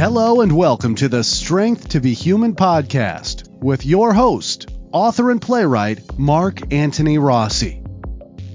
Hello 0.00 0.40
and 0.40 0.50
welcome 0.56 0.94
to 0.94 1.10
the 1.10 1.22
Strength 1.22 1.90
to 1.90 2.00
Be 2.00 2.14
Human 2.14 2.54
podcast 2.54 3.46
with 3.62 3.84
your 3.84 4.14
host, 4.14 4.70
author 4.92 5.30
and 5.30 5.42
playwright 5.42 6.18
Mark 6.18 6.72
Antony 6.72 7.18
Rossi. 7.18 7.82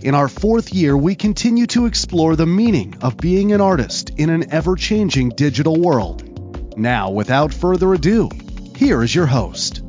In 0.02 0.16
our 0.16 0.27
fourth 0.27 0.73
year, 0.73 0.97
we 0.97 1.13
continue 1.13 1.68
to 1.68 1.86
explore 1.86 2.36
the 2.36 2.47
meaning 2.47 2.97
of 3.04 3.18
being 3.18 3.52
an 3.52 3.61
artist 3.61 4.09
in 4.18 4.31
an 4.31 4.52
ever 4.52 4.75
changing 4.75 5.29
digital 5.29 5.79
world. 5.79 6.79
Now, 6.79 7.11
without 7.11 7.54
further 7.54 7.93
ado, 7.93 8.32
here 8.75 9.04
is 9.04 9.14
your 9.14 9.27
host. 9.27 9.84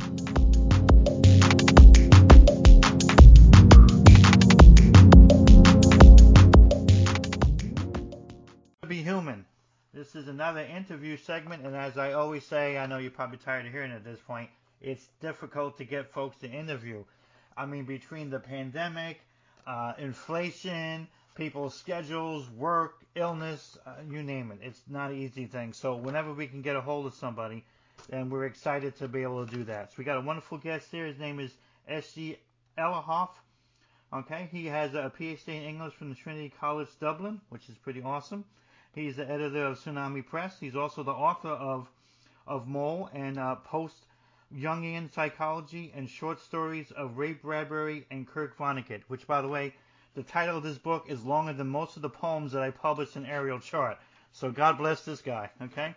Another 10.37 10.61
interview 10.61 11.17
segment, 11.17 11.65
and 11.65 11.75
as 11.75 11.97
I 11.97 12.13
always 12.13 12.45
say, 12.45 12.77
I 12.77 12.85
know 12.85 12.99
you're 12.99 13.11
probably 13.11 13.39
tired 13.39 13.65
of 13.65 13.73
hearing 13.73 13.91
it 13.91 13.95
at 13.95 14.05
this 14.05 14.21
point, 14.21 14.51
it's 14.83 15.09
difficult 15.23 15.79
to 15.79 15.85
get 15.87 16.13
folks 16.13 16.37
to 16.41 16.47
interview. 16.47 17.05
I 17.57 17.65
mean, 17.65 17.87
between 17.87 18.29
the 18.29 18.39
pandemic, 18.39 19.19
uh, 19.67 19.95
inflation, 19.97 21.09
people's 21.37 21.75
schedules, 21.75 22.51
work, 22.51 22.97
illness, 23.15 23.79
uh, 23.87 23.95
you 24.11 24.23
name 24.23 24.53
it, 24.53 24.59
it's 24.61 24.83
not 24.91 25.11
an 25.11 25.17
easy 25.17 25.47
thing. 25.47 25.73
So 25.73 25.97
whenever 25.97 26.35
we 26.35 26.47
can 26.47 26.61
get 26.61 26.77
a 26.77 26.83
hold 26.83 27.07
of 27.07 27.15
somebody, 27.15 27.65
then 28.11 28.29
we're 28.29 28.45
excited 28.45 28.95
to 28.97 29.09
be 29.09 29.23
able 29.23 29.47
to 29.47 29.57
do 29.57 29.65
that. 29.65 29.93
So 29.93 29.95
we 29.97 30.05
got 30.05 30.19
a 30.19 30.21
wonderful 30.21 30.59
guest 30.59 30.89
here. 30.91 31.07
His 31.07 31.19
name 31.19 31.41
is 31.41 31.51
S.G. 31.89 32.37
Ellerhoff. 32.77 33.31
Okay, 34.13 34.51
he 34.53 34.67
has 34.67 34.93
a 34.93 35.11
PhD 35.19 35.49
in 35.49 35.63
English 35.63 35.95
from 35.95 36.11
the 36.11 36.15
Trinity 36.15 36.53
College 36.61 36.91
Dublin, 37.01 37.41
which 37.49 37.71
is 37.71 37.77
pretty 37.77 38.03
awesome. 38.03 38.45
He's 38.97 39.17
the 39.17 39.31
editor 39.31 39.67
of 39.67 39.79
Tsunami 39.79 40.25
Press. 40.25 40.59
He's 40.59 40.75
also 40.75 41.03
the 41.03 41.13
author 41.13 41.51
of 41.51 41.87
of 42.47 42.67
Mole 42.67 43.11
and 43.13 43.39
uh, 43.39 43.57
Post 43.57 44.07
Jungian 44.57 45.13
Psychology 45.13 45.93
and 45.95 46.09
short 46.09 46.41
stories 46.41 46.93
of 46.93 47.19
Ray 47.19 47.35
Bradbury 47.35 48.07
and 48.11 48.27
Kurt 48.27 48.57
Vonnegut. 48.57 49.03
Which, 49.09 49.27
by 49.27 49.43
the 49.43 49.49
way, 49.49 49.75
the 50.15 50.23
title 50.23 50.57
of 50.57 50.63
this 50.63 50.79
book 50.79 51.05
is 51.09 51.23
longer 51.25 51.53
than 51.53 51.67
most 51.67 51.97
of 51.97 52.03
the 52.03 52.09
poems 52.09 52.53
that 52.53 52.63
I 52.63 52.71
published 52.71 53.17
in 53.17 53.27
Ariel 53.27 53.61
Chart. 53.61 53.99
So 54.33 54.51
God 54.51 54.79
bless 54.79 55.03
this 55.03 55.21
guy. 55.21 55.51
Okay. 55.61 55.95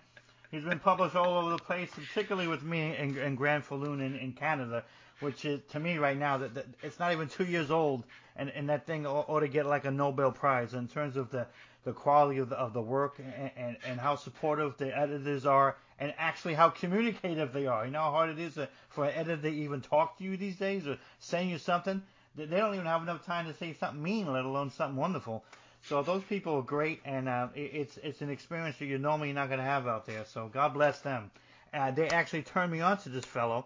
He's 0.52 0.66
been 0.66 0.80
published 0.80 1.16
all 1.16 1.38
over 1.38 1.52
the 1.52 1.64
place, 1.64 1.90
particularly 1.94 2.50
with 2.50 2.64
me 2.64 2.98
in, 2.98 3.18
in 3.18 3.36
Grand 3.36 3.64
Falloon 3.64 4.02
in, 4.02 4.18
in 4.18 4.34
Canada, 4.34 4.84
which 5.22 5.46
is 5.46 5.62
to 5.72 5.80
me 5.80 6.00
right 6.00 6.18
now 6.18 6.38
that, 6.40 6.54
that 6.54 6.66
it's 6.84 7.00
not 7.00 7.14
even 7.14 7.30
two 7.30 7.46
years 7.46 7.72
old, 7.72 8.04
and, 8.36 8.50
and 8.50 8.68
that 8.68 8.86
thing 8.86 9.08
ought 9.08 9.40
to 9.40 9.48
get 9.48 9.68
like 9.68 9.86
a 9.86 9.92
Nobel 9.92 10.34
Prize 10.34 10.74
in 10.74 10.90
terms 10.90 11.16
of 11.16 11.30
the 11.30 11.48
the 11.90 11.94
quality 11.94 12.38
of 12.38 12.50
the, 12.50 12.56
of 12.56 12.72
the 12.72 12.82
work 12.82 13.18
and, 13.18 13.50
and, 13.58 13.78
and 13.84 14.00
how 14.00 14.16
supportive 14.16 14.78
the 14.78 14.96
editors 14.96 15.44
are 15.48 15.76
and 15.98 16.14
actually 16.20 16.54
how 16.54 16.70
communicative 16.70 17.52
they 17.52 17.66
are. 17.66 17.84
You 17.84 17.92
know 17.92 18.02
how 18.02 18.12
hard 18.12 18.30
it 18.30 18.38
is 18.38 18.60
for 18.90 19.06
an 19.06 19.16
editor 19.16 19.42
to 19.42 19.50
even 19.50 19.82
talk 19.82 20.20
to 20.20 20.24
you 20.24 20.38
these 20.38 20.56
days 20.56 20.88
or 20.88 20.98
send 21.18 21.50
you 21.50 21.58
something? 21.58 22.04
They 22.36 22.46
they 22.46 22.58
don't 22.58 22.76
even 22.76 22.86
have 22.86 23.02
enough 23.02 23.26
time 23.26 23.48
to 23.48 23.56
say 23.56 23.74
something 23.74 24.04
mean, 24.04 24.32
let 24.32 24.46
alone 24.46 24.70
something 24.70 24.98
wonderful. 24.98 25.44
So 25.82 26.04
those 26.04 26.24
people 26.24 26.58
are 26.58 26.62
great, 26.62 27.02
and 27.06 27.28
uh, 27.28 27.48
it's 27.56 27.98
it's 27.98 28.22
an 28.22 28.30
experience 28.30 28.78
that 28.78 28.86
you're 28.86 29.00
normally 29.00 29.34
not 29.34 29.48
going 29.48 29.60
to 29.60 29.66
have 29.66 29.88
out 29.88 30.06
there. 30.06 30.26
So 30.26 30.48
God 30.48 30.76
bless 30.76 31.00
them. 31.00 31.32
Uh, 31.74 31.90
they 31.90 32.08
actually 32.10 32.44
turned 32.44 32.72
me 32.72 32.82
on 32.82 33.00
to 33.00 33.10
this 33.10 33.26
fellow, 33.26 33.66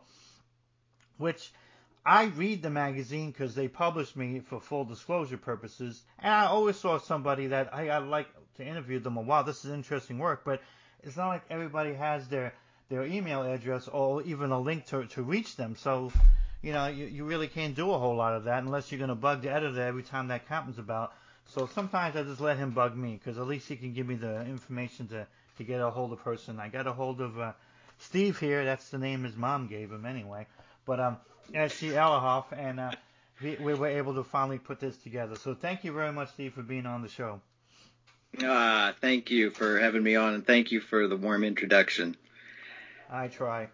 which 1.17 1.51
I 2.05 2.25
read 2.25 2.61
the 2.61 2.69
magazine 2.69 3.31
because 3.31 3.55
they 3.55 3.69
published 3.69 4.17
me 4.17 4.41
for 4.41 4.59
full 4.59 4.83
disclosure 4.83 5.37
purposes, 5.37 6.03
and 6.19 6.33
I 6.33 6.45
always 6.47 6.75
saw 6.75 6.97
somebody 6.97 7.47
that 7.47 7.73
I'd 7.73 7.99
like 7.99 8.27
to 8.57 8.65
interview 8.65 8.99
them. 8.99 9.17
Or, 9.17 9.23
wow, 9.23 9.43
this 9.43 9.63
is 9.63 9.71
interesting 9.71 10.19
work, 10.19 10.43
but 10.43 10.61
it's 11.01 11.15
not 11.15 11.29
like 11.29 11.43
everybody 11.49 11.93
has 11.93 12.27
their 12.27 12.53
their 12.89 13.05
email 13.05 13.43
address 13.43 13.87
or 13.87 14.21
even 14.23 14.51
a 14.51 14.59
link 14.59 14.85
to 14.87 15.05
to 15.05 15.23
reach 15.23 15.55
them. 15.55 15.75
So, 15.77 16.11
you 16.61 16.73
know, 16.73 16.87
you, 16.87 17.05
you 17.05 17.23
really 17.23 17.47
can't 17.47 17.73
do 17.73 17.91
a 17.91 17.97
whole 17.97 18.15
lot 18.15 18.33
of 18.33 18.43
that 18.43 18.63
unless 18.63 18.91
you're 18.91 18.99
going 18.99 19.09
to 19.09 19.15
bug 19.15 19.41
the 19.41 19.51
editor 19.51 19.81
every 19.81 20.03
time 20.03 20.27
that 20.27 20.41
happens 20.47 20.79
about. 20.79 21.13
So 21.45 21.67
sometimes 21.67 22.15
I 22.17 22.23
just 22.23 22.41
let 22.41 22.57
him 22.57 22.71
bug 22.71 22.97
me 22.97 23.13
because 23.13 23.37
at 23.37 23.47
least 23.47 23.67
he 23.67 23.77
can 23.77 23.93
give 23.93 24.07
me 24.07 24.15
the 24.15 24.41
information 24.45 25.07
to 25.09 25.25
to 25.57 25.63
get 25.63 25.79
a 25.79 25.89
hold 25.89 26.11
of 26.11 26.19
person. 26.19 26.59
I 26.59 26.67
got 26.67 26.85
a 26.85 26.93
hold 26.93 27.21
of 27.21 27.39
uh, 27.39 27.53
Steve 27.99 28.39
here. 28.39 28.65
That's 28.65 28.89
the 28.89 28.97
name 28.97 29.23
his 29.23 29.37
mom 29.37 29.67
gave 29.67 29.89
him 29.89 30.05
anyway. 30.05 30.47
But 30.85 30.99
um, 30.99 31.17
S.G. 31.53 31.89
Ellerhoff, 31.89 32.45
and 32.51 32.79
uh, 32.79 32.91
we, 33.41 33.55
we 33.55 33.73
were 33.73 33.87
able 33.87 34.13
to 34.15 34.23
finally 34.23 34.57
put 34.57 34.79
this 34.79 34.97
together. 34.97 35.35
So 35.35 35.53
thank 35.53 35.83
you 35.83 35.93
very 35.93 36.11
much, 36.11 36.31
Steve, 36.33 36.53
for 36.53 36.63
being 36.63 36.85
on 36.85 37.01
the 37.01 37.09
show. 37.09 37.41
Ah, 38.41 38.93
thank 38.99 39.29
you 39.29 39.51
for 39.51 39.79
having 39.79 40.01
me 40.03 40.15
on, 40.15 40.33
and 40.33 40.45
thank 40.45 40.71
you 40.71 40.79
for 40.79 41.07
the 41.07 41.15
warm 41.15 41.43
introduction. 41.43 42.15
I 43.09 43.27
try. 43.27 43.67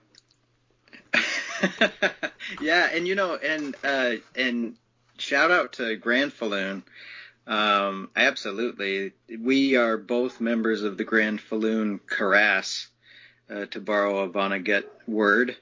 yeah, 2.61 2.89
and 2.93 3.07
you 3.07 3.15
know, 3.15 3.35
and 3.35 3.75
uh, 3.83 4.13
and 4.35 4.75
shout 5.17 5.51
out 5.51 5.73
to 5.73 5.95
Grand 5.95 6.33
Falloon. 6.33 6.83
Um, 7.47 8.09
absolutely, 8.15 9.13
we 9.39 9.75
are 9.75 9.97
both 9.97 10.41
members 10.41 10.83
of 10.83 10.97
the 10.97 11.03
Grand 11.03 11.39
Falloon 11.39 11.99
Karass, 11.99 12.87
uh, 13.49 13.65
to 13.67 13.79
borrow 13.81 14.19
a 14.19 14.29
Vonnegut 14.29 14.85
word. 15.07 15.55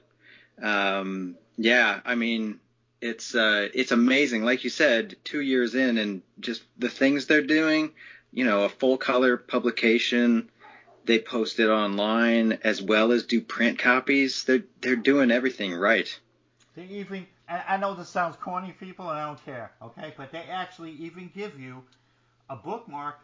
Um, 0.60 1.36
yeah, 1.58 2.00
I 2.04 2.14
mean, 2.14 2.60
it's 3.00 3.34
uh, 3.34 3.68
it's 3.74 3.90
amazing. 3.90 4.44
Like 4.44 4.64
you 4.64 4.70
said, 4.70 5.16
two 5.24 5.40
years 5.40 5.74
in, 5.74 5.98
and 5.98 6.22
just 6.40 6.62
the 6.78 6.88
things 6.88 7.26
they're 7.26 7.42
doing. 7.42 7.92
You 8.32 8.44
know, 8.44 8.64
a 8.64 8.68
full 8.68 8.96
color 8.96 9.36
publication. 9.36 10.50
They 11.04 11.18
post 11.18 11.58
it 11.58 11.68
online 11.68 12.58
as 12.62 12.82
well 12.82 13.12
as 13.12 13.24
do 13.24 13.40
print 13.40 13.78
copies. 13.78 14.44
They're 14.44 14.64
they're 14.80 14.96
doing 14.96 15.30
everything 15.30 15.74
right. 15.74 16.08
They 16.76 16.84
even, 16.84 17.26
I 17.48 17.76
know 17.76 17.94
this 17.94 18.08
sounds 18.08 18.36
corny, 18.36 18.72
people, 18.78 19.08
and 19.10 19.18
I 19.18 19.26
don't 19.26 19.44
care, 19.44 19.72
okay? 19.82 20.14
But 20.16 20.30
they 20.30 20.44
actually 20.48 20.92
even 20.92 21.28
give 21.34 21.58
you 21.58 21.82
a 22.48 22.54
bookmark 22.54 23.18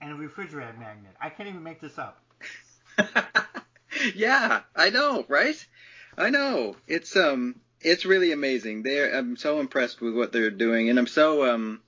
and 0.00 0.12
a 0.12 0.14
refrigerator 0.14 0.74
magnet. 0.78 1.12
I 1.20 1.30
can't 1.30 1.48
even 1.48 1.64
make 1.64 1.80
this 1.80 1.98
up. 1.98 2.22
yeah, 4.14 4.60
I 4.76 4.90
know, 4.90 5.24
right? 5.26 5.56
I 6.16 6.30
know. 6.30 6.76
It's 6.86 7.16
um 7.16 7.56
it's 7.84 8.04
really 8.04 8.32
amazing. 8.32 8.82
They're 8.82 9.14
I'm 9.14 9.36
so 9.36 9.60
impressed 9.60 10.00
with 10.00 10.14
what 10.14 10.32
they're 10.32 10.50
doing 10.50 10.90
and 10.90 10.98
I'm 10.98 11.06
so 11.06 11.52
um 11.52 11.82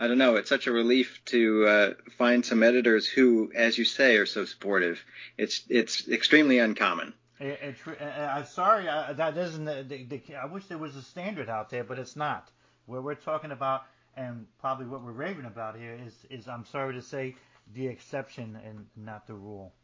I 0.00 0.08
don't 0.08 0.16
know, 0.16 0.36
it's 0.36 0.48
such 0.48 0.66
a 0.66 0.72
relief 0.72 1.20
to 1.26 1.66
uh, 1.66 1.90
find 2.16 2.44
some 2.44 2.62
editors 2.62 3.06
who, 3.06 3.52
as 3.54 3.76
you 3.76 3.84
say, 3.84 4.16
are 4.16 4.24
so 4.24 4.46
supportive. 4.46 5.04
It's 5.36 5.62
it's 5.68 6.08
extremely 6.08 6.58
uncommon. 6.58 7.12
It, 7.38 7.76
it, 7.86 8.02
I'm 8.02 8.46
sorry, 8.46 8.88
uh, 8.88 9.12
that 9.12 9.36
isn't. 9.36 9.66
The, 9.66 9.84
the, 9.86 10.04
the, 10.04 10.36
I 10.36 10.46
wish 10.46 10.66
there 10.66 10.78
was 10.78 10.96
a 10.96 11.02
standard 11.02 11.50
out 11.50 11.68
there, 11.68 11.84
but 11.84 11.98
it's 11.98 12.16
not. 12.16 12.50
Where 12.86 13.02
we're 13.02 13.14
talking 13.14 13.50
about, 13.50 13.82
and 14.16 14.46
probably 14.58 14.86
what 14.86 15.02
we're 15.02 15.12
raving 15.12 15.44
about 15.44 15.76
here 15.76 15.98
is, 16.06 16.14
is 16.30 16.48
I'm 16.48 16.64
sorry 16.64 16.94
to 16.94 17.02
say, 17.02 17.36
the 17.74 17.86
exception 17.86 18.58
and 18.66 18.86
not 18.96 19.26
the 19.26 19.34
rule. 19.34 19.74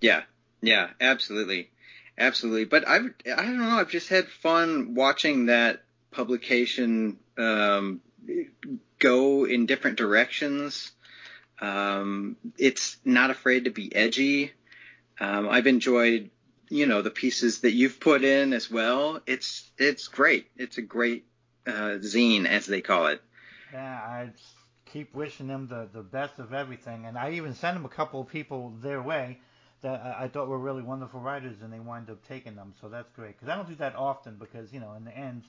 Yeah, 0.00 0.22
yeah, 0.62 0.90
absolutely, 0.98 1.70
absolutely. 2.18 2.64
But 2.64 2.86
I've 2.86 3.14
I 3.26 3.42
don't 3.42 3.58
know. 3.58 3.78
I've 3.78 3.90
just 3.90 4.08
had 4.08 4.28
fun 4.28 4.94
watching 4.94 5.46
that 5.46 5.82
publication 6.10 7.18
um, 7.36 8.00
go 8.98 9.44
in 9.44 9.66
different 9.66 9.98
directions. 9.98 10.92
Um, 11.60 12.36
it's 12.58 12.96
not 13.04 13.30
afraid 13.30 13.64
to 13.64 13.70
be 13.70 13.94
edgy. 13.94 14.52
Um, 15.20 15.48
I've 15.48 15.66
enjoyed, 15.66 16.30
you 16.68 16.86
know, 16.86 17.02
the 17.02 17.10
pieces 17.10 17.60
that 17.60 17.72
you've 17.72 18.00
put 18.00 18.24
in 18.24 18.52
as 18.52 18.70
well. 18.70 19.20
It's 19.26 19.70
it's 19.78 20.08
great. 20.08 20.48
It's 20.56 20.78
a 20.78 20.82
great 20.82 21.26
uh, 21.66 21.98
zine, 22.00 22.46
as 22.46 22.66
they 22.66 22.80
call 22.80 23.06
it. 23.06 23.22
Yeah, 23.72 23.94
I 23.94 24.30
keep 24.86 25.14
wishing 25.14 25.48
them 25.48 25.68
the, 25.68 25.88
the 25.92 26.02
best 26.02 26.38
of 26.38 26.52
everything, 26.52 27.06
and 27.06 27.18
I 27.18 27.32
even 27.32 27.54
sent 27.54 27.76
them 27.76 27.84
a 27.84 27.88
couple 27.88 28.20
of 28.20 28.28
people 28.28 28.74
their 28.82 29.02
way 29.02 29.38
that 29.84 30.16
I 30.18 30.28
thought 30.28 30.48
were 30.48 30.58
really 30.58 30.82
wonderful 30.82 31.20
writers, 31.20 31.62
and 31.62 31.72
they 31.72 31.80
wind 31.80 32.10
up 32.10 32.26
taking 32.28 32.56
them. 32.56 32.74
So 32.80 32.88
that's 32.88 33.10
great 33.12 33.36
because 33.38 33.48
I 33.48 33.56
don't 33.56 33.68
do 33.68 33.76
that 33.76 33.96
often 33.96 34.36
because 34.36 34.72
you 34.74 34.80
know 34.80 34.94
in 34.94 35.04
the 35.04 35.16
end 35.16 35.44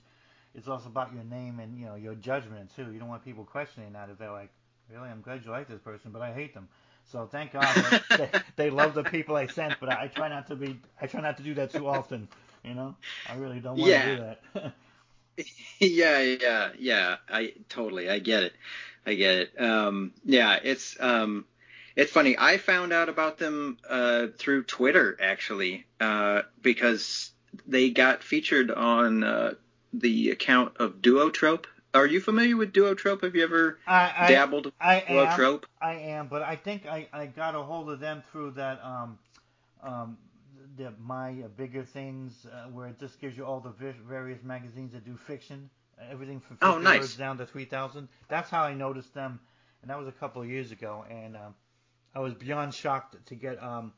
it's 0.55 0.67
also 0.69 0.87
about 0.89 1.13
your 1.13 1.23
name 1.25 1.59
and 1.59 1.77
you 1.79 1.85
know 1.87 1.95
your 1.95 2.15
judgment 2.15 2.71
too. 2.75 2.91
You 2.91 2.99
don't 2.99 3.09
want 3.09 3.25
people 3.25 3.45
questioning 3.45 3.93
that 3.93 4.09
if 4.09 4.19
they're 4.19 4.31
like, 4.31 4.51
really, 4.91 5.09
I'm 5.09 5.21
glad 5.21 5.45
you 5.45 5.51
like 5.51 5.67
this 5.69 5.81
person, 5.81 6.11
but 6.11 6.21
I 6.21 6.33
hate 6.33 6.53
them. 6.55 6.69
So 7.05 7.27
thank 7.27 7.53
God 7.53 7.95
they, 8.15 8.29
they 8.57 8.69
love 8.71 8.95
the 8.95 9.03
people 9.03 9.35
I 9.35 9.47
sent, 9.47 9.79
but 9.79 9.89
I, 9.89 10.05
I 10.05 10.07
try 10.07 10.29
not 10.29 10.47
to 10.47 10.55
be 10.55 10.79
I 11.01 11.07
try 11.07 11.21
not 11.21 11.37
to 11.37 11.43
do 11.43 11.55
that 11.55 11.71
too 11.71 11.87
often. 11.87 12.29
You 12.63 12.75
know, 12.75 12.95
I 13.25 13.35
really 13.35 13.59
don't 13.61 13.79
want 13.79 13.93
Yeah. 13.93 14.15
to 14.15 14.15
do 14.15 14.17
that. 14.17 14.73
yeah, 15.79 16.19
yeah, 16.21 16.69
yeah. 16.77 17.17
I 17.29 17.53
totally, 17.69 18.09
I 18.09 18.19
get 18.19 18.43
it, 18.43 18.53
I 19.05 19.15
get 19.15 19.35
it. 19.37 19.61
Um, 19.61 20.13
yeah, 20.23 20.59
it's 20.63 20.97
um, 20.99 21.45
it's 21.95 22.11
funny. 22.11 22.35
I 22.37 22.57
found 22.57 22.93
out 22.93 23.09
about 23.09 23.37
them 23.37 23.77
uh, 23.89 24.27
through 24.37 24.63
Twitter 24.63 25.17
actually, 25.21 25.85
uh, 25.99 26.43
because 26.61 27.31
they 27.67 27.89
got 27.89 28.23
featured 28.23 28.71
on 28.71 29.23
uh, 29.23 29.53
the 29.93 30.31
account 30.31 30.77
of 30.77 30.95
Duotrope 31.01 31.65
are 31.95 32.05
you 32.05 32.19
familiar 32.19 32.57
with 32.57 32.73
Duotrope? 32.73 33.23
Have 33.23 33.35
you 33.35 33.43
ever 33.43 33.79
I, 33.87 34.13
I, 34.17 34.27
dabbled 34.27 34.73
I 34.81 34.95
am. 35.07 35.27
Duotrope? 35.27 35.63
I 35.81 35.93
am, 35.93 36.27
but 36.27 36.41
I 36.41 36.57
think 36.57 36.85
I, 36.85 37.07
I 37.13 37.25
got 37.27 37.55
a 37.55 37.61
hold 37.61 37.89
of 37.89 38.01
them 38.01 38.21
through 38.31 38.51
that 38.51 38.83
um 38.83 39.17
um 39.81 40.17
the 40.77 40.91
my 40.99 41.29
uh, 41.29 41.47
bigger 41.55 41.85
things 41.85 42.45
uh, 42.51 42.69
where 42.69 42.87
it 42.87 42.99
just 42.99 43.21
gives 43.21 43.37
you 43.37 43.45
all 43.45 43.61
the 43.61 43.69
vi- 43.69 43.95
various 44.09 44.43
magazines 44.43 44.91
that 44.91 45.05
do 45.05 45.15
fiction, 45.15 45.69
everything 46.11 46.41
from 46.41 46.57
50 46.57 46.65
Oh, 46.65 46.77
nice. 46.79 47.15
down 47.15 47.37
to 47.37 47.45
3,000. 47.45 48.09
That's 48.27 48.49
how 48.49 48.63
I 48.63 48.73
noticed 48.73 49.13
them, 49.13 49.39
and 49.81 49.89
that 49.89 49.97
was 49.97 50.09
a 50.09 50.11
couple 50.11 50.41
of 50.41 50.49
years 50.49 50.71
ago, 50.71 51.05
and 51.09 51.37
um, 51.37 51.55
I 52.15 52.19
was 52.19 52.33
beyond 52.33 52.73
shocked 52.73 53.15
to 53.27 53.35
get 53.35 53.61
um 53.61 53.93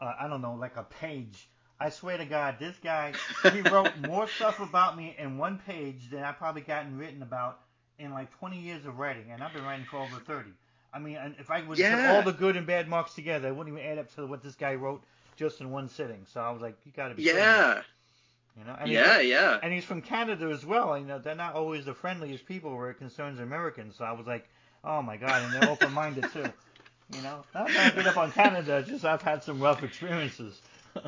uh, 0.00 0.12
I 0.18 0.28
don't 0.28 0.42
know 0.42 0.54
like 0.54 0.76
a 0.76 0.84
page. 0.84 1.48
I 1.78 1.88
swear 1.90 2.18
to 2.18 2.26
God, 2.26 2.56
this 2.58 2.76
guy 2.82 3.12
he 3.52 3.60
wrote 3.70 3.92
more 4.06 4.28
stuff 4.28 4.60
about 4.60 4.96
me 4.96 5.14
in 5.18 5.38
one 5.38 5.58
page 5.66 6.10
than 6.10 6.22
I 6.22 6.32
probably 6.32 6.62
gotten 6.62 6.98
written 6.98 7.22
about 7.22 7.60
in 7.98 8.12
like 8.12 8.36
20 8.38 8.58
years 8.58 8.86
of 8.86 8.98
writing, 8.98 9.30
and 9.30 9.42
I've 9.42 9.52
been 9.52 9.64
writing 9.64 9.86
for 9.90 9.98
over 9.98 10.16
30. 10.16 10.50
I 10.92 10.98
mean, 10.98 11.18
if 11.38 11.50
I 11.50 11.62
would 11.62 11.78
put 11.78 11.94
all 12.16 12.22
the 12.22 12.32
good 12.32 12.56
and 12.56 12.66
bad 12.66 12.88
marks 12.88 13.14
together, 13.14 13.48
it 13.48 13.54
wouldn't 13.54 13.76
even 13.76 13.88
add 13.88 13.98
up 13.98 14.12
to 14.16 14.26
what 14.26 14.42
this 14.42 14.56
guy 14.56 14.74
wrote 14.74 15.02
just 15.36 15.60
in 15.60 15.70
one 15.70 15.88
sitting. 15.88 16.26
So 16.32 16.40
I 16.40 16.50
was 16.50 16.60
like, 16.60 16.76
you 16.84 16.92
got 16.92 17.08
to 17.08 17.14
be 17.14 17.22
kidding 17.22 17.36
me," 17.36 17.42
Yeah, 17.42 17.82
you 18.58 18.64
know. 18.64 18.76
And 18.78 18.90
yeah, 18.90 19.20
yeah. 19.20 19.60
and 19.62 19.72
he's 19.72 19.84
from 19.84 20.02
Canada 20.02 20.50
as 20.50 20.66
well. 20.66 20.98
You 20.98 21.06
know, 21.06 21.18
they're 21.18 21.34
not 21.34 21.54
always 21.54 21.84
the 21.84 21.94
friendliest 21.94 22.44
people 22.46 22.76
where 22.76 22.90
it 22.90 22.98
concerns 22.98 23.38
Americans. 23.38 23.96
So 23.96 24.04
I 24.04 24.12
was 24.12 24.26
like, 24.26 24.48
oh 24.82 25.00
my 25.02 25.16
God, 25.16 25.42
and 25.42 25.54
they're 25.54 25.70
open-minded 25.70 26.32
too. 26.32 26.46
You 27.12 27.22
know, 27.22 27.44
not 27.54 27.68
that 27.68 27.92
I 27.92 27.96
beat 27.96 28.06
up 28.06 28.16
on 28.16 28.30
Canada, 28.32 28.84
just 28.86 29.04
I've 29.04 29.22
had 29.22 29.42
some 29.42 29.60
rough 29.60 29.82
experiences. 29.82 30.60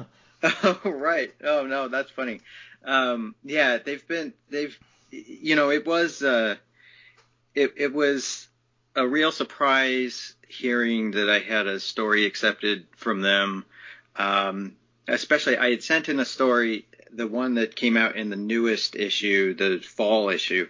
Oh 0.45 0.81
right. 0.85 1.33
Oh 1.45 1.67
no, 1.67 1.87
that's 1.87 2.11
funny. 2.11 2.41
Um, 2.85 3.37
yeah, 3.45 3.79
they've 3.79 4.05
been 4.09 4.33
they've 4.51 4.77
you 5.13 5.55
know 5.55 5.71
it 5.71 5.87
was 5.87 6.21
uh, 6.21 6.57
it 7.55 7.75
it 7.77 7.95
was 7.95 8.49
a 8.97 9.07
real 9.07 9.31
surprise 9.31 10.35
hearing 10.49 11.13
that 11.13 11.31
I 11.31 11.39
had 11.39 11.69
a 11.69 11.79
story 11.79 12.27
accepted 12.27 12.87
from 12.97 13.21
them. 13.21 13.65
Um, 14.17 14.75
especially 15.07 15.57
I 15.57 15.71
had 15.71 15.85
sent 15.85 16.09
in 16.09 16.19
a 16.19 16.25
story, 16.25 16.87
the 17.13 17.29
one 17.29 17.55
that 17.55 17.77
came 17.77 17.97
out 17.97 18.17
in 18.17 18.29
the 18.29 18.37
newest 18.37 18.97
issue, 18.97 19.55
the 19.55 19.79
fall 19.79 20.29
issue, 20.29 20.69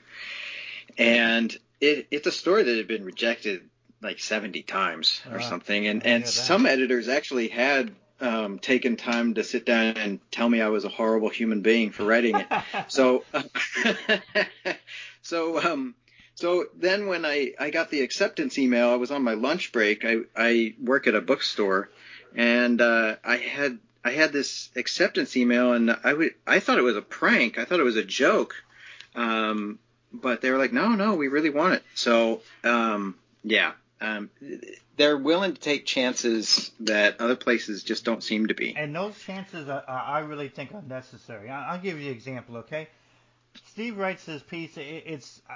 and 0.99 1.57
it, 1.81 2.09
it's 2.11 2.27
a 2.27 2.33
story 2.33 2.65
that 2.65 2.77
had 2.77 2.89
been 2.89 3.07
rejected 3.07 3.71
like 4.03 4.19
70 4.19 4.63
times 4.63 5.21
or 5.31 5.39
Ah, 5.39 5.41
something, 5.41 5.87
and 5.87 6.05
and 6.05 6.27
some 6.27 6.67
editors 6.67 7.09
actually 7.09 7.49
had 7.49 7.95
um, 8.21 8.59
taken 8.59 8.97
time 8.97 9.35
to 9.35 9.45
sit 9.45 9.65
down 9.67 9.97
and 9.97 10.21
tell 10.31 10.49
me 10.49 10.61
I 10.61 10.69
was 10.69 10.85
a 10.85 10.89
horrible 10.89 11.29
human 11.29 11.61
being 11.63 11.91
for 11.91 12.05
writing 12.05 12.37
it. 12.37 12.47
so 12.89 13.25
so 15.23 15.61
um 15.63 15.95
so 16.35 16.67
then 16.77 17.07
when 17.07 17.25
I 17.25 17.53
I 17.59 17.71
got 17.71 17.91
the 17.91 18.01
acceptance 18.03 18.59
email, 18.59 18.91
I 18.91 18.97
was 18.97 19.11
on 19.11 19.23
my 19.23 19.35
lunch 19.35 19.73
break. 19.73 20.05
I 20.05 20.19
I 20.37 20.75
work 20.83 21.07
at 21.07 21.15
a 21.15 21.21
bookstore, 21.21 21.91
and 22.35 22.81
uh, 22.81 23.17
I 23.25 23.37
had 23.37 23.79
I 24.05 24.13
had 24.13 24.33
this 24.33 24.71
acceptance 24.75 25.37
email, 25.37 25.73
and 25.73 25.97
I 26.03 26.13
would 26.13 26.35
I 26.47 26.61
thought 26.61 26.79
it 26.79 26.83
was 26.83 26.97
a 26.97 27.03
prank. 27.03 27.59
I 27.59 27.65
thought 27.65 27.81
it 27.81 27.85
was 27.85 27.97
a 27.97 28.05
joke. 28.05 28.55
Um, 29.15 29.79
but 30.13 30.41
they 30.41 30.51
were 30.51 30.59
like, 30.59 30.73
no, 30.73 30.89
no, 30.91 31.15
we 31.15 31.29
really 31.29 31.51
want 31.51 31.75
it. 31.75 31.83
So 31.95 32.41
um, 32.65 33.17
yeah. 33.45 33.73
Um, 34.03 34.31
they're 34.97 35.17
willing 35.17 35.55
to 35.55 35.61
take 35.61 35.87
chances 35.87 36.73
that 36.81 37.21
other 37.21 37.37
places 37.37 37.85
just 37.85 38.05
don't 38.05 38.23
seem 38.23 38.49
to 38.49 38.55
be. 38.55 38.75
And 38.77 38.95
those 38.95 39.17
chances, 39.19 39.69
are, 39.69 39.85
I 39.89 40.21
really 40.21 40.49
think 40.49 40.75
are 40.75 40.83
necessary. 40.83 41.49
I, 41.49 41.73
I'll 41.73 41.81
give 41.81 42.01
you 42.01 42.11
an 42.11 42.17
example, 42.17 42.57
okay? 42.59 42.89
Steve 43.71 43.97
writes 43.97 44.25
this 44.25 44.43
piece. 44.43 44.77
It, 44.77 45.05
it's 45.07 45.41
uh, 45.49 45.55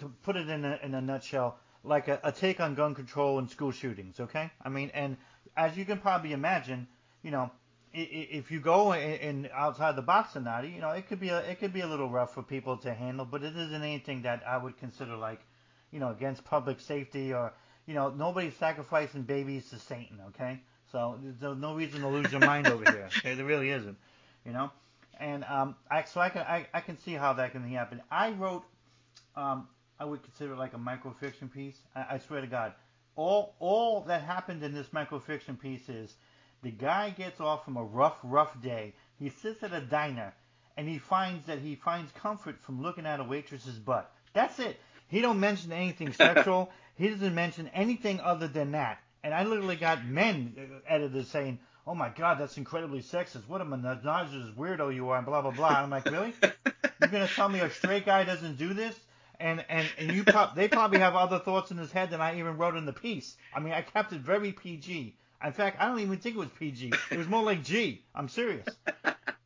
to- 0.00 0.12
put 0.22 0.36
it 0.36 0.48
in 0.48 0.64
a, 0.64 0.80
in 0.82 0.94
a 0.94 1.00
nutshell, 1.00 1.58
like 1.84 2.08
a, 2.08 2.18
a 2.24 2.32
take 2.32 2.60
on 2.60 2.74
gun 2.74 2.94
control 2.94 3.38
and 3.38 3.48
school 3.48 3.70
shootings, 3.70 4.18
okay? 4.18 4.50
I 4.62 4.68
mean, 4.68 4.90
and 4.92 5.16
as 5.56 5.76
you 5.76 5.84
can 5.84 5.98
probably 5.98 6.32
imagine, 6.32 6.88
you 7.22 7.30
know, 7.30 7.50
if 7.92 8.50
you 8.50 8.60
go 8.60 8.94
in, 8.94 9.48
outside 9.52 9.96
the 9.96 10.02
box 10.02 10.36
or 10.36 10.40
not, 10.40 10.68
you 10.68 10.80
know, 10.80 10.90
it 10.90 11.08
could 11.08 11.18
be 11.18 11.30
a 11.30 11.38
it 11.40 11.58
could 11.58 11.72
be 11.72 11.80
a 11.80 11.86
little 11.88 12.08
rough 12.08 12.34
for 12.34 12.42
people 12.42 12.76
to 12.78 12.94
handle, 12.94 13.24
but 13.24 13.42
it 13.42 13.56
isn't 13.56 13.82
anything 13.82 14.22
that 14.22 14.44
I 14.46 14.58
would 14.58 14.78
consider 14.78 15.16
like, 15.16 15.40
you 15.92 16.00
know, 16.00 16.10
against 16.10 16.44
public 16.44 16.80
safety 16.80 17.32
or 17.32 17.52
you 17.86 17.94
know, 17.94 18.10
nobody's 18.10 18.54
sacrificing 18.54 19.22
babies 19.22 19.68
to 19.70 19.76
Satan, 19.80 20.20
okay? 20.28 20.60
So 20.92 21.18
there's 21.40 21.58
no- 21.58 21.74
reason 21.74 22.02
to 22.02 22.08
lose 22.08 22.30
your 22.30 22.40
mind 22.40 22.68
over 22.68 22.84
here. 22.88 23.08
Okay, 23.18 23.34
there 23.34 23.44
really 23.44 23.70
isn't, 23.70 23.96
you 24.44 24.52
know. 24.52 24.70
And 25.18 25.44
um, 25.44 25.74
I, 25.90 26.04
so 26.04 26.20
I 26.20 26.28
can 26.28 26.42
I, 26.42 26.66
I 26.72 26.80
can 26.80 26.98
see 26.98 27.12
how 27.14 27.32
that 27.34 27.52
can 27.52 27.68
happen. 27.68 28.00
I 28.10 28.30
wrote, 28.30 28.62
um, 29.36 29.68
I 29.98 30.04
would 30.04 30.22
consider 30.22 30.52
it 30.52 30.56
like 30.58 30.72
a 30.72 30.78
microfiction 30.78 31.52
piece. 31.52 31.76
I, 31.94 32.06
I 32.14 32.18
swear 32.18 32.40
to 32.40 32.46
God, 32.46 32.74
all 33.16 33.54
all 33.58 34.02
that 34.02 34.22
happened 34.22 34.62
in 34.62 34.72
this 34.72 34.86
microfiction 34.88 35.60
piece 35.60 35.88
is 35.88 36.14
the 36.62 36.70
guy 36.70 37.10
gets 37.10 37.40
off 37.40 37.64
from 37.64 37.76
a 37.76 37.84
rough 37.84 38.16
rough 38.22 38.60
day. 38.62 38.94
He 39.18 39.28
sits 39.28 39.62
at 39.62 39.72
a 39.72 39.80
diner, 39.80 40.32
and 40.76 40.88
he 40.88 40.98
finds 40.98 41.46
that 41.48 41.58
he 41.58 41.74
finds 41.74 42.12
comfort 42.12 42.56
from 42.62 42.80
looking 42.80 43.04
at 43.04 43.20
a 43.20 43.24
waitress's 43.24 43.78
butt. 43.78 44.10
That's 44.32 44.58
it. 44.58 44.78
He 45.10 45.20
don't 45.20 45.40
mention 45.40 45.72
anything 45.72 46.12
sexual. 46.12 46.70
he 46.96 47.08
doesn't 47.08 47.34
mention 47.34 47.68
anything 47.74 48.20
other 48.20 48.46
than 48.46 48.72
that. 48.72 48.98
And 49.22 49.34
I 49.34 49.42
literally 49.42 49.76
got 49.76 50.06
men 50.06 50.54
uh, 50.56 50.78
editors 50.86 51.28
saying, 51.28 51.58
"Oh 51.86 51.94
my 51.94 52.08
God, 52.08 52.38
that's 52.38 52.56
incredibly 52.56 53.00
sexist. 53.00 53.48
What 53.48 53.60
a 53.60 53.64
monogamous 53.64 54.54
weirdo 54.56 54.94
you 54.94 55.08
are," 55.10 55.18
and 55.18 55.26
blah 55.26 55.42
blah 55.42 55.50
blah. 55.50 55.68
I'm 55.68 55.90
like, 55.90 56.06
really? 56.06 56.32
You're 56.42 57.10
gonna 57.10 57.28
tell 57.28 57.48
me 57.48 57.58
a 57.60 57.68
straight 57.70 58.06
guy 58.06 58.24
doesn't 58.24 58.56
do 58.56 58.72
this? 58.72 58.98
And 59.40 59.64
and 59.68 59.86
and 59.98 60.12
you 60.12 60.22
prob- 60.24 60.54
they 60.54 60.68
probably 60.68 61.00
have 61.00 61.16
other 61.16 61.40
thoughts 61.40 61.70
in 61.70 61.76
his 61.76 61.90
head 61.90 62.10
than 62.10 62.20
I 62.20 62.38
even 62.38 62.56
wrote 62.56 62.76
in 62.76 62.86
the 62.86 62.92
piece. 62.92 63.36
I 63.54 63.60
mean, 63.60 63.72
I 63.72 63.82
kept 63.82 64.12
it 64.12 64.20
very 64.20 64.52
PG. 64.52 65.16
In 65.44 65.52
fact, 65.52 65.78
I 65.80 65.88
don't 65.88 66.00
even 66.00 66.18
think 66.18 66.36
it 66.36 66.38
was 66.38 66.50
PG. 66.58 66.92
It 67.10 67.18
was 67.18 67.26
more 67.26 67.42
like 67.42 67.64
G. 67.64 68.04
I'm 68.14 68.28
serious. 68.28 68.66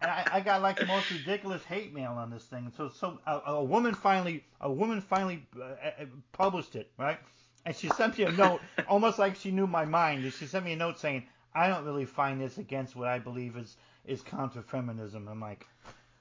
And 0.05 0.12
I, 0.12 0.27
I 0.33 0.41
got 0.41 0.61
like 0.61 0.79
the 0.79 0.85
most 0.85 1.11
ridiculous 1.11 1.65
hate 1.65 1.95
mail 1.95 2.12
on 2.12 2.29
this 2.29 2.45
thing. 2.45 2.71
So 2.77 2.91
so 2.91 3.19
a, 3.27 3.41
a 3.53 3.65
woman 3.65 3.95
finally 3.95 4.45
a 4.61 4.71
woman 4.71 5.01
finally 5.01 5.47
uh, 5.59 5.62
uh, 5.62 6.05
published 6.33 6.77
it, 6.77 6.91
right? 6.99 7.19
And 7.65 7.75
she 7.75 7.89
sent 7.89 8.19
me 8.19 8.25
a 8.25 8.33
note, 8.33 8.61
almost 8.89 9.19
like 9.19 9.35
she 9.35 9.51
knew 9.51 9.67
my 9.67 9.87
mind. 9.87 10.31
She 10.35 10.45
sent 10.45 10.67
me 10.67 10.75
a 10.75 10.77
note 10.77 10.99
saying, 10.99 11.25
"I 11.55 11.69
don't 11.69 11.87
really 11.87 12.05
find 12.05 12.39
this 12.39 12.59
against 12.59 12.95
what 12.95 13.09
I 13.09 13.19
believe 13.19 13.56
is 13.56 13.79
is 14.05 14.21
counter 14.21 14.61
feminism." 14.61 15.27
I'm 15.27 15.41
like, 15.41 15.67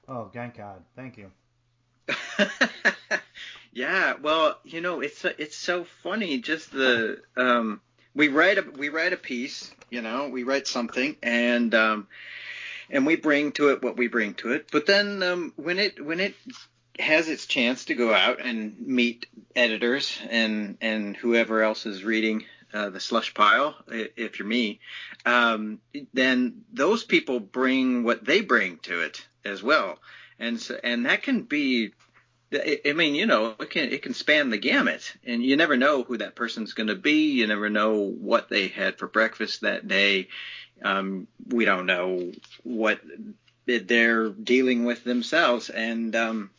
"Oh, 0.08 0.30
thank 0.32 0.56
God, 0.56 0.82
thank 0.96 1.18
you." 1.18 1.30
yeah, 3.74 4.14
well, 4.14 4.58
you 4.64 4.80
know, 4.80 5.02
it's 5.02 5.26
it's 5.26 5.56
so 5.56 5.84
funny. 6.02 6.38
Just 6.38 6.72
the 6.72 7.20
um, 7.36 7.82
we 8.14 8.28
write 8.28 8.56
a 8.56 8.62
we 8.62 8.88
write 8.88 9.12
a 9.12 9.18
piece, 9.18 9.70
you 9.90 10.00
know, 10.00 10.30
we 10.30 10.42
write 10.42 10.66
something, 10.66 11.16
and 11.22 11.74
um, 11.74 12.08
and 12.90 13.06
we 13.06 13.16
bring 13.16 13.52
to 13.52 13.70
it 13.70 13.82
what 13.82 13.96
we 13.96 14.08
bring 14.08 14.34
to 14.34 14.52
it. 14.52 14.68
But 14.70 14.86
then 14.86 15.22
um, 15.22 15.52
when 15.56 15.78
it 15.78 16.04
when 16.04 16.20
it 16.20 16.34
has 16.98 17.28
its 17.28 17.46
chance 17.46 17.86
to 17.86 17.94
go 17.94 18.12
out 18.14 18.40
and 18.40 18.78
meet 18.78 19.26
editors 19.56 20.18
and 20.28 20.78
and 20.80 21.16
whoever 21.16 21.62
else 21.62 21.86
is 21.86 22.04
reading 22.04 22.44
uh, 22.72 22.90
the 22.90 23.00
slush 23.00 23.34
pile, 23.34 23.74
if 23.88 24.38
you're 24.38 24.48
me, 24.48 24.80
um, 25.24 25.80
then 26.12 26.64
those 26.72 27.04
people 27.04 27.40
bring 27.40 28.02
what 28.04 28.24
they 28.24 28.40
bring 28.40 28.78
to 28.78 29.00
it 29.00 29.26
as 29.44 29.62
well, 29.62 29.98
and 30.38 30.60
so 30.60 30.78
and 30.82 31.06
that 31.06 31.22
can 31.22 31.42
be. 31.42 31.92
I 32.52 32.92
mean, 32.92 33.16
you 33.16 33.26
know, 33.26 33.56
it 33.58 33.70
can 33.70 33.90
it 33.90 34.02
can 34.02 34.14
span 34.14 34.50
the 34.50 34.58
gamut, 34.58 35.12
and 35.24 35.42
you 35.42 35.56
never 35.56 35.76
know 35.76 36.04
who 36.04 36.18
that 36.18 36.36
person's 36.36 36.72
going 36.72 36.86
to 36.86 36.94
be. 36.94 37.32
You 37.32 37.48
never 37.48 37.68
know 37.68 37.94
what 37.94 38.48
they 38.48 38.68
had 38.68 38.98
for 38.98 39.08
breakfast 39.08 39.62
that 39.62 39.88
day. 39.88 40.28
Um, 40.82 41.28
we 41.48 41.64
don't 41.64 41.86
know 41.86 42.32
what 42.62 43.00
they're 43.66 44.28
dealing 44.28 44.84
with 44.84 45.04
themselves, 45.04 45.70
and 45.70 46.14
um, 46.14 46.50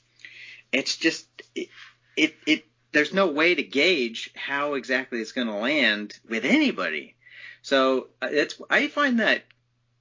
it's 0.71 0.97
just 0.97 1.27
it, 1.53 1.69
it 2.15 2.35
it 2.47 2.65
there's 2.91 3.13
no 3.13 3.27
way 3.27 3.53
to 3.53 3.63
gauge 3.63 4.31
how 4.35 4.75
exactly 4.75 5.19
it's 5.19 5.33
going 5.33 5.47
to 5.47 5.53
land 5.53 6.17
with 6.29 6.45
anybody. 6.45 7.15
So 7.61 8.07
uh, 8.21 8.29
it's 8.31 8.59
I 8.69 8.87
find 8.87 9.19
that 9.19 9.43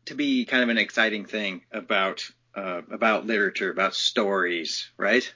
to 0.06 0.14
be 0.14 0.44
kind 0.44 0.62
of 0.62 0.68
an 0.68 0.78
exciting 0.78 1.24
thing 1.24 1.62
about 1.72 2.30
uh, 2.54 2.82
about 2.90 3.26
literature, 3.26 3.70
about 3.70 3.94
stories, 3.94 4.90
right? 4.96 5.32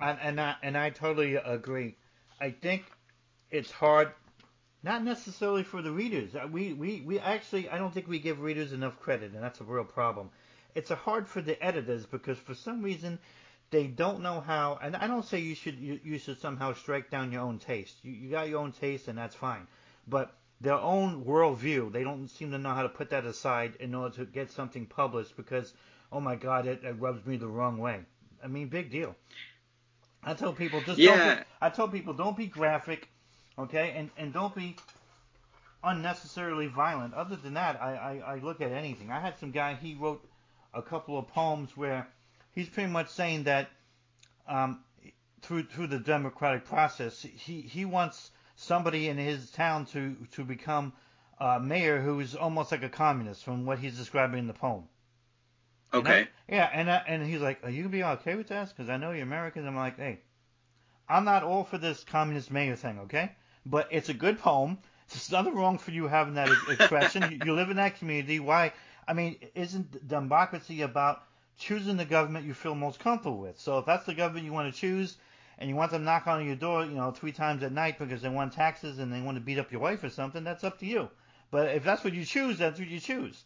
And 0.00 0.18
and 0.20 0.40
I, 0.40 0.56
and 0.62 0.76
I 0.76 0.90
totally 0.90 1.36
agree. 1.36 1.96
I 2.40 2.50
think 2.50 2.84
it's 3.50 3.70
hard, 3.70 4.10
not 4.84 5.04
necessarily 5.04 5.64
for 5.64 5.82
the 5.82 5.92
readers. 5.92 6.36
Uh, 6.36 6.48
We 6.52 6.74
we 6.74 7.02
we 7.02 7.20
actually 7.20 7.70
I 7.70 7.78
don't 7.78 7.94
think 7.94 8.08
we 8.08 8.20
give 8.20 8.40
readers 8.42 8.72
enough 8.74 9.00
credit, 9.00 9.32
and 9.34 9.42
that's 9.44 9.60
a 9.62 9.64
real 9.64 9.84
problem. 9.84 10.30
It's 10.76 10.92
a 10.92 10.96
hard 10.96 11.28
for 11.28 11.42
the 11.42 11.62
editors 11.64 12.06
because 12.06 12.38
for 12.38 12.54
some 12.54 12.82
reason 12.82 13.20
they 13.72 13.88
don't 13.88 14.22
know 14.22 14.40
how. 14.42 14.78
And 14.82 14.96
I 14.96 15.08
don't 15.08 15.26
say 15.26 15.40
you 15.40 15.56
should 15.56 15.80
you, 15.80 16.00
you 16.04 16.18
should 16.18 16.40
somehow 16.40 16.74
strike 16.74 17.10
down 17.10 17.32
your 17.32 17.42
own 17.42 17.60
taste. 17.60 17.96
You 18.04 18.12
you 18.12 18.30
got 18.30 18.50
your 18.50 18.60
own 18.60 18.72
taste, 18.72 19.08
and 19.08 19.18
that's 19.18 19.36
fine. 19.36 19.68
But 20.08 20.34
their 20.62 20.74
own 20.74 21.24
worldview, 21.24 21.92
they 21.92 22.04
don't 22.04 22.28
seem 22.28 22.52
to 22.52 22.58
know 22.58 22.74
how 22.74 22.84
to 22.84 22.90
put 22.90 23.10
that 23.10 23.26
aside 23.26 23.76
in 23.80 23.94
order 23.94 24.16
to 24.18 24.26
get 24.26 24.52
something 24.52 24.86
published 24.86 25.36
because 25.36 25.74
oh 26.12 26.20
my 26.20 26.36
God, 26.36 26.66
it, 26.68 26.84
it 26.84 26.96
rubs 27.00 27.26
me 27.26 27.36
the 27.38 27.48
wrong 27.48 27.78
way. 27.78 28.00
I 28.44 28.48
mean, 28.48 28.68
big 28.68 28.90
deal. 28.90 29.16
I 30.24 30.34
told 30.34 30.56
people 30.58 30.82
just 30.82 31.02
Yeah. 31.02 31.04
don't 31.04 31.22
be, 31.22 31.42
I 31.60 31.70
told 31.70 31.92
people 31.92 32.14
don't 32.14 32.36
be 32.36 32.46
graphic, 32.46 33.08
okay, 33.58 33.94
and 33.96 34.10
and 34.16 34.32
don't 34.32 34.54
be 34.54 34.76
unnecessarily 35.82 36.66
violent. 36.66 37.14
Other 37.14 37.36
than 37.36 37.54
that, 37.54 37.80
I, 37.80 37.94
I 37.94 38.34
I 38.34 38.38
look 38.38 38.60
at 38.60 38.72
anything. 38.72 39.10
I 39.10 39.20
had 39.20 39.38
some 39.38 39.50
guy 39.50 39.74
he 39.74 39.94
wrote 39.94 40.26
a 40.72 40.82
couple 40.82 41.18
of 41.18 41.28
poems 41.28 41.76
where 41.76 42.08
he's 42.52 42.68
pretty 42.68 42.90
much 42.90 43.10
saying 43.10 43.44
that 43.44 43.68
um 44.48 44.80
through 45.42 45.64
through 45.64 45.88
the 45.88 45.98
democratic 45.98 46.64
process 46.64 47.22
he 47.22 47.60
he 47.60 47.84
wants 47.84 48.30
somebody 48.56 49.08
in 49.08 49.16
his 49.18 49.50
town 49.50 49.86
to 49.86 50.16
to 50.32 50.44
become 50.44 50.92
a 51.38 51.60
mayor 51.60 52.00
who's 52.00 52.34
almost 52.34 52.72
like 52.72 52.82
a 52.82 52.88
communist 52.88 53.44
from 53.44 53.66
what 53.66 53.78
he's 53.78 53.96
describing 53.96 54.38
in 54.38 54.46
the 54.46 54.54
poem. 54.54 54.84
You 55.92 56.02
know? 56.02 56.10
Okay. 56.10 56.28
Yeah, 56.48 56.70
and 56.72 56.88
uh, 56.88 57.02
and 57.06 57.24
he's 57.24 57.40
like, 57.40 57.62
"Are 57.62 57.70
you 57.70 57.82
gonna 57.82 57.92
be 57.92 58.04
okay 58.04 58.34
with 58.34 58.48
this? 58.48 58.72
Because 58.72 58.88
I 58.88 58.96
know 58.96 59.12
you're 59.12 59.22
American." 59.22 59.66
I'm 59.66 59.76
like, 59.76 59.96
"Hey, 59.96 60.20
I'm 61.08 61.24
not 61.24 61.42
all 61.42 61.64
for 61.64 61.78
this 61.78 62.04
communist 62.04 62.50
mayor 62.50 62.76
thing, 62.76 62.98
okay? 63.00 63.32
But 63.66 63.88
it's 63.90 64.08
a 64.08 64.14
good 64.14 64.38
poem. 64.38 64.78
There's 65.08 65.30
nothing 65.30 65.54
wrong 65.54 65.78
for 65.78 65.90
you 65.90 66.06
having 66.06 66.34
that 66.34 66.48
expression. 66.68 67.30
you, 67.30 67.38
you 67.44 67.54
live 67.54 67.70
in 67.70 67.76
that 67.76 67.98
community. 67.98 68.40
Why? 68.40 68.72
I 69.06 69.12
mean, 69.12 69.36
isn't 69.54 70.08
democracy 70.08 70.82
about 70.82 71.22
choosing 71.58 71.96
the 71.96 72.04
government 72.04 72.46
you 72.46 72.54
feel 72.54 72.74
most 72.74 72.98
comfortable 73.00 73.38
with? 73.38 73.60
So 73.60 73.78
if 73.78 73.86
that's 73.86 74.06
the 74.06 74.14
government 74.14 74.46
you 74.46 74.52
want 74.52 74.72
to 74.72 74.80
choose, 74.80 75.16
and 75.58 75.70
you 75.70 75.76
want 75.76 75.92
them 75.92 76.04
knocking 76.04 76.32
on 76.32 76.46
your 76.46 76.56
door, 76.56 76.84
you 76.84 76.94
know, 76.94 77.10
three 77.10 77.32
times 77.32 77.62
at 77.62 77.72
night 77.72 77.98
because 77.98 78.22
they 78.22 78.28
want 78.28 78.52
taxes 78.52 78.98
and 78.98 79.12
they 79.12 79.20
want 79.20 79.36
to 79.36 79.40
beat 79.40 79.58
up 79.58 79.70
your 79.70 79.80
wife 79.80 80.02
or 80.02 80.10
something, 80.10 80.44
that's 80.44 80.64
up 80.64 80.78
to 80.80 80.86
you. 80.86 81.08
But 81.50 81.74
if 81.74 81.84
that's 81.84 82.02
what 82.02 82.12
you 82.12 82.24
choose, 82.24 82.58
that's 82.58 82.78
what 82.78 82.88
you 82.88 82.98
choose. 82.98 83.44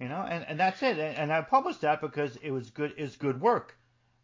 You 0.00 0.08
know, 0.08 0.26
and, 0.28 0.44
and 0.48 0.58
that's 0.58 0.82
it. 0.82 0.98
And, 0.98 1.16
and 1.16 1.32
I 1.32 1.42
published 1.42 1.82
that 1.82 2.00
because 2.00 2.36
it 2.36 2.50
was 2.50 2.70
good. 2.70 2.94
It's 2.96 3.16
good 3.16 3.40
work. 3.40 3.76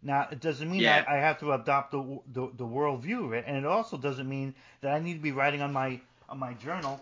Now 0.03 0.29
it 0.31 0.41
doesn't 0.41 0.71
mean 0.71 0.81
Yeah. 0.81 1.05
I, 1.09 1.17
I 1.17 1.19
have 1.19 1.39
to 1.41 1.53
adopt 1.53 1.91
the, 1.93 2.21
the 2.33 2.51
the 2.57 2.67
world 2.67 3.03
view 3.03 3.25
of 3.27 3.33
it, 3.33 3.45
and 3.47 3.57
it 3.57 3.65
also 3.65 3.97
doesn't 3.97 4.29
mean 4.29 4.55
that 4.81 4.95
I 4.95 4.99
need 5.01 5.15
to 5.15 5.21
be 5.21 5.33
writing 5.33 5.61
on 5.63 5.73
my 5.73 6.01
on 6.29 6.39
my 6.39 6.55
journal. 6.55 7.01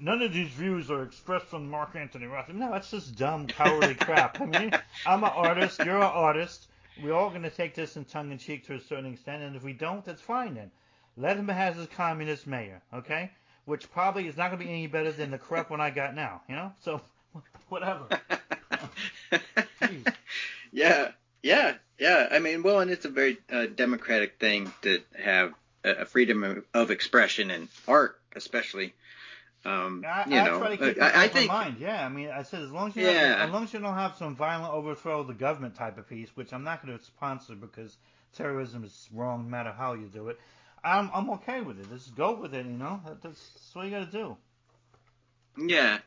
None 0.00 0.22
of 0.22 0.32
these 0.32 0.48
views 0.48 0.90
are 0.90 1.04
expressed 1.04 1.46
from 1.46 1.70
Mark 1.70 1.94
Antony 1.94 2.26
Rossi. 2.26 2.52
No, 2.52 2.72
that's 2.72 2.90
just 2.90 3.16
dumb, 3.16 3.46
cowardly 3.46 3.94
crap. 4.00 4.40
I 4.40 4.46
mean, 4.46 4.72
I'm 5.06 5.22
an 5.22 5.30
artist. 5.30 5.78
You're 5.84 5.98
an 5.98 6.02
artist. 6.02 6.66
We're 7.00 7.14
all 7.14 7.30
going 7.30 7.42
to 7.44 7.50
take 7.50 7.76
this 7.76 7.96
in 7.96 8.04
tongue 8.04 8.32
in 8.32 8.38
cheek 8.38 8.66
to 8.66 8.74
a 8.74 8.80
certain 8.80 9.12
extent, 9.12 9.44
and 9.44 9.54
if 9.54 9.62
we 9.62 9.72
don't, 9.72 10.04
that's 10.04 10.20
fine 10.20 10.54
then. 10.54 10.72
Let 11.16 11.36
him 11.36 11.46
have 11.46 11.76
his 11.76 11.86
communist 11.86 12.46
mayor, 12.48 12.82
okay? 12.92 13.30
Which 13.66 13.88
probably 13.92 14.26
is 14.26 14.36
not 14.36 14.48
going 14.48 14.58
to 14.58 14.64
be 14.64 14.70
any 14.70 14.88
better 14.88 15.12
than 15.12 15.30
the 15.30 15.38
corrupt 15.38 15.70
one 15.70 15.80
I 15.80 15.90
got 15.90 16.12
now, 16.16 16.42
you 16.48 16.56
know? 16.56 16.72
So, 16.80 17.00
whatever. 17.68 18.08
Yeah, 20.72 21.12
yeah, 21.42 21.74
yeah. 21.98 22.28
I 22.30 22.38
mean, 22.38 22.62
well, 22.62 22.80
and 22.80 22.90
it's 22.90 23.04
a 23.04 23.10
very 23.10 23.38
uh, 23.50 23.66
democratic 23.66 24.38
thing 24.38 24.72
to 24.82 25.00
have 25.18 25.52
a, 25.84 26.04
freedom 26.04 26.64
of, 26.74 26.90
expression 26.90 27.50
and 27.50 27.68
art, 27.86 28.18
especially. 28.34 28.94
Um, 29.64 30.04
I, 30.06 30.24
you 30.28 30.36
I 30.38 30.44
know, 30.46 30.58
try 30.58 30.76
to 30.76 30.94
keep 30.94 31.02
I, 31.02 31.24
I 31.24 31.28
think, 31.28 31.48
mind. 31.48 31.76
Yeah, 31.80 32.04
I 32.04 32.08
mean, 32.08 32.30
I 32.30 32.42
said 32.42 32.62
as 32.62 32.70
long 32.70 32.88
as 32.90 32.96
you 32.96 33.04
Yeah. 33.04 33.38
have, 33.38 33.48
as 33.48 33.52
long 33.52 33.64
as 33.64 33.72
you 33.72 33.80
don't 33.80 33.94
have 33.94 34.16
some 34.16 34.36
violent 34.36 34.72
overthrow 34.72 35.20
of 35.20 35.26
the 35.26 35.34
government 35.34 35.74
type 35.74 35.98
of 35.98 36.08
piece, 36.08 36.28
which 36.36 36.52
I'm 36.52 36.64
not 36.64 36.84
going 36.84 36.96
to 36.96 37.04
sponsor 37.04 37.54
because 37.54 37.96
terrorism 38.36 38.84
is 38.84 39.08
wrong 39.12 39.42
no 39.44 39.48
matter 39.48 39.72
how 39.72 39.94
you 39.94 40.06
do 40.06 40.28
it. 40.28 40.38
I'm 40.84 41.10
I'm 41.12 41.28
okay 41.30 41.60
with 41.60 41.80
it. 41.80 41.90
Just 41.90 42.14
go 42.14 42.34
with 42.34 42.54
it. 42.54 42.64
You 42.64 42.72
know, 42.72 43.00
that's, 43.04 43.22
that's 43.22 43.70
what 43.74 43.84
you 43.86 43.90
got 43.90 44.10
to 44.10 44.12
do. 44.12 44.36
yeah, 45.56 45.98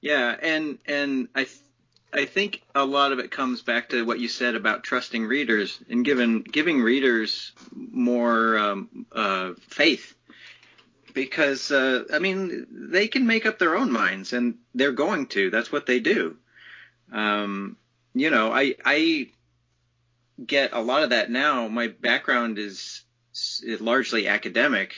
yeah, 0.00 0.36
and 0.40 0.78
and 0.86 1.28
I. 1.34 1.46
I 2.14 2.26
think 2.26 2.62
a 2.76 2.84
lot 2.84 3.10
of 3.10 3.18
it 3.18 3.32
comes 3.32 3.62
back 3.62 3.88
to 3.88 4.04
what 4.04 4.20
you 4.20 4.28
said 4.28 4.54
about 4.54 4.84
trusting 4.84 5.26
readers 5.26 5.78
and 5.90 6.04
giving 6.04 6.42
giving 6.42 6.80
readers 6.80 7.52
more 7.74 8.56
um, 8.56 9.06
uh, 9.10 9.54
faith 9.68 10.14
because 11.12 11.72
uh, 11.72 12.04
I 12.12 12.20
mean 12.20 12.66
they 12.70 13.08
can 13.08 13.26
make 13.26 13.46
up 13.46 13.58
their 13.58 13.76
own 13.76 13.90
minds 13.90 14.32
and 14.32 14.58
they're 14.74 14.92
going 14.92 15.26
to. 15.28 15.50
That's 15.50 15.72
what 15.72 15.86
they 15.86 15.98
do. 15.98 16.36
Um, 17.12 17.76
you 18.14 18.30
know, 18.30 18.52
I 18.52 18.76
I 18.84 19.30
get 20.44 20.72
a 20.72 20.80
lot 20.80 21.02
of 21.02 21.10
that 21.10 21.30
now. 21.30 21.66
My 21.68 21.88
background 21.88 22.58
is, 22.58 23.02
is 23.62 23.80
largely 23.80 24.28
academic, 24.28 24.94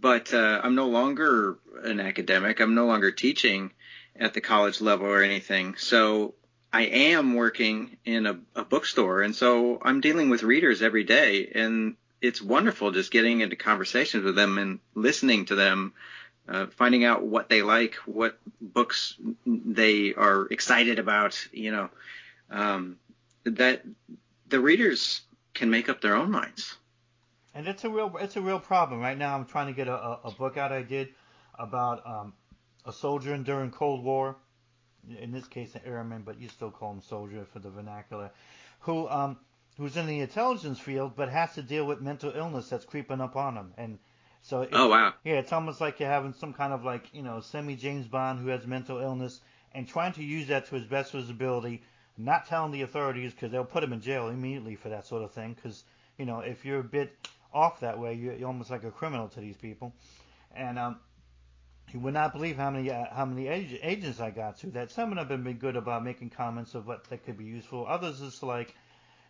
but 0.00 0.32
uh, 0.32 0.60
I'm 0.62 0.74
no 0.74 0.88
longer 0.88 1.58
an 1.82 2.00
academic. 2.00 2.60
I'm 2.60 2.74
no 2.74 2.86
longer 2.86 3.10
teaching 3.10 3.72
at 4.20 4.34
the 4.34 4.40
college 4.40 4.80
level 4.80 5.06
or 5.06 5.22
anything. 5.22 5.74
So 5.76 6.34
I 6.72 6.82
am 6.82 7.34
working 7.34 7.96
in 8.04 8.26
a, 8.26 8.38
a 8.54 8.64
bookstore, 8.64 9.22
and 9.22 9.34
so 9.34 9.80
I'm 9.82 10.00
dealing 10.00 10.30
with 10.30 10.42
readers 10.42 10.82
every 10.82 11.04
day, 11.04 11.50
and 11.54 11.96
it's 12.20 12.40
wonderful 12.42 12.92
just 12.92 13.10
getting 13.10 13.40
into 13.40 13.56
conversations 13.56 14.24
with 14.24 14.36
them 14.36 14.58
and 14.58 14.78
listening 14.94 15.46
to 15.46 15.54
them, 15.54 15.94
uh, 16.46 16.66
finding 16.66 17.04
out 17.04 17.22
what 17.22 17.48
they 17.48 17.62
like, 17.62 17.94
what 18.04 18.38
books 18.60 19.16
they 19.46 20.14
are 20.14 20.46
excited 20.50 20.98
about. 20.98 21.48
You 21.50 21.72
know, 21.72 21.90
um, 22.50 22.96
that 23.44 23.82
the 24.48 24.60
readers 24.60 25.22
can 25.54 25.70
make 25.70 25.88
up 25.88 26.00
their 26.00 26.14
own 26.14 26.30
minds. 26.30 26.76
And 27.54 27.66
it's 27.66 27.84
a 27.84 27.88
real 27.88 28.14
it's 28.20 28.36
a 28.36 28.40
real 28.40 28.60
problem 28.60 29.00
right 29.00 29.18
now. 29.18 29.34
I'm 29.34 29.44
trying 29.44 29.66
to 29.66 29.72
get 29.72 29.88
a, 29.88 30.20
a, 30.22 30.30
book 30.30 30.56
out 30.56 30.70
I 30.70 30.82
did 30.82 31.08
about 31.58 32.06
um, 32.06 32.32
a 32.86 32.92
soldier 32.92 33.36
during 33.38 33.70
Cold 33.70 34.04
War. 34.04 34.36
In 35.18 35.32
this 35.32 35.46
case, 35.46 35.74
an 35.74 35.80
airman, 35.86 36.22
but 36.22 36.40
you 36.40 36.48
still 36.48 36.70
call 36.70 36.92
him 36.92 37.00
soldier 37.00 37.46
for 37.52 37.58
the 37.58 37.70
vernacular, 37.70 38.30
who 38.80 39.08
um, 39.08 39.38
who's 39.78 39.96
in 39.96 40.06
the 40.06 40.20
intelligence 40.20 40.78
field 40.78 41.12
but 41.16 41.30
has 41.30 41.54
to 41.54 41.62
deal 41.62 41.86
with 41.86 42.02
mental 42.02 42.32
illness 42.34 42.68
that's 42.68 42.84
creeping 42.84 43.20
up 43.20 43.34
on 43.34 43.56
him. 43.56 43.72
And 43.78 43.98
so 44.42 44.68
Oh 44.72 44.88
wow! 44.88 45.14
yeah, 45.24 45.34
it's 45.34 45.52
almost 45.52 45.80
like 45.80 46.00
you're 46.00 46.08
having 46.08 46.34
some 46.34 46.52
kind 46.52 46.72
of 46.72 46.84
like 46.84 47.14
you 47.14 47.22
know 47.22 47.40
semi 47.40 47.76
James 47.76 48.06
Bond 48.06 48.40
who 48.40 48.48
has 48.48 48.66
mental 48.66 48.98
illness 48.98 49.40
and 49.72 49.88
trying 49.88 50.12
to 50.14 50.24
use 50.24 50.48
that 50.48 50.66
to 50.66 50.74
his 50.74 50.84
best 50.84 51.14
of 51.14 51.20
his 51.20 51.30
ability, 51.30 51.82
not 52.18 52.46
telling 52.46 52.72
the 52.72 52.82
authorities 52.82 53.32
because 53.32 53.50
they'll 53.50 53.64
put 53.64 53.82
him 53.82 53.92
in 53.92 54.00
jail 54.00 54.28
immediately 54.28 54.74
for 54.76 54.90
that 54.90 55.06
sort 55.06 55.22
of 55.22 55.32
thing. 55.32 55.54
Because 55.54 55.84
you 56.18 56.26
know 56.26 56.40
if 56.40 56.64
you're 56.64 56.80
a 56.80 56.84
bit 56.84 57.16
off 57.52 57.80
that 57.80 57.98
way, 57.98 58.14
you're, 58.14 58.34
you're 58.34 58.48
almost 58.48 58.70
like 58.70 58.84
a 58.84 58.90
criminal 58.90 59.28
to 59.28 59.40
these 59.40 59.56
people. 59.56 59.92
And 60.54 60.78
um, 60.78 60.98
you 61.92 62.00
would 62.00 62.14
not 62.14 62.32
believe 62.32 62.56
how 62.56 62.70
many 62.70 62.90
uh, 62.90 63.06
how 63.12 63.24
many 63.24 63.48
ag- 63.48 63.80
agents 63.82 64.20
I 64.20 64.30
got 64.30 64.58
to. 64.60 64.68
That 64.68 64.90
some 64.90 65.12
of 65.12 65.16
them 65.16 65.28
have 65.28 65.44
been 65.44 65.58
good 65.58 65.76
about 65.76 66.04
making 66.04 66.30
comments 66.30 66.74
of 66.74 66.86
what 66.86 67.04
that 67.04 67.24
could 67.24 67.38
be 67.38 67.44
useful. 67.44 67.86
Others 67.86 68.20
is 68.20 68.42
like, 68.42 68.74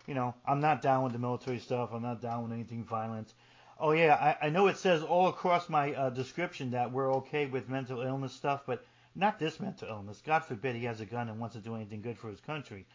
you 0.07 0.15
know, 0.15 0.35
I'm 0.47 0.61
not 0.61 0.83
down 0.83 1.05
with 1.05 1.13
the 1.13 1.19
military 1.19 1.59
stuff. 1.59 1.91
I'm 1.93 2.03
not 2.03 2.21
down 2.21 2.45
with 2.45 2.53
anything 2.53 2.85
violent. 2.85 3.33
Oh 3.79 3.93
yeah, 3.93 4.37
I, 4.43 4.47
I 4.47 4.51
know 4.51 4.67
it 4.67 4.77
says 4.77 5.03
all 5.03 5.29
across 5.29 5.69
my 5.69 5.95
uh, 5.95 6.11
description 6.11 6.73
that 6.73 6.93
we're 6.93 7.13
okay 7.15 7.47
with 7.47 7.69
mental 7.69 8.03
illness 8.03 8.33
stuff, 8.33 8.63
but 8.67 8.85
not 9.15 9.39
this 9.39 9.59
mental 9.59 9.89
illness. 9.89 10.23
God 10.25 10.41
forbid 10.45 10.77
he 10.77 10.85
has 10.85 11.01
a 11.01 11.07
gun 11.07 11.29
and 11.29 11.41
wants 11.41 11.57
to 11.57 11.63
do 11.63 11.75
anything 11.75 12.03
good 12.03 12.19
for 12.19 12.29
his 12.29 12.41
country. 12.41 12.87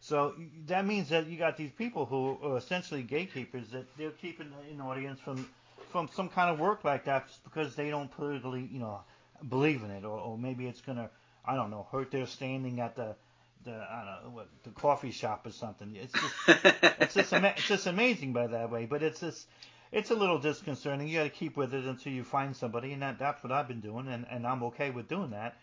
So 0.00 0.34
that 0.66 0.86
means 0.86 1.10
that 1.10 1.26
you 1.26 1.38
got 1.38 1.58
these 1.58 1.70
people 1.72 2.06
who 2.06 2.38
are 2.42 2.56
essentially 2.56 3.02
gatekeepers 3.02 3.68
that 3.68 3.84
they're 3.98 4.10
keeping 4.12 4.50
an 4.70 4.80
audience 4.80 5.20
from 5.20 5.46
from 5.90 6.08
some 6.08 6.28
kind 6.28 6.50
of 6.50 6.58
work 6.58 6.84
like 6.84 7.04
that 7.04 7.28
just 7.28 7.44
because 7.44 7.74
they 7.76 7.90
don't 7.90 8.10
politically, 8.10 8.68
you 8.70 8.78
know, 8.78 9.00
believe 9.48 9.82
in 9.82 9.90
it, 9.90 10.04
or, 10.04 10.18
or 10.18 10.38
maybe 10.38 10.66
it's 10.66 10.80
gonna, 10.80 11.10
I 11.44 11.56
don't 11.56 11.70
know, 11.70 11.86
hurt 11.90 12.10
their 12.10 12.26
standing 12.26 12.80
at 12.80 12.96
the 12.96 13.16
the 13.64 13.72
I 13.72 14.04
don't 14.04 14.24
know 14.24 14.36
what 14.36 14.48
the 14.62 14.70
coffee 14.70 15.10
shop 15.10 15.46
or 15.46 15.50
something. 15.50 15.94
It's 15.96 16.12
just 16.12 16.64
it's 17.00 17.14
just 17.14 17.32
ama- 17.32 17.54
it's 17.56 17.66
just 17.68 17.86
amazing 17.86 18.32
by 18.32 18.46
that 18.46 18.70
way, 18.70 18.86
but 18.86 19.02
it's 19.02 19.20
just 19.20 19.46
it's 19.92 20.10
a 20.10 20.14
little 20.14 20.38
disconcerting. 20.38 21.08
You 21.08 21.18
got 21.18 21.24
to 21.24 21.30
keep 21.30 21.56
with 21.56 21.74
it 21.74 21.84
until 21.84 22.12
you 22.12 22.24
find 22.24 22.56
somebody, 22.56 22.92
and 22.92 23.02
that 23.02 23.18
that's 23.18 23.42
what 23.42 23.52
I've 23.52 23.68
been 23.68 23.80
doing, 23.80 24.08
and, 24.08 24.26
and 24.30 24.46
I'm 24.46 24.62
okay 24.64 24.90
with 24.90 25.08
doing 25.08 25.30
that. 25.30 25.56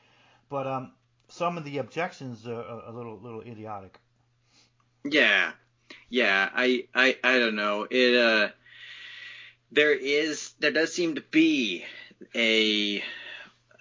But 0.49 0.67
um, 0.67 0.91
some 1.29 1.57
of 1.57 1.63
the 1.63 1.77
objections 1.77 2.45
are 2.47 2.61
a, 2.61 2.83
a 2.87 2.91
little 2.91 3.19
little 3.19 3.41
idiotic. 3.41 3.99
Yeah, 5.03 5.51
yeah. 6.09 6.49
I, 6.53 6.85
I, 6.93 7.17
I 7.23 7.39
don't 7.39 7.55
know. 7.55 7.87
It, 7.89 8.15
uh, 8.15 8.49
there 9.71 9.93
is, 9.93 10.53
there 10.59 10.71
does 10.71 10.93
seem 10.93 11.15
to 11.15 11.21
be 11.21 11.85
a, 12.35 13.03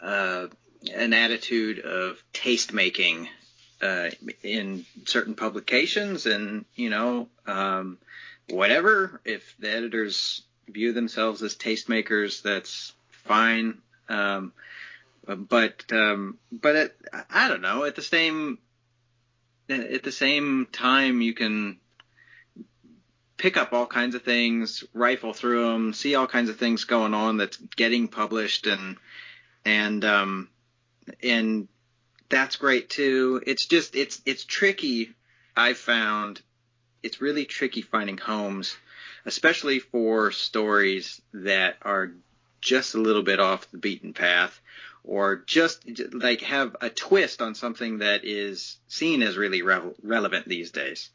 uh, 0.02 0.47
an 0.95 1.12
attitude 1.12 1.81
of 1.81 2.23
taste 2.33 2.73
making, 2.73 3.28
uh, 3.83 4.11
in 4.43 4.85
certain 5.05 5.35
publications 5.35 6.26
and, 6.26 6.64
you 6.75 6.90
know, 6.90 7.28
um, 7.47 7.99
whatever. 8.49 9.21
If 9.25 9.55
the 9.59 9.71
editors 9.71 10.43
view 10.69 10.93
themselves 10.93 11.43
as 11.43 11.55
tastemakers, 11.55 12.43
that's 12.43 12.93
fine. 13.25 13.78
Um, 14.09 14.52
but, 15.26 15.85
um, 15.90 16.38
but 16.52 16.76
it, 16.76 16.97
I 17.31 17.49
don't 17.49 17.62
know. 17.62 17.85
At 17.85 17.97
the 17.97 18.02
same, 18.02 18.59
at 19.69 20.02
the 20.02 20.12
same 20.12 20.69
time, 20.71 21.21
you 21.21 21.35
can 21.35 21.78
pick 23.37 23.57
up 23.57 23.73
all 23.73 23.87
kinds 23.87 24.14
of 24.14 24.23
things, 24.23 24.85
rifle 24.95 25.33
through 25.33 25.71
them, 25.73 25.93
see 25.93 26.14
all 26.14 26.26
kinds 26.26 26.49
of 26.50 26.57
things 26.59 26.85
going 26.85 27.14
on 27.14 27.37
that's 27.37 27.57
getting 27.76 28.09
published, 28.09 28.66
and 28.66 28.97
and 29.64 30.05
um, 30.05 30.49
and 31.23 31.69
that's 32.28 32.57
great 32.57 32.88
too. 32.90 33.43
It's 33.47 33.66
just 33.66 33.95
it's 33.95 34.21
it's 34.25 34.45
tricky. 34.45 35.14
I 35.57 35.73
found 35.75 36.40
it's 37.02 37.21
really 37.21 37.45
tricky 37.45 37.83
finding 37.83 38.19
homes. 38.19 38.76
especially 39.26 39.81
for 39.81 40.31
stories 40.31 41.21
that 41.35 41.76
are 41.83 42.12
just 42.61 42.95
a 42.95 43.00
little 43.00 43.23
bit 43.23 43.40
off 43.40 43.71
the 43.71 43.78
beaten 43.78 44.14
path 44.14 44.59
or 45.05 45.37
just 45.47 45.85
like 46.12 46.40
have 46.40 46.76
a 46.81 46.88
twist 46.88 47.43
on 47.43 47.55
something 47.55 47.99
that 47.99 48.25
is 48.25 48.78
seen 48.88 49.23
as 49.23 49.37
really 49.37 49.62
re- 49.62 49.93
relevant 50.02 50.49
these 50.49 50.71
days. 50.71 51.11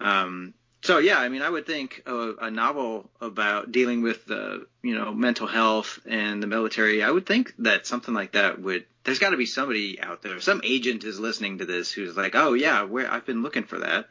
Um, 0.00 0.54
so 0.86 0.98
yeah, 0.98 1.18
I 1.18 1.28
mean, 1.28 1.42
I 1.42 1.50
would 1.50 1.66
think 1.66 2.02
a, 2.06 2.34
a 2.42 2.50
novel 2.50 3.10
about 3.20 3.72
dealing 3.72 4.02
with 4.02 4.24
the 4.26 4.66
you 4.82 4.94
know 4.94 5.12
mental 5.12 5.48
health 5.48 5.98
and 6.06 6.40
the 6.40 6.46
military. 6.46 7.02
I 7.02 7.10
would 7.10 7.26
think 7.26 7.52
that 7.58 7.86
something 7.86 8.14
like 8.14 8.32
that 8.32 8.60
would. 8.62 8.86
There's 9.02 9.18
got 9.18 9.30
to 9.30 9.36
be 9.36 9.46
somebody 9.46 10.00
out 10.00 10.22
there. 10.22 10.40
Some 10.40 10.60
agent 10.64 11.04
is 11.04 11.18
listening 11.18 11.58
to 11.58 11.64
this 11.64 11.90
who's 11.90 12.16
like, 12.16 12.34
oh 12.36 12.54
yeah, 12.54 12.82
where 12.84 13.10
I've 13.10 13.26
been 13.26 13.42
looking 13.42 13.64
for 13.64 13.80
that. 13.80 14.08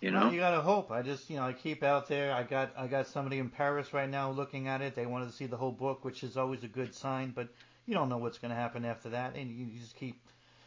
You 0.00 0.12
know. 0.12 0.20
Well, 0.20 0.32
you 0.32 0.40
gotta 0.40 0.60
hope. 0.60 0.92
I 0.92 1.02
just 1.02 1.28
you 1.28 1.36
know 1.36 1.44
I 1.44 1.52
keep 1.52 1.82
out 1.82 2.08
there. 2.08 2.32
I 2.32 2.44
got 2.44 2.72
I 2.76 2.86
got 2.86 3.08
somebody 3.08 3.38
in 3.38 3.50
Paris 3.50 3.92
right 3.92 4.08
now 4.08 4.30
looking 4.30 4.68
at 4.68 4.82
it. 4.82 4.94
They 4.94 5.06
wanted 5.06 5.26
to 5.26 5.32
see 5.32 5.46
the 5.46 5.56
whole 5.56 5.72
book, 5.72 6.04
which 6.04 6.22
is 6.22 6.36
always 6.36 6.62
a 6.62 6.68
good 6.68 6.94
sign. 6.94 7.32
But 7.34 7.48
you 7.86 7.94
don't 7.94 8.08
know 8.08 8.18
what's 8.18 8.38
going 8.38 8.50
to 8.50 8.56
happen 8.56 8.84
after 8.84 9.10
that, 9.10 9.34
and 9.34 9.50
you, 9.50 9.66
you 9.66 9.80
just 9.80 9.96
keep 9.96 10.20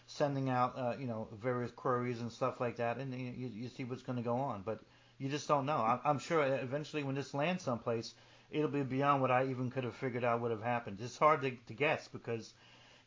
sending 0.08 0.50
out 0.50 0.78
uh, 0.78 0.94
you 1.00 1.08
know 1.08 1.30
various 1.42 1.72
queries 1.72 2.20
and 2.20 2.32
stuff 2.32 2.60
like 2.60 2.78
that, 2.78 2.98
and 2.98 3.14
you, 3.14 3.50
you 3.54 3.70
see 3.70 3.86
what's 3.86 4.02
going 4.02 4.18
to 4.18 4.24
go 4.24 4.36
on. 4.36 4.62
But 4.66 4.80
you 5.18 5.30
just 5.30 5.48
don't 5.48 5.66
know. 5.66 5.78
I'm, 5.78 6.00
I'm 6.04 6.20
sure 6.20 6.44
eventually 6.44 7.04
when 7.04 7.16
this 7.16 7.34
lands 7.34 7.64
someplace, 7.64 8.14
it'll 8.52 8.70
be 8.70 8.84
beyond 8.84 9.22
what 9.22 9.32
I 9.32 9.46
even 9.46 9.72
could 9.72 9.84
have 9.84 9.96
figured 9.96 10.24
out 10.24 10.42
would 10.42 10.52
have 10.52 10.64
happened. 10.64 11.00
It's 11.02 11.18
hard 11.18 11.42
to, 11.42 11.52
to 11.52 11.74
guess 11.74 12.08
because 12.08 12.54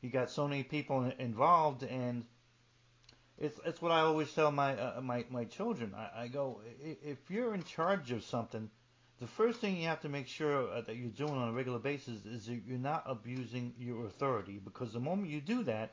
you 0.00 0.10
got 0.10 0.30
so 0.30 0.48
many 0.48 0.62
people 0.62 1.12
involved, 1.18 1.82
and 1.82 2.24
it's 3.38 3.58
it's 3.64 3.80
what 3.80 3.92
I 3.92 4.00
always 4.00 4.32
tell 4.32 4.50
my 4.50 4.76
uh, 4.76 5.00
my 5.00 5.24
my 5.30 5.44
children. 5.44 5.94
I, 5.96 6.22
I 6.22 6.28
go, 6.28 6.60
if 6.82 7.18
you're 7.30 7.54
in 7.54 7.62
charge 7.62 8.10
of 8.12 8.24
something, 8.24 8.70
the 9.20 9.26
first 9.26 9.60
thing 9.60 9.76
you 9.76 9.86
have 9.88 10.00
to 10.00 10.08
make 10.08 10.26
sure 10.26 10.70
uh, 10.70 10.80
that 10.82 10.96
you're 10.96 11.10
doing 11.10 11.34
on 11.34 11.48
a 11.48 11.52
regular 11.52 11.78
basis 11.78 12.24
is 12.24 12.46
that 12.46 12.62
you're 12.66 12.78
not 12.78 13.04
abusing 13.06 13.74
your 13.78 14.06
authority. 14.06 14.60
Because 14.62 14.92
the 14.92 15.00
moment 15.00 15.28
you 15.28 15.40
do 15.40 15.62
that, 15.64 15.92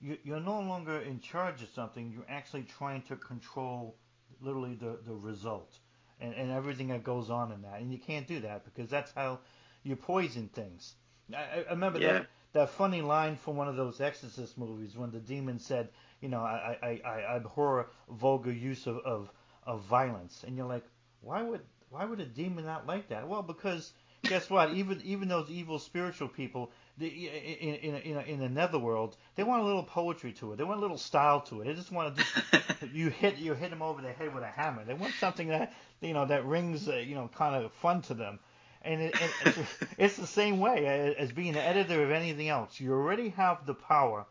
you, 0.00 0.18
you're 0.24 0.40
no 0.40 0.60
longer 0.60 0.98
in 1.00 1.20
charge 1.20 1.62
of 1.62 1.68
something. 1.74 2.10
You're 2.12 2.26
actually 2.28 2.64
trying 2.78 3.02
to 3.02 3.16
control 3.16 3.96
literally 4.40 4.74
the, 4.74 4.98
the 5.06 5.14
result 5.14 5.78
and, 6.20 6.34
and 6.34 6.50
everything 6.50 6.88
that 6.88 7.04
goes 7.04 7.30
on 7.30 7.52
in 7.52 7.62
that. 7.62 7.80
And 7.80 7.92
you 7.92 7.98
can't 7.98 8.26
do 8.26 8.40
that 8.40 8.64
because 8.64 8.90
that's 8.90 9.12
how 9.12 9.40
you 9.82 9.96
poison 9.96 10.48
things. 10.52 10.94
I, 11.34 11.64
I 11.68 11.70
remember 11.70 11.98
yeah. 11.98 12.12
that 12.12 12.26
that 12.52 12.70
funny 12.70 13.00
line 13.00 13.36
from 13.36 13.56
one 13.56 13.68
of 13.68 13.76
those 13.76 14.00
Exorcist 14.00 14.58
movies 14.58 14.96
when 14.96 15.12
the 15.12 15.20
demon 15.20 15.58
said, 15.58 15.88
you 16.20 16.28
know, 16.28 16.40
I 16.40 16.76
I, 16.82 17.00
I 17.08 17.36
abhor 17.36 17.90
vulgar 18.08 18.52
use 18.52 18.86
of, 18.86 18.98
of 18.98 19.30
of 19.64 19.82
violence, 19.82 20.44
and 20.46 20.56
you're 20.56 20.66
like, 20.66 20.84
why 21.20 21.42
would 21.42 21.60
why 21.90 22.04
would 22.04 22.20
a 22.20 22.26
demon 22.26 22.64
not 22.64 22.86
like 22.86 23.08
that? 23.08 23.28
Well, 23.28 23.42
because 23.42 23.92
guess 24.22 24.50
what? 24.50 24.74
Even 24.74 25.00
even 25.04 25.28
those 25.28 25.50
evil 25.50 25.78
spiritual 25.78 26.28
people, 26.28 26.72
in 27.06 27.74
in 27.74 27.94
in, 27.96 28.16
in 28.18 28.38
the 28.40 28.48
netherworld, 28.48 29.16
they 29.36 29.42
want 29.42 29.62
a 29.62 29.64
little 29.64 29.82
poetry 29.82 30.32
to 30.34 30.52
it. 30.52 30.56
They 30.56 30.64
want 30.64 30.78
a 30.78 30.82
little 30.82 30.98
style 30.98 31.40
to 31.42 31.60
it. 31.60 31.64
They 31.66 31.74
just 31.74 31.92
want 31.92 32.16
to 32.16 32.22
just 32.22 32.82
you 32.94 33.10
hit 33.10 33.38
you 33.38 33.54
hit 33.54 33.70
them 33.70 33.82
over 33.82 34.02
the 34.02 34.12
head 34.12 34.34
with 34.34 34.44
a 34.44 34.48
hammer. 34.48 34.84
They 34.84 34.94
want 34.94 35.14
something 35.14 35.48
that 35.48 35.72
you 36.00 36.12
know 36.12 36.26
that 36.26 36.44
rings 36.44 36.88
uh, 36.88 36.96
you 36.96 37.14
know 37.14 37.30
kind 37.34 37.64
of 37.64 37.72
fun 37.74 38.02
to 38.02 38.14
them. 38.14 38.38
And 38.82 39.02
it, 39.02 39.14
it, 39.14 39.30
it's, 39.44 39.58
it's 39.98 40.16
the 40.16 40.26
same 40.26 40.58
way 40.58 41.14
as 41.18 41.32
being 41.32 41.50
an 41.50 41.58
editor 41.58 42.02
of 42.02 42.10
anything 42.10 42.48
else. 42.48 42.80
You 42.80 42.92
already 42.92 43.28
have 43.30 43.66
the 43.66 43.74
power 43.74 44.26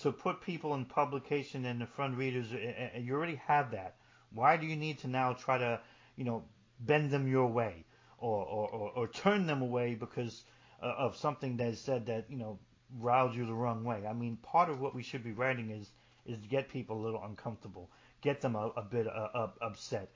to 0.00 0.12
put 0.12 0.40
people 0.42 0.74
in 0.74 0.84
publication 0.84 1.64
and 1.64 1.80
the 1.80 1.86
front 1.86 2.16
readers. 2.16 2.46
and 2.52 3.04
You 3.04 3.14
already 3.14 3.40
have 3.46 3.70
that. 3.70 3.96
Why 4.32 4.56
do 4.56 4.66
you 4.66 4.76
need 4.76 4.98
to 4.98 5.08
now 5.08 5.32
try 5.32 5.58
to, 5.58 5.80
you 6.16 6.24
know, 6.24 6.44
bend 6.80 7.10
them 7.10 7.28
your 7.28 7.46
way 7.46 7.84
or, 8.18 8.44
or, 8.44 8.68
or, 8.70 8.90
or 8.96 9.08
turn 9.08 9.46
them 9.46 9.62
away 9.62 9.94
because 9.94 10.42
uh, 10.42 10.63
of 10.84 11.16
something 11.16 11.56
that 11.56 11.68
is 11.68 11.80
said 11.80 12.06
that 12.06 12.26
you 12.28 12.36
know 12.36 12.58
riled 13.00 13.34
you 13.34 13.46
the 13.46 13.54
wrong 13.54 13.84
way. 13.84 14.06
I 14.06 14.12
mean, 14.12 14.36
part 14.42 14.68
of 14.70 14.80
what 14.80 14.94
we 14.94 15.02
should 15.02 15.24
be 15.24 15.32
writing 15.32 15.70
is 15.70 15.90
is 16.26 16.38
get 16.46 16.68
people 16.68 17.00
a 17.00 17.02
little 17.02 17.22
uncomfortable, 17.24 17.90
get 18.20 18.40
them 18.40 18.56
a, 18.56 18.68
a 18.76 18.82
bit 18.82 19.06
uh, 19.06 19.28
uh, 19.34 19.50
upset, 19.60 20.10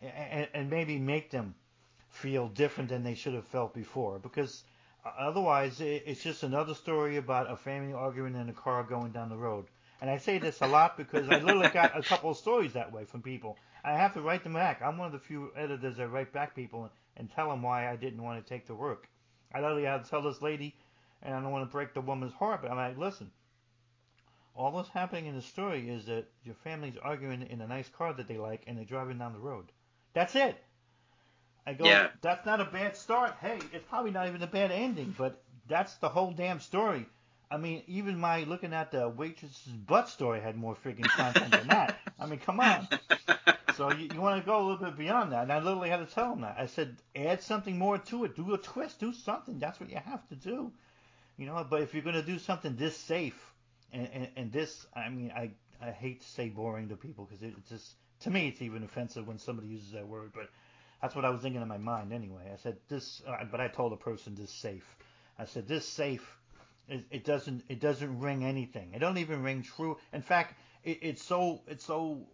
and, 0.00 0.48
and 0.54 0.70
maybe 0.70 0.98
make 0.98 1.30
them 1.30 1.54
feel 2.08 2.48
different 2.48 2.90
than 2.90 3.02
they 3.02 3.14
should 3.14 3.34
have 3.34 3.46
felt 3.46 3.74
before. 3.74 4.18
Because 4.18 4.62
uh, 5.04 5.10
otherwise, 5.18 5.80
it's 5.80 6.22
just 6.22 6.42
another 6.42 6.74
story 6.74 7.16
about 7.16 7.50
a 7.50 7.56
family 7.56 7.92
arguing 7.92 8.34
in 8.34 8.48
a 8.48 8.52
car 8.52 8.82
going 8.84 9.12
down 9.12 9.28
the 9.28 9.36
road. 9.36 9.66
And 10.00 10.08
I 10.08 10.18
say 10.18 10.38
this 10.38 10.60
a 10.60 10.66
lot 10.66 10.96
because 10.96 11.28
I 11.28 11.38
literally 11.40 11.68
got 11.72 11.98
a 11.98 12.02
couple 12.02 12.30
of 12.30 12.36
stories 12.36 12.72
that 12.74 12.92
way 12.92 13.04
from 13.04 13.20
people. 13.22 13.56
I 13.84 13.92
have 13.92 14.14
to 14.14 14.20
write 14.20 14.44
them 14.44 14.54
back. 14.54 14.80
I'm 14.82 14.96
one 14.98 15.06
of 15.06 15.12
the 15.12 15.18
few 15.18 15.50
editors 15.56 15.96
that 15.96 16.08
write 16.08 16.32
back 16.32 16.54
people 16.54 16.90
and 17.16 17.30
tell 17.30 17.50
them 17.50 17.62
why 17.62 17.90
I 17.90 17.96
didn't 17.96 18.22
want 18.22 18.44
to 18.44 18.48
take 18.48 18.66
the 18.66 18.74
work. 18.74 19.08
I 19.52 19.60
literally 19.60 19.84
had 19.84 20.04
to 20.04 20.10
tell 20.10 20.22
this 20.22 20.42
lady, 20.42 20.74
and 21.22 21.34
I 21.34 21.40
don't 21.40 21.52
want 21.52 21.68
to 21.68 21.72
break 21.72 21.94
the 21.94 22.00
woman's 22.00 22.34
heart, 22.34 22.62
but 22.62 22.70
I'm 22.70 22.76
like, 22.76 22.98
listen, 22.98 23.30
all 24.54 24.72
that's 24.72 24.88
happening 24.88 25.26
in 25.26 25.36
the 25.36 25.42
story 25.42 25.88
is 25.88 26.06
that 26.06 26.26
your 26.44 26.56
family's 26.64 26.96
arguing 27.02 27.42
in 27.42 27.60
a 27.60 27.66
nice 27.66 27.88
car 27.88 28.12
that 28.12 28.28
they 28.28 28.36
like, 28.36 28.64
and 28.66 28.76
they're 28.76 28.84
driving 28.84 29.18
down 29.18 29.32
the 29.32 29.38
road. 29.38 29.66
That's 30.14 30.34
it. 30.34 30.62
I 31.66 31.74
go, 31.74 31.84
yeah. 31.84 32.08
that's 32.22 32.44
not 32.46 32.60
a 32.60 32.64
bad 32.64 32.96
start. 32.96 33.34
Hey, 33.40 33.58
it's 33.72 33.84
probably 33.88 34.10
not 34.10 34.26
even 34.26 34.42
a 34.42 34.46
bad 34.46 34.70
ending, 34.70 35.14
but 35.16 35.42
that's 35.68 35.94
the 35.96 36.08
whole 36.08 36.32
damn 36.32 36.60
story. 36.60 37.06
I 37.50 37.56
mean, 37.56 37.82
even 37.86 38.18
my 38.18 38.44
looking 38.44 38.74
at 38.74 38.90
the 38.90 39.08
waitress's 39.08 39.72
butt 39.72 40.08
story 40.08 40.40
had 40.40 40.56
more 40.56 40.76
freaking 40.84 41.08
content 41.08 41.50
than 41.52 41.68
that. 41.68 41.98
I 42.18 42.26
mean, 42.26 42.40
come 42.40 42.60
on. 42.60 42.88
So 43.78 43.92
you, 43.92 44.08
you 44.12 44.20
want 44.20 44.42
to 44.42 44.44
go 44.44 44.58
a 44.58 44.64
little 44.66 44.84
bit 44.86 44.98
beyond 44.98 45.30
that. 45.30 45.44
And 45.44 45.52
I 45.52 45.60
literally 45.60 45.88
had 45.88 45.98
to 45.98 46.12
tell 46.12 46.32
him 46.32 46.40
that. 46.40 46.56
I 46.58 46.66
said, 46.66 46.96
add 47.14 47.40
something 47.42 47.78
more 47.78 47.96
to 47.96 48.24
it. 48.24 48.34
Do 48.34 48.52
a 48.52 48.58
twist. 48.58 48.98
Do 48.98 49.12
something. 49.12 49.60
That's 49.60 49.78
what 49.78 49.88
you 49.88 50.00
have 50.04 50.26
to 50.30 50.34
do. 50.34 50.72
You 51.36 51.46
know, 51.46 51.64
but 51.70 51.82
if 51.82 51.94
you're 51.94 52.02
going 52.02 52.16
to 52.16 52.22
do 52.22 52.40
something 52.40 52.74
this 52.74 52.96
safe, 52.96 53.40
and, 53.92 54.08
and, 54.12 54.28
and 54.34 54.52
this, 54.52 54.84
I 54.96 55.08
mean, 55.10 55.30
I, 55.30 55.52
I 55.80 55.92
hate 55.92 56.22
to 56.22 56.26
say 56.26 56.48
boring 56.48 56.88
to 56.88 56.96
people 56.96 57.24
because 57.30 57.40
it, 57.40 57.54
just, 57.68 57.94
to 58.22 58.30
me, 58.30 58.48
it's 58.48 58.60
even 58.62 58.82
offensive 58.82 59.28
when 59.28 59.38
somebody 59.38 59.68
uses 59.68 59.92
that 59.92 60.08
word. 60.08 60.32
But 60.34 60.48
that's 61.00 61.14
what 61.14 61.24
I 61.24 61.30
was 61.30 61.40
thinking 61.40 61.62
in 61.62 61.68
my 61.68 61.78
mind 61.78 62.12
anyway. 62.12 62.50
I 62.52 62.56
said 62.56 62.78
this, 62.88 63.22
uh, 63.28 63.44
but 63.48 63.60
I 63.60 63.68
told 63.68 63.92
the 63.92 63.96
person 63.96 64.34
this 64.34 64.50
safe. 64.50 64.96
I 65.38 65.44
said 65.44 65.68
this 65.68 65.86
safe 65.86 66.38
it, 66.88 67.04
it 67.10 67.24
doesn't 67.24 67.64
it 67.68 67.80
doesn't 67.80 68.18
ring 68.18 68.44
anything. 68.44 68.92
It 68.94 68.98
don't 68.98 69.18
even 69.18 69.42
ring 69.42 69.62
true. 69.62 69.98
In 70.12 70.22
fact, 70.22 70.54
it, 70.84 70.98
it's 71.02 71.22
so 71.22 71.60
it's 71.66 71.84
so 71.84 72.26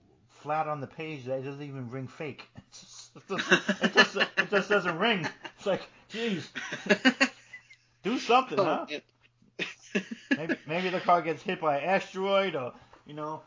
flat 0.44 0.68
on 0.68 0.82
the 0.82 0.86
page 0.86 1.24
that 1.24 1.38
it 1.38 1.42
doesn't 1.42 1.62
even 1.62 1.90
ring 1.90 2.06
fake. 2.06 2.46
Just, 2.70 3.10
it, 3.16 3.22
just, 3.28 3.82
it, 3.82 3.94
just, 3.94 4.16
it 4.16 4.50
just 4.50 4.68
doesn't 4.76 4.98
ring. 4.98 5.26
It's 5.56 5.66
like, 5.66 5.80
geez, 6.10 6.48
do 8.04 8.18
something, 8.18 8.58
huh? 8.58 8.86
maybe 10.36 10.56
maybe 10.66 10.90
the 10.90 11.00
car 11.00 11.22
gets 11.22 11.42
hit 11.42 11.60
by 11.60 11.78
an 11.78 11.84
asteroid 11.84 12.54
or 12.54 12.74
you 13.06 13.14
know. 13.14 13.40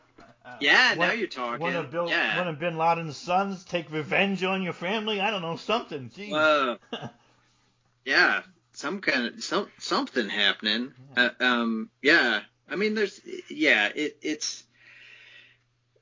Uh, 0.44 0.56
yeah, 0.60 0.96
one, 0.96 1.08
now 1.08 1.14
you're 1.14 1.28
talking. 1.28 1.60
One 1.60 1.76
of, 1.76 1.90
Bill, 1.90 2.08
yeah. 2.08 2.38
one 2.38 2.48
of 2.48 2.58
Bin 2.58 2.76
Laden's 2.76 3.16
sons 3.16 3.64
take 3.64 3.92
revenge 3.92 4.42
on 4.42 4.62
your 4.62 4.72
family. 4.72 5.20
I 5.20 5.30
don't 5.30 5.42
know 5.42 5.56
something. 5.56 6.10
Jeez. 6.10 6.30
Whoa. 6.30 6.78
yeah, 8.04 8.42
some 8.72 9.00
kind 9.00 9.26
of 9.26 9.44
some 9.44 9.68
something 9.78 10.28
happening. 10.28 10.94
Yeah. 11.16 11.30
Uh, 11.38 11.44
um, 11.44 11.90
yeah. 12.02 12.40
I 12.68 12.76
mean, 12.76 12.94
there's 12.94 13.20
yeah, 13.48 13.88
it, 13.94 14.18
it's. 14.20 14.64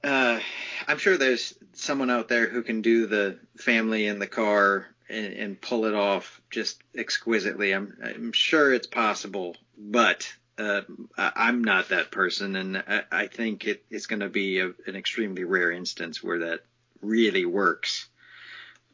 Uh, 0.07 0.39
I'm 0.87 0.99
sure 0.99 1.19
there's 1.19 1.55
someone 1.73 2.11
out 2.11 2.29
there 2.29 2.49
who 2.49 2.63
can 2.63 2.81
do 2.81 3.07
the 3.07 3.39
family 3.59 4.07
in 4.07 4.21
the 4.21 4.29
car 4.29 4.87
and, 5.09 5.33
and 5.33 5.61
pull 5.61 5.85
it 5.87 5.95
off 5.95 6.41
just 6.49 6.81
exquisitely. 6.97 7.73
I'm 7.73 7.97
I'm 8.03 8.33
sure 8.33 8.73
it's 8.73 8.87
possible, 8.87 9.57
but 9.77 10.33
uh, 10.59 10.83
I'm 11.19 11.65
not 11.65 11.89
that 11.89 12.11
person, 12.11 12.55
and 12.57 12.77
I, 12.79 13.03
I 13.11 13.27
think 13.27 13.67
it, 13.67 13.85
it's 13.91 14.07
going 14.07 14.21
to 14.21 14.29
be 14.29 14.61
a, 14.61 14.67
an 14.87 14.95
extremely 14.97 15.45
rare 15.45 15.71
instance 15.71 16.23
where 16.23 16.39
that 16.39 16.61
really 17.03 17.45
works. 17.45 18.09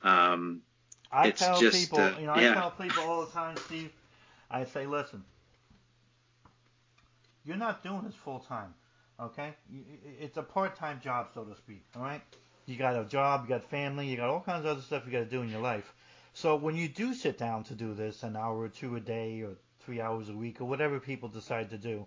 Um, 0.02 0.62
I 1.12 1.28
it's 1.28 1.40
tell 1.40 1.60
just, 1.60 1.78
people, 1.78 2.00
uh, 2.00 2.18
you 2.18 2.26
know, 2.26 2.36
yeah. 2.36 2.52
I 2.52 2.54
tell 2.54 2.70
people 2.72 3.02
all 3.04 3.24
the 3.24 3.32
time, 3.32 3.56
Steve. 3.66 3.92
I 4.50 4.64
say, 4.64 4.86
listen, 4.86 5.22
you're 7.44 7.56
not 7.56 7.82
doing 7.82 8.02
this 8.02 8.14
full 8.14 8.40
time, 8.40 8.74
okay? 9.22 9.54
It's 10.20 10.36
a 10.36 10.42
part-time 10.42 11.00
job, 11.00 11.28
so 11.34 11.44
to 11.44 11.56
speak. 11.56 11.84
All 11.96 12.02
right? 12.02 12.22
You 12.66 12.76
got 12.76 12.96
a 12.96 13.04
job, 13.04 13.44
you 13.44 13.48
got 13.48 13.64
family, 13.64 14.06
you 14.08 14.16
got 14.16 14.28
all 14.28 14.40
kinds 14.40 14.64
of 14.64 14.72
other 14.72 14.82
stuff 14.82 15.04
you 15.06 15.12
got 15.12 15.18
to 15.20 15.24
do 15.24 15.42
in 15.42 15.48
your 15.48 15.60
life. 15.60 15.92
So 16.34 16.56
when 16.56 16.76
you 16.76 16.88
do 16.88 17.14
sit 17.14 17.38
down 17.38 17.64
to 17.64 17.74
do 17.74 17.94
this, 17.94 18.22
an 18.22 18.36
hour 18.36 18.58
or 18.58 18.68
two 18.68 18.96
a 18.96 19.00
day, 19.00 19.42
or 19.42 19.56
three 19.80 20.00
hours 20.00 20.28
a 20.28 20.36
week, 20.36 20.60
or 20.60 20.64
whatever 20.64 21.00
people 21.00 21.28
decide 21.28 21.70
to 21.70 21.78
do, 21.78 22.06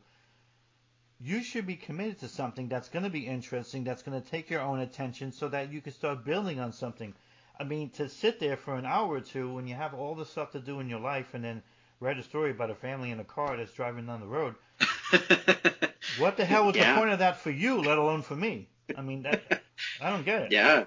you 1.19 1.43
should 1.43 1.65
be 1.65 1.75
committed 1.75 2.19
to 2.19 2.27
something 2.27 2.67
that's 2.67 2.89
going 2.89 3.03
to 3.03 3.09
be 3.09 3.27
interesting, 3.27 3.83
that's 3.83 4.03
going 4.03 4.21
to 4.21 4.29
take 4.29 4.49
your 4.49 4.61
own 4.61 4.79
attention, 4.79 5.31
so 5.31 5.47
that 5.49 5.71
you 5.71 5.81
can 5.81 5.93
start 5.93 6.25
building 6.25 6.59
on 6.59 6.71
something. 6.71 7.13
I 7.59 7.63
mean, 7.63 7.89
to 7.91 8.09
sit 8.09 8.39
there 8.39 8.57
for 8.57 8.75
an 8.75 8.85
hour 8.85 9.13
or 9.13 9.21
two 9.21 9.53
when 9.53 9.67
you 9.67 9.75
have 9.75 9.93
all 9.93 10.15
the 10.15 10.25
stuff 10.25 10.51
to 10.51 10.59
do 10.59 10.79
in 10.79 10.89
your 10.89 10.99
life 10.99 11.33
and 11.33 11.43
then 11.43 11.63
write 11.99 12.17
a 12.17 12.23
story 12.23 12.51
about 12.51 12.69
a 12.69 12.75
family 12.75 13.11
in 13.11 13.19
a 13.19 13.23
car 13.23 13.57
that's 13.57 13.73
driving 13.73 14.05
down 14.05 14.19
the 14.19 14.27
road. 14.27 14.55
what 16.19 16.37
the 16.37 16.45
hell 16.45 16.65
was 16.65 16.75
yeah. 16.75 16.93
the 16.93 16.99
point 16.99 17.11
of 17.11 17.19
that 17.19 17.39
for 17.39 17.51
you, 17.51 17.81
let 17.81 17.97
alone 17.97 18.21
for 18.21 18.35
me? 18.35 18.67
I 18.97 19.01
mean, 19.01 19.23
that, 19.23 19.63
I 20.01 20.09
don't 20.09 20.25
get 20.25 20.43
it. 20.43 20.51
Yeah, 20.51 20.85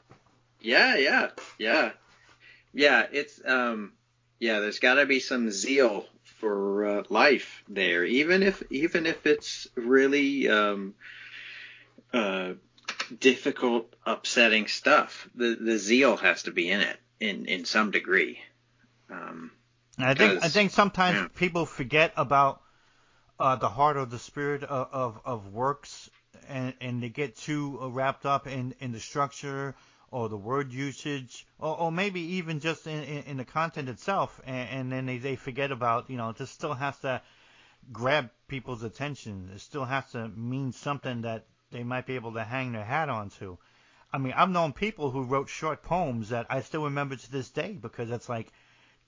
yeah, 0.60 0.96
yeah, 0.96 1.30
yeah. 1.58 1.90
yeah, 2.72 3.06
it's 3.10 3.40
um, 3.44 3.92
yeah. 4.38 4.60
There's 4.60 4.78
got 4.78 4.94
to 4.94 5.06
be 5.06 5.20
some 5.20 5.50
zeal 5.50 6.06
for 6.38 6.86
uh, 6.86 7.02
life 7.08 7.62
there, 7.68 8.04
even 8.04 8.42
if 8.42 8.62
even 8.70 9.06
if 9.06 9.26
it's 9.26 9.66
really 9.74 10.48
um, 10.48 10.94
uh, 12.12 12.52
difficult, 13.18 13.94
upsetting 14.06 14.66
stuff. 14.68 15.28
The 15.34 15.56
the 15.60 15.78
zeal 15.78 16.16
has 16.16 16.44
to 16.44 16.52
be 16.52 16.70
in 16.70 16.80
it 16.80 16.98
in 17.20 17.46
in 17.46 17.64
some 17.64 17.90
degree. 17.90 18.40
Um, 19.10 19.50
I 19.98 20.14
think 20.14 20.44
I 20.44 20.48
think 20.48 20.70
sometimes 20.70 21.16
yeah. 21.16 21.28
people 21.34 21.66
forget 21.66 22.12
about 22.16 22.62
uh, 23.38 23.56
the 23.56 23.68
heart 23.68 23.96
or 23.96 24.04
the 24.04 24.18
spirit 24.18 24.62
of, 24.62 24.88
of, 24.92 25.20
of 25.24 25.52
works, 25.52 26.10
and, 26.48 26.74
and 26.80 27.02
they 27.02 27.08
get 27.08 27.36
too 27.36 27.78
wrapped 27.90 28.26
up 28.26 28.46
in, 28.46 28.74
in 28.80 28.92
the 28.92 29.00
structure 29.00 29.74
or 30.10 30.28
the 30.28 30.36
word 30.36 30.72
usage, 30.72 31.46
or, 31.58 31.78
or 31.78 31.92
maybe 31.92 32.20
even 32.20 32.60
just 32.60 32.86
in, 32.86 33.02
in, 33.02 33.22
in 33.24 33.36
the 33.36 33.44
content 33.44 33.88
itself, 33.88 34.40
and, 34.46 34.68
and 34.70 34.92
then 34.92 35.06
they, 35.06 35.18
they 35.18 35.36
forget 35.36 35.70
about, 35.70 36.08
you 36.08 36.16
know, 36.16 36.32
this 36.32 36.50
still 36.50 36.72
has 36.72 36.98
to 37.00 37.20
grab 37.92 38.30
people's 38.48 38.82
attention. 38.82 39.50
It 39.54 39.60
still 39.60 39.84
has 39.84 40.10
to 40.12 40.28
mean 40.28 40.72
something 40.72 41.22
that 41.22 41.44
they 41.70 41.84
might 41.84 42.06
be 42.06 42.14
able 42.14 42.32
to 42.32 42.44
hang 42.44 42.72
their 42.72 42.84
hat 42.84 43.08
onto. 43.08 43.58
I 44.10 44.18
mean, 44.18 44.32
I've 44.34 44.48
known 44.48 44.72
people 44.72 45.10
who 45.10 45.24
wrote 45.24 45.50
short 45.50 45.82
poems 45.82 46.30
that 46.30 46.46
I 46.48 46.62
still 46.62 46.84
remember 46.84 47.16
to 47.16 47.30
this 47.30 47.50
day 47.50 47.78
because 47.80 48.10
it's 48.10 48.28
like, 48.28 48.50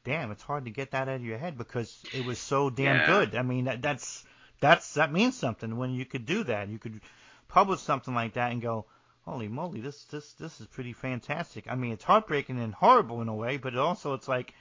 damn, 0.05 0.31
it's 0.31 0.43
hard 0.43 0.65
to 0.65 0.71
get 0.71 0.93
that 0.93 1.09
out 1.09 1.17
of 1.17 1.25
your 1.25 1.39
head 1.39 1.59
because 1.59 2.03
it 2.13 2.25
was 2.25 2.39
so 2.39 2.71
damn 2.71 2.97
yeah. 2.97 3.07
good. 3.07 3.35
I 3.35 3.43
mean, 3.43 3.65
that, 3.65 3.83
that's 3.83 4.25
that's 4.61 4.95
that 4.95 5.13
means 5.13 5.37
something 5.37 5.77
when 5.77 5.93
you 5.93 6.05
could 6.05 6.27
do 6.27 6.45
that. 6.45 6.69
You 6.69 6.79
could 6.79 7.01
publish 7.49 7.81
something 7.81 8.15
like 8.15 8.35
that 8.35 8.53
and 8.53 8.63
go, 8.63 8.87
holy 9.23 9.49
moly, 9.49 9.81
this 9.81 10.05
this 10.05 10.33
this 10.35 10.61
is 10.61 10.67
pretty 10.67 10.93
fantastic. 10.93 11.67
I 11.69 11.75
mean, 11.75 11.93
it's 11.93 12.05
heartbreaking 12.05 12.61
and 12.61 12.75
horrible 12.75 13.21
in 13.23 13.29
a 13.29 13.35
way, 13.35 13.57
but 13.57 13.77
also 13.77 14.15
it's 14.15 14.29
like, 14.29 14.55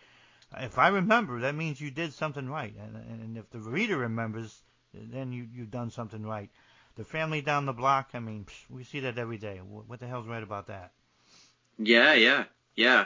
if 0.58 0.78
I 0.78 0.90
remember, 0.90 1.42
that 1.42 1.56
means 1.56 1.80
you 1.80 1.92
did 1.92 2.14
something 2.14 2.50
right, 2.50 2.74
and 2.76 2.96
and 2.96 3.38
if 3.38 3.50
the 3.50 3.60
reader 3.60 3.98
remembers, 3.98 4.62
then 4.94 5.32
you 5.32 5.48
you've 5.54 5.72
done 5.72 5.92
something 5.92 6.26
right. 6.26 6.50
The 6.96 7.06
family 7.06 7.42
down 7.42 7.66
the 7.66 7.74
block, 7.74 8.10
I 8.14 8.20
mean, 8.20 8.46
we 8.70 8.84
see 8.84 9.00
that 9.02 9.18
every 9.18 9.38
day. 9.38 9.58
What 9.60 10.00
the 10.00 10.08
hell's 10.08 10.28
right 10.28 10.44
about 10.44 10.68
that? 10.68 10.92
Yeah, 11.78 12.14
yeah, 12.14 12.44
yeah, 12.76 13.06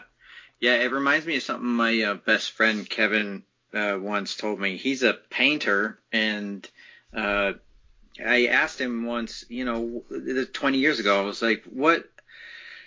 yeah. 0.63 0.75
It 0.75 0.93
reminds 0.93 1.25
me 1.25 1.35
of 1.35 1.43
something 1.43 1.67
my 1.67 2.01
uh, 2.01 2.13
best 2.13 2.51
friend 2.51 2.89
Kevin 2.89 3.43
uh, 3.73 3.97
once 3.99 4.35
told 4.35 4.61
me. 4.61 4.77
He's 4.77 5.03
a 5.03 5.13
painter, 5.29 5.99
and 6.13 6.65
uh, 7.13 7.53
I 8.25 8.45
asked 8.45 8.79
him 8.79 9.05
once, 9.05 9.43
you 9.49 9.65
know, 9.65 10.03
20 10.53 10.77
years 10.77 10.99
ago, 10.99 11.19
I 11.19 11.25
was 11.25 11.41
like, 11.41 11.65
what, 11.65 12.05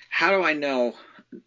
how 0.09 0.31
do 0.31 0.43
I 0.43 0.55
know 0.55 0.95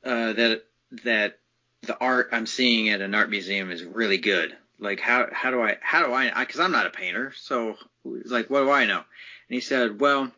uh, 0.04 0.34
that 0.34 0.66
that 1.04 1.40
the 1.82 1.98
art 1.98 2.30
I'm 2.32 2.46
seeing 2.46 2.90
at 2.90 3.02
an 3.02 3.16
art 3.16 3.32
museum 3.32 3.72
is 3.72 3.84
really 3.84 4.20
good? 4.20 4.56
Like, 4.78 5.00
how 5.00 5.28
how 5.32 5.50
do 5.50 5.64
I 5.64 5.78
how 5.82 6.06
do 6.06 6.14
I? 6.14 6.32
Because 6.40 6.60
I'm 6.60 6.72
not 6.72 6.86
a 6.86 6.92
painter, 6.92 7.34
so 7.36 7.76
like, 8.06 8.52
what 8.52 8.62
do 8.62 8.70
I 8.70 8.86
know? 8.86 8.98
And 8.98 9.56
he 9.56 9.62
said, 9.62 10.00
well, 10.00 10.32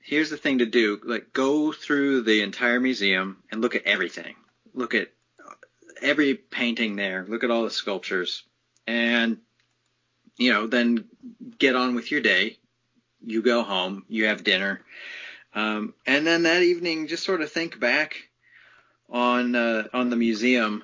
here's 0.00 0.30
the 0.30 0.36
thing 0.36 0.58
to 0.58 0.66
do. 0.66 1.00
Like, 1.02 1.32
go 1.32 1.72
through 1.72 2.22
the 2.22 2.42
entire 2.42 2.78
museum 2.78 3.42
and 3.50 3.60
look 3.60 3.74
at 3.74 3.84
everything. 3.84 4.36
Look 4.74 4.94
at 4.94 5.08
every 6.00 6.34
painting 6.34 6.96
there. 6.96 7.24
Look 7.28 7.44
at 7.44 7.50
all 7.50 7.64
the 7.64 7.70
sculptures, 7.70 8.42
and 8.86 9.38
you 10.36 10.52
know, 10.52 10.66
then 10.66 11.04
get 11.58 11.76
on 11.76 11.94
with 11.94 12.10
your 12.10 12.20
day. 12.20 12.58
You 13.24 13.42
go 13.42 13.62
home, 13.62 14.04
you 14.08 14.26
have 14.26 14.42
dinner, 14.42 14.80
um, 15.54 15.94
and 16.06 16.26
then 16.26 16.44
that 16.44 16.62
evening, 16.62 17.06
just 17.06 17.24
sort 17.24 17.42
of 17.42 17.52
think 17.52 17.78
back 17.78 18.28
on 19.08 19.54
uh, 19.54 19.88
on 19.92 20.10
the 20.10 20.16
museum 20.16 20.82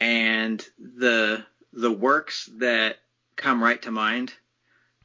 and 0.00 0.64
the 0.78 1.44
the 1.72 1.92
works 1.92 2.48
that 2.56 2.96
come 3.36 3.62
right 3.62 3.80
to 3.82 3.90
mind. 3.90 4.32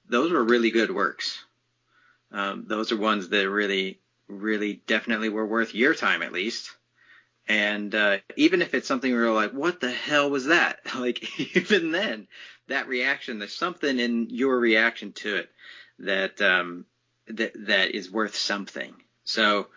Those 0.09 0.31
were 0.31 0.43
really 0.43 0.71
good 0.71 0.91
works. 0.91 1.43
Um, 2.31 2.65
those 2.67 2.91
are 2.91 2.97
ones 2.97 3.29
that 3.29 3.49
really, 3.49 3.99
really, 4.27 4.81
definitely 4.87 5.29
were 5.29 5.45
worth 5.45 5.75
your 5.75 5.93
time 5.93 6.23
at 6.23 6.33
least. 6.33 6.71
And 7.47 7.93
uh, 7.93 8.17
even 8.37 8.61
if 8.61 8.73
it's 8.73 8.87
something 8.87 9.11
where 9.11 9.25
you're 9.25 9.33
like, 9.33 9.51
what 9.51 9.81
the 9.81 9.91
hell 9.91 10.29
was 10.29 10.45
that? 10.45 10.79
Like 10.95 11.39
even 11.55 11.91
then, 11.91 12.27
that 12.67 12.87
reaction, 12.87 13.39
there's 13.39 13.55
something 13.55 13.99
in 13.99 14.29
your 14.29 14.57
reaction 14.57 15.11
to 15.13 15.37
it 15.37 15.49
that 15.99 16.41
um, 16.41 16.85
that 17.27 17.53
that 17.67 17.91
is 17.91 18.11
worth 18.11 18.35
something. 18.35 18.93
So 19.23 19.67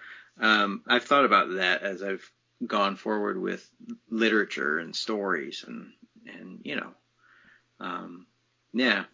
um, 0.41 0.83
I've 0.87 1.05
thought 1.05 1.25
about 1.25 1.55
that 1.55 1.83
as 1.83 2.03
I've 2.03 2.31
gone 2.65 2.97
forward 2.97 3.41
with 3.41 3.69
literature 4.09 4.79
and 4.79 4.95
stories 4.95 5.65
and 5.67 5.93
and 6.27 6.61
you 6.65 6.77
know, 6.77 6.91
um, 7.81 8.27
yeah. 8.73 9.05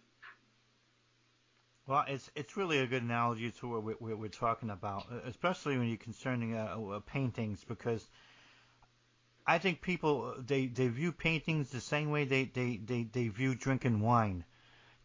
Well, 1.85 2.05
it's 2.07 2.29
it's 2.35 2.55
really 2.55 2.79
a 2.79 2.87
good 2.87 3.03
analogy 3.03 3.51
to 3.51 3.67
what 3.67 4.01
we're, 4.01 4.15
we're 4.15 4.29
talking 4.29 4.69
about, 4.69 5.07
especially 5.25 5.77
when 5.77 5.87
you're 5.87 5.97
concerning 5.97 6.55
uh, 6.55 6.77
uh, 6.79 6.99
paintings, 7.01 7.63
because 7.67 8.07
I 9.45 9.57
think 9.57 9.81
people 9.81 10.35
uh, 10.37 10.41
they, 10.45 10.67
they 10.67 10.87
view 10.87 11.11
paintings 11.11 11.69
the 11.69 11.81
same 11.81 12.11
way 12.11 12.25
they, 12.25 12.45
they, 12.45 12.77
they, 12.77 13.03
they 13.03 13.27
view 13.27 13.55
drinking 13.55 13.99
wine. 13.99 14.45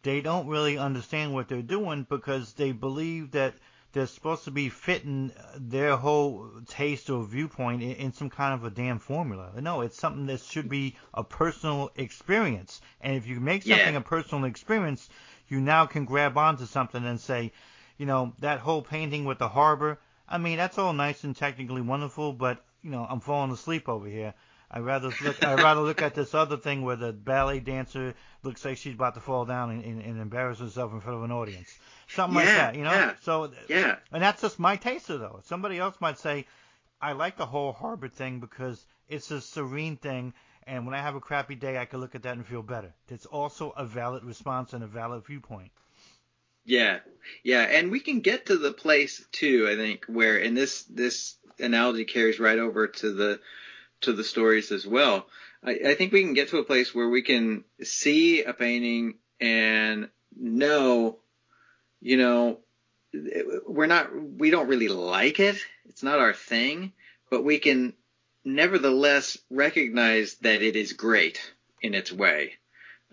They 0.01 0.21
don't 0.21 0.47
really 0.47 0.77
understand 0.77 1.33
what 1.33 1.49
they're 1.49 1.61
doing 1.61 2.05
because 2.09 2.53
they 2.53 2.71
believe 2.71 3.31
that 3.31 3.55
they're 3.91 4.07
supposed 4.07 4.45
to 4.45 4.51
be 4.51 4.69
fitting 4.69 5.31
uh, 5.37 5.57
their 5.57 5.97
whole 5.97 6.51
taste 6.67 7.09
or 7.09 7.25
viewpoint 7.25 7.81
in, 7.81 7.91
in 7.91 8.13
some 8.13 8.29
kind 8.29 8.53
of 8.53 8.63
a 8.63 8.69
damn 8.69 8.99
formula. 8.99 9.51
No, 9.59 9.81
it's 9.81 9.99
something 9.99 10.27
that 10.27 10.41
should 10.41 10.69
be 10.69 10.95
a 11.13 11.23
personal 11.23 11.91
experience. 11.95 12.81
And 13.01 13.15
if 13.15 13.27
you 13.27 13.39
make 13.39 13.63
something 13.63 13.93
yeah. 13.93 13.99
a 13.99 14.01
personal 14.01 14.45
experience, 14.45 15.09
you 15.47 15.59
now 15.59 15.85
can 15.85 16.05
grab 16.05 16.37
onto 16.37 16.65
something 16.65 17.03
and 17.03 17.19
say, 17.19 17.51
you 17.97 18.05
know, 18.05 18.33
that 18.39 18.59
whole 18.59 18.83
painting 18.83 19.25
with 19.25 19.39
the 19.39 19.49
harbor. 19.49 19.99
I 20.27 20.37
mean, 20.37 20.57
that's 20.57 20.77
all 20.77 20.93
nice 20.93 21.23
and 21.23 21.35
technically 21.35 21.81
wonderful, 21.81 22.31
but 22.33 22.63
you 22.83 22.91
know, 22.91 23.05
I'm 23.07 23.19
falling 23.19 23.51
asleep 23.51 23.89
over 23.89 24.07
here. 24.07 24.33
I 24.71 24.79
rather 24.79 25.11
look. 25.23 25.43
I 25.43 25.55
rather 25.55 25.81
look 25.81 26.01
at 26.03 26.13
this 26.13 26.35
other 26.35 26.57
thing 26.57 26.83
where 26.83 26.95
the 26.95 27.11
ballet 27.11 27.59
dancer 27.59 28.13
looks 28.43 28.63
like 28.63 28.77
she's 28.77 28.93
about 28.93 29.15
to 29.15 29.19
fall 29.19 29.45
down 29.45 29.71
and, 29.71 29.83
and, 29.83 30.01
and 30.01 30.19
embarrass 30.19 30.59
herself 30.59 30.93
in 30.93 31.01
front 31.01 31.17
of 31.17 31.23
an 31.23 31.31
audience. 31.31 31.75
Something 32.07 32.39
yeah, 32.39 32.45
like 32.45 32.55
that, 32.55 32.75
you 32.75 32.83
know. 32.83 32.91
Yeah, 32.91 33.13
so 33.21 33.51
yeah, 33.67 33.95
and 34.11 34.21
that's 34.21 34.41
just 34.41 34.59
my 34.59 34.75
taste 34.75 35.07
though. 35.07 35.41
Somebody 35.45 35.79
else 35.79 35.95
might 35.99 36.19
say, 36.19 36.45
I 37.01 37.13
like 37.13 37.35
the 37.37 37.47
whole 37.47 37.73
harbor 37.73 38.09
thing 38.09 38.39
because 38.39 38.85
it's 39.07 39.31
a 39.31 39.41
serene 39.41 39.97
thing, 39.97 40.33
and 40.67 40.85
when 40.85 40.93
I 40.93 41.01
have 41.01 41.15
a 41.15 41.19
crappy 41.19 41.55
day, 41.55 41.79
I 41.79 41.85
can 41.85 41.99
look 41.99 42.13
at 42.13 42.23
that 42.23 42.37
and 42.37 42.45
feel 42.45 42.61
better. 42.61 42.93
It's 43.07 43.25
also 43.25 43.71
a 43.71 43.85
valid 43.85 44.23
response 44.23 44.73
and 44.73 44.83
a 44.83 44.87
valid 44.87 45.25
viewpoint. 45.25 45.71
Yeah, 46.65 46.99
yeah, 47.43 47.61
and 47.61 47.91
we 47.91 47.99
can 47.99 48.21
get 48.21 48.47
to 48.47 48.57
the 48.57 48.71
place 48.71 49.25
too. 49.31 49.67
I 49.69 49.75
think 49.75 50.05
where, 50.07 50.37
and 50.37 50.55
this 50.55 50.83
this 50.83 51.35
analogy 51.59 52.05
carries 52.05 52.39
right 52.39 52.59
over 52.59 52.87
to 52.87 53.11
the 53.13 53.39
to 54.01 54.13
the 54.13 54.23
stories 54.23 54.71
as 54.71 54.85
well. 54.85 55.27
I, 55.63 55.71
I 55.87 55.95
think 55.95 56.13
we 56.13 56.21
can 56.23 56.33
get 56.33 56.49
to 56.49 56.59
a 56.59 56.63
place 56.63 56.93
where 56.93 57.09
we 57.09 57.21
can 57.21 57.63
see 57.83 58.43
a 58.43 58.53
painting 58.53 59.15
and 59.39 60.09
know, 60.35 61.19
you 62.01 62.17
know, 62.17 62.59
we're 63.67 63.87
not, 63.87 64.09
we 64.15 64.51
don't 64.51 64.67
really 64.67 64.87
like 64.87 65.39
it. 65.39 65.57
It's 65.87 66.03
not 66.03 66.19
our 66.19 66.33
thing, 66.33 66.93
but 67.29 67.43
we 67.43 67.59
can 67.59 67.93
nevertheless 68.45 69.37
recognize 69.49 70.35
that 70.35 70.61
it 70.61 70.75
is 70.75 70.93
great 70.93 71.39
in 71.81 71.93
its 71.93 72.11
way. 72.11 72.53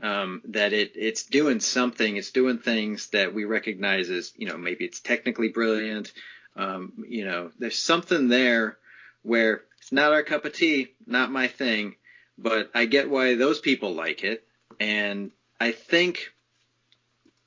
Um, 0.02 0.42
that 0.48 0.74
it 0.74 0.92
it's 0.94 1.24
doing 1.24 1.60
something, 1.60 2.16
it's 2.16 2.30
doing 2.30 2.58
things 2.58 3.08
that 3.08 3.32
we 3.32 3.44
recognize 3.44 4.10
as, 4.10 4.32
you 4.36 4.46
know, 4.46 4.58
maybe 4.58 4.84
it's 4.84 5.00
technically 5.00 5.48
brilliant. 5.48 6.12
Um, 6.54 7.04
you 7.08 7.24
know, 7.24 7.50
there's 7.58 7.78
something 7.78 8.28
there 8.28 8.76
where 9.22 9.62
it's 9.78 9.92
not 9.92 10.12
our 10.12 10.22
cup 10.22 10.44
of 10.44 10.52
tea, 10.52 10.88
not 11.06 11.30
my 11.32 11.48
thing, 11.48 11.96
but 12.36 12.70
I 12.74 12.84
get 12.84 13.08
why 13.08 13.36
those 13.36 13.60
people 13.60 13.94
like 13.94 14.22
it, 14.22 14.46
and 14.78 15.30
I 15.58 15.72
think 15.72 16.32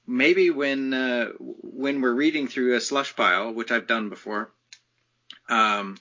maybe 0.07 0.49
when 0.49 0.93
uh, 0.93 1.27
when 1.37 2.01
we're 2.01 2.13
reading 2.13 2.47
through 2.47 2.75
a 2.75 2.81
slush 2.81 3.15
pile, 3.15 3.53
which 3.53 3.71
I've 3.71 3.87
done 3.87 4.09
before, 4.09 4.51
um, 5.47 5.97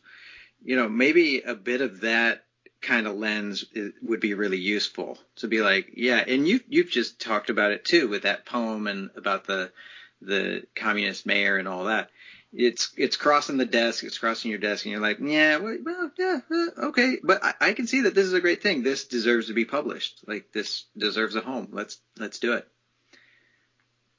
you 0.64 0.76
know, 0.76 0.88
maybe 0.88 1.42
a 1.42 1.54
bit 1.54 1.80
of 1.80 2.00
that 2.00 2.44
kind 2.80 3.06
of 3.06 3.16
lens 3.16 3.64
would 4.02 4.20
be 4.20 4.34
really 4.34 4.58
useful 4.58 5.18
to 5.36 5.48
be 5.48 5.60
like, 5.60 5.92
yeah, 5.96 6.22
and 6.26 6.46
you 6.46 6.60
you've 6.68 6.90
just 6.90 7.20
talked 7.20 7.50
about 7.50 7.72
it 7.72 7.84
too 7.84 8.08
with 8.08 8.22
that 8.22 8.46
poem 8.46 8.86
and 8.86 9.10
about 9.16 9.46
the 9.46 9.72
the 10.20 10.64
communist 10.74 11.26
mayor 11.26 11.56
and 11.56 11.68
all 11.68 11.84
that 11.84 12.10
it's 12.52 12.92
it's 12.96 13.16
crossing 13.16 13.58
the 13.58 13.66
desk, 13.66 14.04
it's 14.04 14.18
crossing 14.18 14.50
your 14.50 14.60
desk, 14.60 14.84
and 14.84 14.92
you're 14.92 15.00
like, 15.00 15.18
yeah, 15.20 15.58
well, 15.58 16.10
yeah, 16.18 16.40
uh, 16.50 16.86
okay, 16.86 17.18
but 17.22 17.44
I, 17.44 17.54
I, 17.60 17.72
can 17.74 17.86
see 17.86 18.02
that 18.02 18.14
this 18.14 18.24
is 18.24 18.32
a 18.32 18.40
great 18.40 18.62
thing. 18.62 18.82
This 18.82 19.04
deserves 19.04 19.48
to 19.48 19.54
be 19.54 19.66
published. 19.66 20.20
Like 20.26 20.50
this 20.52 20.84
deserves 20.96 21.36
a 21.36 21.40
home. 21.40 21.68
Let's 21.72 21.98
let's 22.16 22.38
do 22.38 22.54
it. 22.54 22.66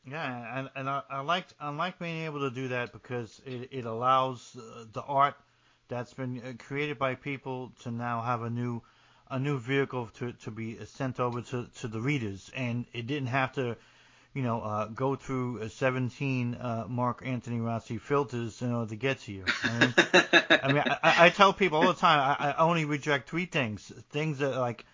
Yeah, 0.05 0.59
and, 0.59 0.69
and 0.75 0.89
I, 0.89 1.01
I 1.09 1.21
like 1.21 1.47
I 1.59 1.69
like 1.69 1.97
being 1.97 2.25
able 2.25 2.41
to 2.41 2.51
do 2.51 2.67
that 2.69 2.93
because 2.93 3.41
it, 3.45 3.69
it 3.71 3.85
allows 3.85 4.55
uh, 4.55 4.85
the 4.93 5.01
art 5.01 5.35
that's 5.89 6.13
been 6.13 6.41
uh, 6.41 6.53
created 6.63 6.97
by 6.97 7.15
people 7.15 7.73
to 7.83 7.91
now 7.91 8.21
have 8.21 8.41
a 8.41 8.49
new 8.49 8.81
a 9.29 9.37
new 9.37 9.59
vehicle 9.59 10.09
to 10.19 10.31
to 10.33 10.51
be 10.51 10.77
sent 10.85 11.19
over 11.19 11.41
to 11.41 11.67
to 11.81 11.87
the 11.87 11.99
readers, 11.99 12.49
and 12.55 12.85
it 12.93 13.05
didn't 13.05 13.27
have 13.27 13.53
to 13.53 13.75
you 14.33 14.43
know, 14.43 14.61
uh, 14.61 14.85
go 14.85 15.15
through 15.15 15.67
17 15.67 16.55
uh, 16.55 16.85
Mark 16.87 17.23
Antony 17.25 17.59
Rossi 17.59 17.97
filters 17.97 18.61
in 18.61 18.71
order 18.71 18.89
to 18.89 18.95
get 18.95 19.19
to 19.21 19.31
you. 19.31 19.45
I 19.63 19.79
mean, 19.79 19.93
I, 20.49 20.73
mean 20.73 20.83
I, 20.87 21.25
I, 21.25 21.29
tell 21.29 21.51
people 21.51 21.79
all 21.79 21.87
the 21.87 21.99
time 21.99 22.37
I, 22.39 22.51
I 22.51 22.57
only 22.57 22.85
reject 22.85 23.29
three 23.29 23.45
things: 23.45 23.91
things 24.11 24.37
that 24.39 24.55
like, 24.55 24.85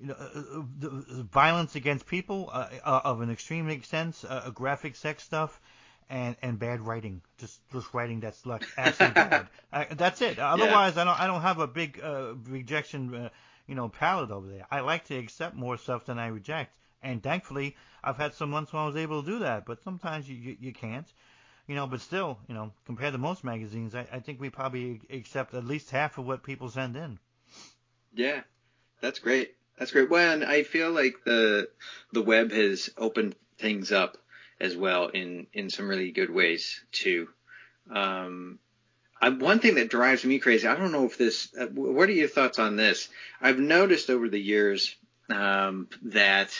you 0.00 0.08
know, 0.08 0.14
uh, 0.14 0.62
the 0.78 0.88
violence 1.24 1.74
against 1.74 2.06
people 2.06 2.50
uh, 2.52 2.68
uh, 2.84 3.00
of 3.04 3.20
an 3.20 3.30
extreme 3.30 3.68
extent, 3.68 4.22
uh, 4.28 4.50
graphic 4.50 4.94
sex 4.94 5.24
stuff, 5.24 5.60
and 6.10 6.36
and 6.42 6.58
bad 6.58 6.80
writing. 6.80 7.22
Just 7.38 7.60
just 7.72 7.92
writing 7.94 8.20
that's 8.20 8.44
like 8.46 8.64
absolutely 8.76 9.14
bad. 9.14 9.48
I, 9.72 9.84
that's 9.84 10.22
it. 10.22 10.38
Otherwise, 10.38 10.96
yeah. 10.96 11.02
I 11.02 11.04
don't 11.04 11.20
I 11.20 11.26
don't 11.26 11.42
have 11.42 11.60
a 11.60 11.66
big 11.66 12.00
uh, 12.02 12.34
rejection. 12.48 13.14
Uh, 13.14 13.28
you 13.66 13.74
know, 13.74 13.88
palette 13.88 14.30
over 14.30 14.46
there. 14.46 14.66
I 14.70 14.80
like 14.80 15.06
to 15.06 15.16
accept 15.16 15.56
more 15.56 15.78
stuff 15.78 16.04
than 16.04 16.18
I 16.18 16.26
reject 16.26 16.76
and 17.04 17.22
thankfully 17.22 17.76
I've 18.02 18.16
had 18.16 18.34
some 18.34 18.50
months 18.50 18.72
when 18.72 18.82
I 18.82 18.86
was 18.86 18.96
able 18.96 19.22
to 19.22 19.30
do 19.30 19.38
that. 19.40 19.66
But 19.66 19.82
sometimes 19.82 20.28
you 20.28 20.36
you, 20.36 20.56
you 20.58 20.72
can't, 20.72 21.06
you 21.68 21.74
know. 21.74 21.86
But 21.86 22.00
still, 22.00 22.38
you 22.48 22.54
know, 22.54 22.72
compared 22.86 23.12
to 23.12 23.18
most 23.18 23.44
magazines, 23.44 23.94
I, 23.94 24.06
I 24.10 24.18
think 24.18 24.40
we 24.40 24.50
probably 24.50 25.00
accept 25.10 25.54
at 25.54 25.64
least 25.64 25.90
half 25.90 26.18
of 26.18 26.26
what 26.26 26.42
people 26.42 26.68
send 26.70 26.96
in. 26.96 27.18
Yeah, 28.14 28.40
that's 29.00 29.20
great. 29.20 29.54
That's 29.78 29.92
great. 29.92 30.10
Well, 30.10 30.32
and 30.32 30.44
I 30.44 30.62
feel 30.64 30.90
like 30.90 31.24
the 31.24 31.68
the 32.12 32.22
web 32.22 32.50
has 32.50 32.90
opened 32.96 33.36
things 33.58 33.92
up 33.92 34.16
as 34.60 34.76
well 34.76 35.08
in 35.08 35.46
in 35.52 35.70
some 35.70 35.88
really 35.88 36.10
good 36.10 36.30
ways 36.30 36.82
too. 36.92 37.28
Um, 37.90 38.58
I, 39.20 39.30
one 39.30 39.58
thing 39.58 39.76
that 39.76 39.90
drives 39.90 40.24
me 40.24 40.38
crazy. 40.38 40.66
I 40.66 40.76
don't 40.76 40.92
know 40.92 41.06
if 41.06 41.18
this. 41.18 41.48
Uh, 41.58 41.66
what 41.66 42.08
are 42.08 42.12
your 42.12 42.28
thoughts 42.28 42.58
on 42.58 42.76
this? 42.76 43.08
I've 43.40 43.58
noticed 43.58 44.10
over 44.10 44.28
the 44.28 44.40
years 44.40 44.94
um, 45.30 45.88
that 46.02 46.50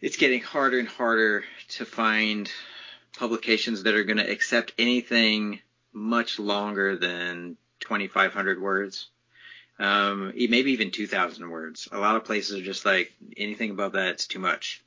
it's 0.00 0.16
getting 0.16 0.40
harder 0.40 0.78
and 0.78 0.88
harder 0.88 1.44
to 1.70 1.84
find 1.84 2.50
publications 3.18 3.82
that 3.82 3.94
are 3.94 4.04
going 4.04 4.18
to 4.18 4.30
accept 4.30 4.72
anything 4.78 5.60
much 5.92 6.38
longer 6.38 6.96
than 6.96 7.56
2,500 7.80 8.60
words. 8.60 9.08
Um, 9.80 10.32
maybe 10.34 10.72
even 10.72 10.90
2,000 10.90 11.50
words. 11.50 11.88
A 11.92 11.98
lot 11.98 12.16
of 12.16 12.24
places 12.24 12.58
are 12.58 12.64
just 12.64 12.84
like 12.84 13.12
anything 13.36 13.70
above 13.70 13.92
that's 13.92 14.26
too 14.26 14.38
much. 14.38 14.82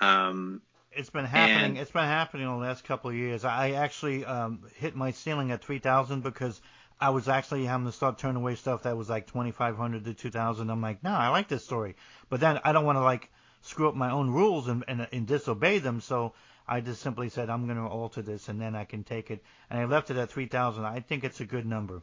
Um, 0.00 0.62
it's 0.92 1.10
been 1.10 1.24
happening. 1.24 1.64
And, 1.64 1.78
it's 1.78 1.90
been 1.90 2.04
happening 2.04 2.46
in 2.46 2.52
the 2.52 2.66
last 2.66 2.84
couple 2.84 3.10
of 3.10 3.16
years. 3.16 3.44
I 3.44 3.72
actually 3.72 4.24
um, 4.24 4.60
hit 4.76 4.96
my 4.96 5.12
ceiling 5.12 5.50
at 5.50 5.64
3,000 5.64 6.22
because 6.22 6.60
I 7.00 7.10
was 7.10 7.28
actually 7.28 7.64
having 7.64 7.86
to 7.86 7.92
start 7.92 8.18
turning 8.18 8.42
away 8.42 8.56
stuff 8.56 8.82
that 8.82 8.96
was 8.96 9.08
like 9.08 9.26
2,500 9.26 10.04
to 10.04 10.14
2,000. 10.14 10.70
I'm 10.70 10.82
like, 10.82 11.02
no, 11.04 11.10
I 11.10 11.28
like 11.28 11.48
this 11.48 11.64
story, 11.64 11.96
but 12.28 12.40
then 12.40 12.60
I 12.64 12.72
don't 12.72 12.84
want 12.84 12.96
to 12.96 13.02
like 13.02 13.30
screw 13.62 13.88
up 13.88 13.94
my 13.94 14.10
own 14.10 14.30
rules 14.30 14.68
and, 14.68 14.84
and, 14.88 15.06
and 15.12 15.26
disobey 15.26 15.78
them. 15.78 16.00
So 16.00 16.34
I 16.66 16.80
just 16.80 17.00
simply 17.00 17.28
said 17.28 17.50
I'm 17.50 17.66
going 17.66 17.78
to 17.78 17.86
alter 17.86 18.22
this 18.22 18.48
and 18.48 18.60
then 18.60 18.74
I 18.74 18.84
can 18.84 19.04
take 19.04 19.30
it. 19.30 19.42
And 19.70 19.78
I 19.80 19.84
left 19.84 20.10
it 20.10 20.16
at 20.16 20.30
3,000. 20.30 20.84
I 20.84 21.00
think 21.00 21.24
it's 21.24 21.40
a 21.40 21.44
good 21.46 21.66
number. 21.66 22.02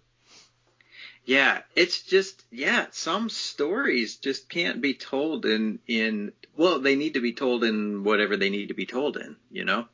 Yeah, 1.26 1.62
it's 1.76 2.02
just 2.02 2.44
yeah, 2.52 2.88
some 2.92 3.30
stories 3.30 4.18
just 4.18 4.50
can't 4.50 4.82
be 4.82 4.94
told 4.94 5.46
in 5.46 5.80
in 5.88 6.32
well, 6.56 6.80
they 6.80 6.96
need 6.96 7.16
to 7.16 7.22
be 7.22 7.34
told 7.34 7.64
in 7.64 8.04
whatever 8.04 8.38
they 8.38 8.50
need 8.50 8.68
to 8.68 8.74
be 8.74 8.86
told 8.86 9.18
in, 9.18 9.36
you 9.52 9.66
know. 9.66 9.88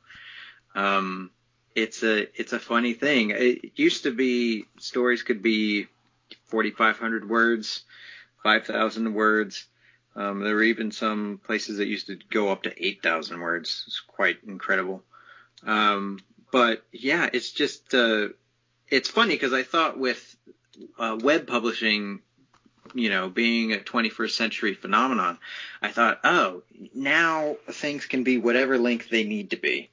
Um 0.74 1.30
it's 1.74 2.02
a 2.02 2.28
it's 2.38 2.52
a 2.52 2.60
funny 2.60 2.94
thing. 2.94 3.30
It 3.30 3.72
used 3.76 4.02
to 4.02 4.12
be 4.12 4.66
stories 4.78 5.22
could 5.22 5.42
be 5.42 5.86
4500 6.46 7.28
words, 7.28 7.84
5000 8.42 9.14
words. 9.14 9.66
Um, 10.14 10.40
there 10.40 10.54
were 10.54 10.62
even 10.62 10.92
some 10.92 11.40
places 11.42 11.78
that 11.78 11.86
used 11.86 12.08
to 12.08 12.18
go 12.30 12.50
up 12.50 12.64
to 12.64 12.86
8,000 12.86 13.40
words. 13.40 13.84
It's 13.86 14.00
quite 14.00 14.38
incredible. 14.46 15.02
Um, 15.66 16.20
but 16.50 16.84
yeah, 16.92 17.30
it's 17.32 17.50
just, 17.50 17.94
uh, 17.94 18.28
it's 18.88 19.08
funny 19.08 19.34
because 19.34 19.54
I 19.54 19.62
thought 19.62 19.98
with 19.98 20.31
uh, 20.98 21.18
web 21.20 21.46
publishing, 21.46 22.20
you 22.94 23.10
know, 23.10 23.28
being 23.28 23.72
a 23.72 23.78
21st 23.78 24.30
century 24.30 24.74
phenomenon, 24.74 25.38
I 25.80 25.90
thought, 25.90 26.20
oh, 26.24 26.62
now 26.94 27.56
things 27.70 28.06
can 28.06 28.24
be 28.24 28.38
whatever 28.38 28.78
length 28.78 29.08
they 29.10 29.24
need 29.24 29.50
to 29.50 29.56
be. 29.56 29.90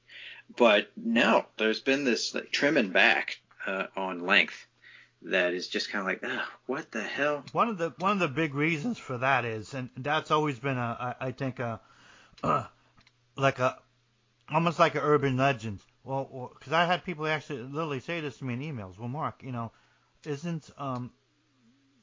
But 0.56 0.90
no, 0.96 1.46
there's 1.58 1.80
been 1.80 2.04
this 2.04 2.34
like, 2.34 2.50
trimming 2.50 2.90
back 2.90 3.40
uh, 3.66 3.86
on 3.96 4.26
length 4.26 4.66
that 5.22 5.52
is 5.52 5.68
just 5.68 5.90
kind 5.90 6.00
of 6.00 6.06
like, 6.06 6.20
oh, 6.24 6.48
what 6.66 6.90
the 6.90 7.02
hell? 7.02 7.44
One 7.52 7.68
of 7.68 7.78
the 7.78 7.92
one 7.98 8.12
of 8.12 8.18
the 8.18 8.28
big 8.28 8.54
reasons 8.54 8.98
for 8.98 9.18
that 9.18 9.44
is, 9.44 9.74
and 9.74 9.90
that's 9.96 10.30
always 10.30 10.58
been 10.58 10.78
a, 10.78 11.14
I, 11.20 11.26
I 11.26 11.32
think 11.32 11.58
a, 11.58 11.80
like 13.36 13.58
a, 13.58 13.78
almost 14.52 14.78
like 14.78 14.94
an 14.94 15.02
urban 15.02 15.36
legend. 15.36 15.80
Well, 16.04 16.50
because 16.58 16.72
I 16.72 16.86
had 16.86 17.04
people 17.04 17.26
actually 17.26 17.62
literally 17.62 18.00
say 18.00 18.20
this 18.20 18.38
to 18.38 18.44
me 18.44 18.54
in 18.54 18.60
emails. 18.60 18.98
Well, 18.98 19.08
Mark, 19.08 19.42
you 19.42 19.52
know, 19.52 19.70
isn't 20.24 20.70
um 20.78 21.12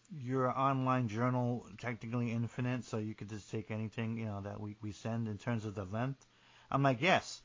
your 0.09 0.57
online 0.57 1.07
journal 1.09 1.65
technically 1.79 2.31
infinite, 2.31 2.85
so 2.85 2.97
you 2.97 3.13
could 3.13 3.29
just 3.29 3.51
take 3.51 3.71
anything 3.71 4.17
you 4.17 4.25
know 4.25 4.41
that 4.41 4.59
we 4.59 4.75
we 4.81 4.91
send 4.91 5.27
in 5.27 5.37
terms 5.37 5.65
of 5.65 5.75
the 5.75 5.85
length? 5.85 6.25
I'm 6.71 6.83
like, 6.83 7.01
yes, 7.01 7.41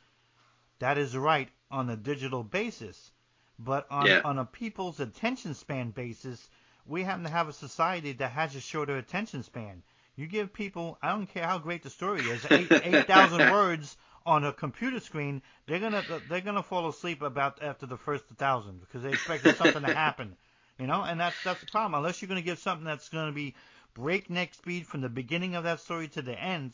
that 0.78 0.98
is 0.98 1.16
right 1.16 1.48
on 1.70 1.90
a 1.90 1.96
digital 1.96 2.42
basis 2.42 3.12
but 3.64 3.86
on, 3.90 4.06
yeah. 4.06 4.20
on 4.24 4.38
a 4.38 4.44
people's 4.44 4.98
attention 4.98 5.54
span 5.54 5.90
basis, 5.90 6.48
we 6.86 7.04
happen 7.04 7.22
to 7.24 7.30
have 7.30 7.48
a 7.48 7.52
society 7.52 8.12
that 8.12 8.32
has 8.32 8.54
a 8.56 8.60
shorter 8.60 8.96
attention 8.96 9.42
span. 9.42 9.82
You 10.16 10.26
give 10.26 10.52
people, 10.52 10.98
I 11.00 11.10
don't 11.10 11.26
care 11.26 11.46
how 11.46 11.58
great 11.58 11.82
the 11.82 11.90
story 11.90 12.22
is, 12.22 12.44
eight 12.50 12.70
eight 12.84 13.06
thousand 13.06 13.50
words 13.52 13.96
on 14.26 14.44
a 14.44 14.52
computer 14.52 15.00
screen, 15.00 15.42
they're 15.66 15.80
gonna 15.80 16.02
they're 16.28 16.40
gonna 16.40 16.62
fall 16.62 16.88
asleep 16.88 17.22
about 17.22 17.62
after 17.62 17.86
the 17.86 17.96
first 17.96 18.24
thousand 18.36 18.80
because 18.80 19.02
they 19.02 19.10
expected 19.10 19.56
something 19.56 19.82
to 19.82 19.94
happen, 19.94 20.36
you 20.78 20.86
know, 20.86 21.02
and 21.02 21.20
that's 21.20 21.36
that's 21.44 21.60
the 21.60 21.66
problem. 21.66 21.94
Unless 21.94 22.20
you're 22.20 22.28
gonna 22.28 22.42
give 22.42 22.58
something 22.58 22.84
that's 22.84 23.08
gonna 23.08 23.32
be 23.32 23.54
breakneck 23.94 24.54
speed 24.54 24.86
from 24.86 25.00
the 25.00 25.08
beginning 25.08 25.54
of 25.54 25.64
that 25.64 25.80
story 25.80 26.08
to 26.08 26.22
the 26.22 26.38
end, 26.38 26.72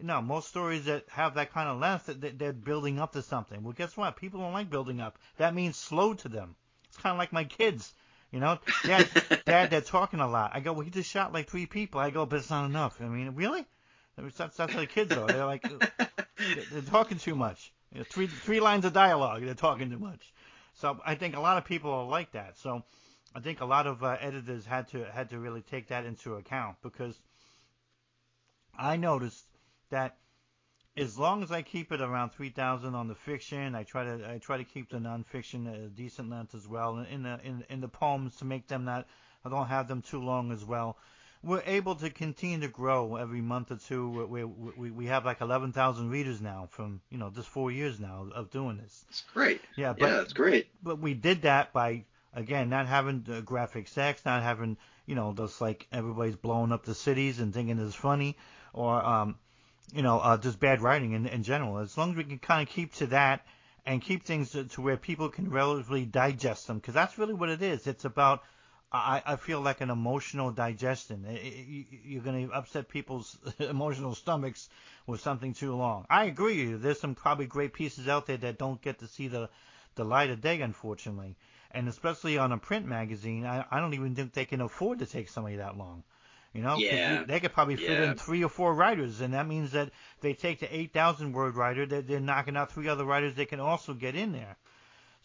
no, 0.00 0.20
most 0.20 0.48
stories 0.48 0.84
that 0.84 1.04
have 1.08 1.34
that 1.34 1.52
kind 1.52 1.68
of 1.68 1.78
length, 1.78 2.06
that 2.06 2.38
they're 2.38 2.52
building 2.52 2.98
up 2.98 3.12
to 3.12 3.22
something. 3.22 3.62
Well, 3.62 3.72
guess 3.72 3.96
what? 3.96 4.16
People 4.16 4.40
don't 4.40 4.52
like 4.52 4.68
building 4.68 5.00
up. 5.00 5.18
That 5.38 5.54
means 5.54 5.76
slow 5.76 6.14
to 6.14 6.28
them. 6.28 6.54
It's 6.88 6.98
kind 6.98 7.12
of 7.12 7.18
like 7.18 7.32
my 7.32 7.44
kids. 7.44 7.92
You 8.32 8.40
know, 8.40 8.58
Dad, 8.84 9.08
Dad, 9.46 9.70
they're 9.70 9.80
talking 9.80 10.20
a 10.20 10.28
lot. 10.28 10.50
I 10.52 10.60
go, 10.60 10.72
well, 10.72 10.82
he 10.82 10.90
just 10.90 11.08
shot 11.08 11.32
like 11.32 11.48
three 11.48 11.66
people. 11.66 12.00
I 12.00 12.10
go, 12.10 12.26
but 12.26 12.40
it's 12.40 12.50
not 12.50 12.66
enough. 12.66 13.00
I 13.00 13.04
mean, 13.04 13.34
really? 13.34 13.64
That's, 14.16 14.36
that's 14.36 14.56
how 14.58 14.66
the 14.66 14.86
kids 14.86 15.12
are. 15.12 15.26
They're 15.26 15.46
like, 15.46 15.62
they're 16.72 16.82
talking 16.82 17.18
too 17.18 17.34
much. 17.34 17.72
You 17.92 18.00
know, 18.00 18.04
three 18.08 18.26
three 18.26 18.60
lines 18.60 18.84
of 18.84 18.92
dialogue. 18.92 19.42
They're 19.44 19.54
talking 19.54 19.90
too 19.90 19.98
much. 19.98 20.32
So 20.74 20.98
I 21.06 21.14
think 21.14 21.36
a 21.36 21.40
lot 21.40 21.56
of 21.58 21.64
people 21.64 21.90
are 21.90 22.04
like 22.04 22.32
that. 22.32 22.58
So 22.58 22.82
I 23.36 23.40
think 23.40 23.60
a 23.60 23.66
lot 23.66 23.86
of 23.86 24.02
uh, 24.02 24.16
editors 24.18 24.64
had 24.64 24.88
to 24.88 25.04
had 25.04 25.28
to 25.28 25.38
really 25.38 25.60
take 25.60 25.88
that 25.88 26.06
into 26.06 26.36
account 26.36 26.78
because 26.82 27.20
I 28.74 28.96
noticed 28.96 29.44
that 29.90 30.16
as 30.96 31.18
long 31.18 31.42
as 31.42 31.52
I 31.52 31.60
keep 31.60 31.92
it 31.92 32.00
around 32.00 32.30
3,000 32.30 32.94
on 32.94 33.08
the 33.08 33.14
fiction, 33.14 33.74
I 33.74 33.82
try 33.82 34.04
to 34.04 34.26
I 34.26 34.38
try 34.38 34.56
to 34.56 34.64
keep 34.64 34.88
the 34.88 34.96
nonfiction 34.96 35.68
a 35.68 35.88
decent 35.88 36.30
length 36.30 36.54
as 36.54 36.66
well. 36.66 36.96
In 36.98 37.24
the 37.24 37.38
in 37.44 37.62
in 37.68 37.82
the 37.82 37.88
poems 37.88 38.36
to 38.36 38.46
make 38.46 38.68
them 38.68 38.86
not 38.86 39.06
I 39.44 39.50
don't 39.50 39.66
have 39.66 39.86
them 39.86 40.00
too 40.00 40.22
long 40.22 40.50
as 40.50 40.64
well. 40.64 40.96
We're 41.42 41.62
able 41.66 41.94
to 41.96 42.08
continue 42.08 42.60
to 42.60 42.68
grow 42.68 43.16
every 43.16 43.42
month 43.42 43.70
or 43.70 43.76
two. 43.76 44.26
We 44.26 44.44
we 44.44 44.90
we 44.90 45.06
have 45.06 45.26
like 45.26 45.42
11,000 45.42 46.08
readers 46.08 46.40
now 46.40 46.68
from 46.70 47.02
you 47.10 47.18
know 47.18 47.28
just 47.28 47.48
four 47.48 47.70
years 47.70 48.00
now 48.00 48.28
of 48.34 48.50
doing 48.50 48.78
this. 48.78 49.04
It's 49.10 49.24
great. 49.34 49.60
Yeah, 49.76 49.92
but, 49.92 50.08
yeah, 50.08 50.22
it's 50.22 50.32
great. 50.32 50.68
But 50.82 51.00
we 51.00 51.12
did 51.12 51.42
that 51.42 51.74
by 51.74 52.06
again 52.36 52.68
not 52.68 52.86
having 52.86 53.42
graphic 53.44 53.88
sex, 53.88 54.24
not 54.24 54.44
having 54.44 54.76
you 55.06 55.16
know 55.16 55.34
just 55.36 55.60
like 55.60 55.88
everybody's 55.90 56.36
blowing 56.36 56.70
up 56.70 56.84
the 56.84 56.94
cities 56.94 57.40
and 57.40 57.52
thinking 57.52 57.80
it's 57.80 57.96
funny, 57.96 58.36
or 58.72 59.04
um 59.04 59.36
you 59.94 60.02
know, 60.02 60.18
uh, 60.18 60.36
just 60.36 60.58
bad 60.58 60.80
writing 60.80 61.12
in, 61.12 61.26
in 61.26 61.42
general. 61.42 61.78
As 61.78 61.96
long 61.96 62.10
as 62.10 62.16
we 62.16 62.24
can 62.24 62.38
kind 62.38 62.66
of 62.66 62.72
keep 62.72 62.94
to 62.94 63.06
that 63.08 63.46
and 63.84 64.02
keep 64.02 64.24
things 64.24 64.50
to, 64.50 64.64
to 64.64 64.80
where 64.80 64.96
people 64.96 65.28
can 65.28 65.50
relatively 65.50 66.04
digest 66.04 66.66
them, 66.66 66.78
because 66.78 66.94
that's 66.94 67.18
really 67.18 67.34
what 67.34 67.50
it 67.50 67.62
is. 67.62 67.86
It's 67.86 68.04
about, 68.04 68.42
I, 68.90 69.22
I 69.24 69.36
feel 69.36 69.60
like 69.60 69.80
an 69.80 69.90
emotional 69.90 70.50
digestion. 70.50 71.24
It, 71.24 71.36
it, 71.36 71.86
you're 72.04 72.22
going 72.22 72.48
to 72.48 72.54
upset 72.54 72.88
people's 72.88 73.38
emotional 73.58 74.14
stomachs 74.14 74.68
with 75.06 75.20
something 75.20 75.54
too 75.54 75.74
long. 75.76 76.04
I 76.10 76.24
agree. 76.24 76.72
There's 76.72 77.00
some 77.00 77.14
probably 77.14 77.46
great 77.46 77.72
pieces 77.72 78.08
out 78.08 78.26
there 78.26 78.38
that 78.38 78.58
don't 78.58 78.82
get 78.82 78.98
to 79.00 79.06
see 79.06 79.28
the, 79.28 79.48
the 79.94 80.04
light 80.04 80.30
of 80.30 80.40
day, 80.40 80.60
unfortunately. 80.60 81.36
And 81.70 81.88
especially 81.88 82.38
on 82.38 82.52
a 82.52 82.58
print 82.58 82.86
magazine, 82.86 83.44
I, 83.44 83.64
I 83.70 83.80
don't 83.80 83.94
even 83.94 84.14
think 84.14 84.32
they 84.32 84.44
can 84.44 84.60
afford 84.60 85.00
to 85.00 85.06
take 85.06 85.28
somebody 85.28 85.56
that 85.56 85.76
long. 85.76 86.04
You 86.52 86.62
know, 86.62 86.76
yeah. 86.78 87.24
they 87.24 87.38
could 87.40 87.52
probably 87.52 87.76
fit 87.76 87.90
yeah. 88.00 88.10
in 88.10 88.16
three 88.16 88.42
or 88.42 88.48
four 88.48 88.72
writers, 88.72 89.20
and 89.20 89.34
that 89.34 89.46
means 89.46 89.72
that 89.72 89.90
they 90.22 90.32
take 90.32 90.60
the 90.60 90.74
8,000 90.74 91.32
word 91.34 91.54
writer, 91.54 91.84
they're, 91.84 92.00
they're 92.00 92.18
knocking 92.18 92.56
out 92.56 92.72
three 92.72 92.88
other 92.88 93.04
writers 93.04 93.34
they 93.34 93.44
can 93.44 93.60
also 93.60 93.92
get 93.92 94.14
in 94.14 94.32
there. 94.32 94.56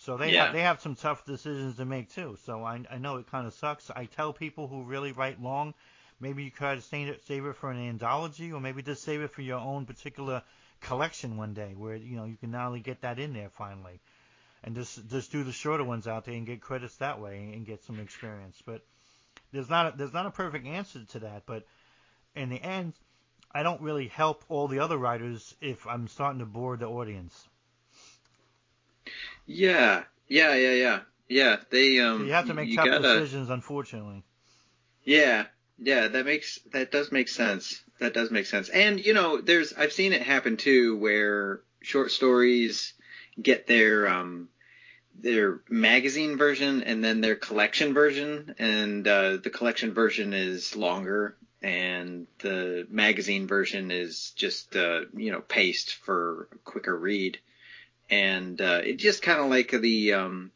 So 0.01 0.17
they 0.17 0.33
yeah. 0.33 0.45
have, 0.45 0.53
they 0.53 0.61
have 0.61 0.81
some 0.81 0.95
tough 0.95 1.25
decisions 1.25 1.77
to 1.77 1.85
make 1.85 2.09
too. 2.09 2.37
So 2.45 2.63
I 2.63 2.83
I 2.89 2.97
know 2.97 3.17
it 3.17 3.29
kind 3.29 3.45
of 3.45 3.53
sucks. 3.53 3.91
I 3.91 4.05
tell 4.05 4.33
people 4.33 4.67
who 4.67 4.83
really 4.83 5.11
write 5.11 5.39
long, 5.39 5.75
maybe 6.19 6.43
you 6.43 6.49
try 6.49 6.73
to 6.73 6.81
save 6.81 7.07
it, 7.07 7.23
save 7.27 7.45
it 7.45 7.55
for 7.55 7.69
an 7.69 7.77
anthology, 7.77 8.51
or 8.51 8.59
maybe 8.59 8.81
just 8.81 9.03
save 9.03 9.21
it 9.21 9.31
for 9.31 9.43
your 9.43 9.59
own 9.59 9.85
particular 9.85 10.41
collection 10.81 11.37
one 11.37 11.53
day, 11.53 11.75
where 11.77 11.95
you 11.95 12.15
know 12.15 12.25
you 12.25 12.35
can 12.35 12.49
not 12.49 12.65
only 12.65 12.79
get 12.79 13.01
that 13.01 13.19
in 13.19 13.33
there 13.33 13.49
finally, 13.49 14.01
and 14.63 14.75
just 14.75 15.07
just 15.09 15.31
do 15.31 15.43
the 15.43 15.51
shorter 15.51 15.83
ones 15.83 16.07
out 16.07 16.25
there 16.25 16.35
and 16.35 16.45
get 16.45 16.61
credits 16.61 16.97
that 16.97 17.19
way 17.19 17.51
and 17.53 17.65
get 17.65 17.83
some 17.83 17.99
experience. 17.99 18.61
But 18.65 18.81
there's 19.51 19.69
not 19.69 19.93
a, 19.93 19.97
there's 19.97 20.13
not 20.13 20.25
a 20.25 20.31
perfect 20.31 20.65
answer 20.65 21.03
to 21.11 21.19
that, 21.19 21.43
but 21.45 21.65
in 22.35 22.49
the 22.49 22.61
end, 22.61 22.93
I 23.51 23.63
don't 23.63 23.81
really 23.81 24.07
help 24.07 24.43
all 24.49 24.67
the 24.67 24.79
other 24.79 24.97
writers 24.97 25.55
if 25.61 25.85
I'm 25.87 26.07
starting 26.07 26.39
to 26.39 26.45
bore 26.45 26.77
the 26.77 26.87
audience. 26.87 27.47
Yeah, 29.45 30.03
yeah, 30.27 30.53
yeah, 30.55 30.73
yeah, 30.73 30.99
yeah. 31.27 31.57
They 31.69 31.99
um. 31.99 32.19
So 32.19 32.25
you 32.25 32.33
have 32.33 32.47
to 32.47 32.53
make 32.53 32.75
tough 32.75 32.85
gotta, 32.85 33.01
decisions, 33.01 33.49
unfortunately. 33.49 34.23
Yeah, 35.03 35.45
yeah, 35.79 36.07
that 36.07 36.25
makes 36.25 36.59
that 36.71 36.91
does 36.91 37.11
make 37.11 37.27
sense. 37.27 37.83
That 37.99 38.13
does 38.13 38.31
make 38.31 38.45
sense. 38.45 38.69
And 38.69 39.03
you 39.03 39.13
know, 39.13 39.41
there's 39.41 39.73
I've 39.73 39.93
seen 39.93 40.13
it 40.13 40.21
happen 40.21 40.57
too, 40.57 40.97
where 40.97 41.61
short 41.81 42.11
stories 42.11 42.93
get 43.41 43.67
their 43.67 44.07
um 44.07 44.49
their 45.19 45.61
magazine 45.69 46.37
version 46.37 46.83
and 46.83 47.03
then 47.03 47.21
their 47.21 47.35
collection 47.35 47.93
version, 47.93 48.55
and 48.59 49.07
uh, 49.07 49.37
the 49.37 49.49
collection 49.49 49.93
version 49.93 50.33
is 50.33 50.75
longer, 50.75 51.35
and 51.61 52.27
the 52.39 52.87
magazine 52.89 53.47
version 53.47 53.91
is 53.91 54.31
just 54.35 54.75
uh, 54.75 55.01
you 55.15 55.31
know 55.31 55.41
paced 55.41 55.95
for 55.95 56.47
a 56.51 56.57
quicker 56.59 56.97
read, 56.97 57.39
and 58.09 58.59
uh, 58.61 58.81
it 58.83 58.97
just 58.97 59.21
kind 59.21 59.39
of 59.39 59.49
like 59.49 59.71
the 59.71 60.13
um, 60.13 60.51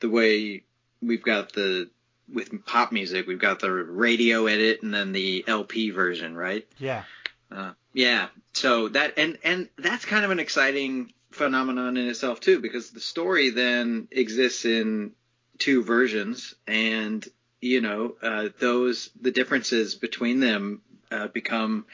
the 0.00 0.10
way 0.10 0.64
we've 1.02 1.22
got 1.22 1.52
the 1.52 1.90
with 2.32 2.64
pop 2.66 2.92
music 2.92 3.26
we've 3.26 3.38
got 3.38 3.60
the 3.60 3.70
radio 3.70 4.46
edit 4.46 4.82
and 4.82 4.92
then 4.92 5.12
the 5.12 5.44
LP 5.46 5.90
version, 5.90 6.36
right? 6.36 6.66
Yeah. 6.78 7.04
Uh, 7.50 7.72
yeah. 7.92 8.28
So 8.52 8.88
that 8.88 9.14
and 9.18 9.38
and 9.44 9.68
that's 9.78 10.04
kind 10.04 10.24
of 10.24 10.30
an 10.30 10.38
exciting 10.38 11.12
phenomenon 11.30 11.96
in 11.96 12.08
itself 12.08 12.40
too, 12.40 12.60
because 12.60 12.90
the 12.90 13.00
story 13.00 13.50
then 13.50 14.08
exists 14.10 14.64
in 14.64 15.12
two 15.58 15.82
versions, 15.82 16.54
and 16.66 17.26
you 17.60 17.80
know 17.80 18.14
uh, 18.22 18.48
those 18.58 19.10
the 19.20 19.30
differences 19.30 19.94
between 19.94 20.40
them 20.40 20.82
uh, 21.10 21.28
become 21.28 21.86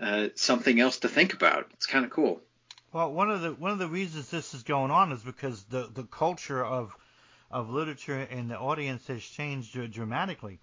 uh, 0.00 0.28
something 0.34 0.80
else 0.80 0.98
to 1.00 1.08
think 1.08 1.32
about. 1.32 1.66
It's 1.74 1.86
kind 1.86 2.04
of 2.04 2.10
cool. 2.10 2.40
Well, 2.92 3.12
one 3.12 3.30
of 3.30 3.42
the 3.42 3.52
one 3.52 3.72
of 3.72 3.78
the 3.78 3.88
reasons 3.88 4.30
this 4.30 4.54
is 4.54 4.62
going 4.62 4.90
on 4.90 5.12
is 5.12 5.22
because 5.22 5.64
the 5.64 5.88
the 5.92 6.04
culture 6.04 6.64
of 6.64 6.94
of 7.50 7.70
literature 7.70 8.26
and 8.30 8.50
the 8.50 8.58
audience 8.58 9.06
has 9.06 9.22
changed 9.22 9.78
dramatically. 9.92 10.58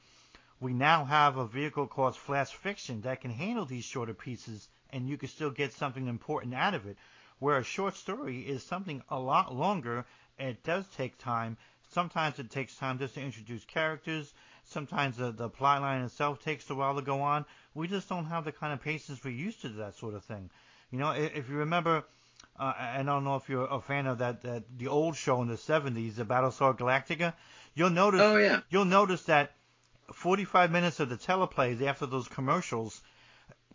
We 0.59 0.73
now 0.73 1.03
have 1.05 1.37
a 1.37 1.45
vehicle 1.45 1.87
called 1.87 2.15
flash 2.15 2.53
fiction 2.53 3.01
that 3.01 3.21
can 3.21 3.31
handle 3.31 3.65
these 3.65 3.83
shorter 3.83 4.13
pieces, 4.13 4.69
and 4.91 5.09
you 5.09 5.17
can 5.17 5.27
still 5.29 5.51
get 5.51 5.73
something 5.73 6.07
important 6.07 6.53
out 6.53 6.73
of 6.73 6.85
it 6.85 6.97
where 7.43 7.57
a 7.57 7.63
short 7.63 7.93
story 7.97 8.39
is 8.39 8.63
something 8.63 9.03
a 9.09 9.19
lot 9.19 9.53
longer 9.53 10.05
and 10.39 10.47
it 10.47 10.63
does 10.63 10.85
take 10.95 11.17
time. 11.17 11.57
Sometimes 11.91 12.39
it 12.39 12.49
takes 12.49 12.73
time 12.77 12.97
just 12.99 13.15
to 13.15 13.21
introduce 13.21 13.65
characters. 13.65 14.33
Sometimes 14.63 15.17
the, 15.17 15.31
the 15.31 15.49
plot 15.49 15.81
line 15.81 16.03
itself 16.03 16.41
takes 16.41 16.69
a 16.69 16.75
while 16.75 16.95
to 16.95 17.01
go 17.01 17.19
on. 17.19 17.43
We 17.75 17.89
just 17.89 18.07
don't 18.07 18.27
have 18.27 18.45
the 18.45 18.53
kind 18.53 18.71
of 18.71 18.81
patience 18.81 19.19
we're 19.25 19.31
used 19.31 19.61
to 19.63 19.69
that 19.69 19.95
sort 19.95 20.13
of 20.13 20.23
thing. 20.23 20.49
You 20.89 20.99
know, 20.99 21.11
if, 21.11 21.35
if 21.35 21.49
you 21.49 21.57
remember, 21.57 22.05
uh, 22.57 22.73
I 22.77 23.03
don't 23.03 23.25
know 23.25 23.35
if 23.35 23.49
you're 23.49 23.67
a 23.67 23.81
fan 23.81 24.07
of 24.07 24.19
that, 24.19 24.43
that 24.43 24.63
the 24.77 24.87
old 24.87 25.17
show 25.17 25.41
in 25.41 25.49
the 25.49 25.55
70s, 25.55 26.15
the 26.15 26.23
Battlestar 26.23 26.77
Galactica. 26.77 27.33
You'll 27.75 27.89
notice. 27.89 28.21
Oh 28.21 28.37
yeah. 28.37 28.61
You'll 28.69 28.85
notice 28.85 29.23
that 29.23 29.51
45 30.13 30.71
minutes 30.71 31.01
of 31.01 31.09
the 31.09 31.17
teleplays 31.17 31.81
after 31.81 32.05
those 32.05 32.29
commercials 32.29 33.01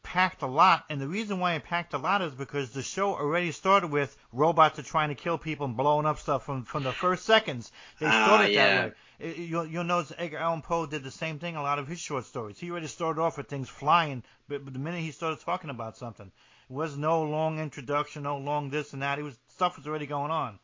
packed 0.03 0.43
a 0.43 0.47
lot, 0.47 0.85
and 0.89 1.01
the 1.01 1.09
reason 1.09 1.39
why 1.39 1.55
it 1.55 1.65
packed 1.65 1.95
a 1.95 1.99
lot 1.99 2.23
is 2.23 2.33
because 2.33 2.71
the 2.71 2.83
show 2.83 3.15
already 3.15 3.53
started 3.53 3.91
with 3.91 4.17
robots 4.33 4.79
are 4.79 4.83
trying 4.83 5.09
to 5.09 5.15
kill 5.15 5.39
people 5.39 5.67
and 5.67 5.77
blowing 5.77 6.07
up 6.07 6.19
stuff 6.19 6.45
from 6.45 6.65
from 6.65 6.83
the 6.83 6.93
first 6.93 7.25
seconds. 7.25 7.71
They 7.99 8.07
ah, 8.07 8.25
started 8.25 8.47
uh, 8.47 8.49
yeah. 8.49 8.67
that 8.67 8.89
way. 8.89 8.95
It, 9.21 9.37
you'll, 9.39 9.67
you'll 9.67 9.85
notice 9.85 10.13
Edgar 10.17 10.39
Allan 10.39 10.63
Poe 10.63 10.87
did 10.87 11.03
the 11.03 11.11
same 11.11 11.39
thing. 11.39 11.57
A 11.57 11.63
lot 11.63 11.79
of 11.79 11.89
his 11.89 11.99
short 11.99 12.25
stories. 12.25 12.59
He 12.59 12.71
already 12.71 12.87
started 12.87 13.21
off 13.21 13.37
with 13.37 13.49
things 13.49 13.69
flying, 13.69 14.23
but, 14.49 14.65
but 14.65 14.73
the 14.73 14.79
minute 14.79 15.01
he 15.01 15.11
started 15.11 15.41
talking 15.41 15.71
about 15.71 15.97
something, 15.97 16.31
it 16.69 16.73
was 16.73 16.97
no 16.97 17.23
long 17.23 17.59
introduction, 17.59 18.23
no 18.23 18.39
long 18.39 18.71
this 18.71 18.93
and 18.93 19.03
that. 19.03 19.19
It 19.19 19.23
was 19.23 19.37
stuff 19.49 19.77
was 19.77 19.87
already 19.87 20.07
going 20.07 20.31
on, 20.31 20.59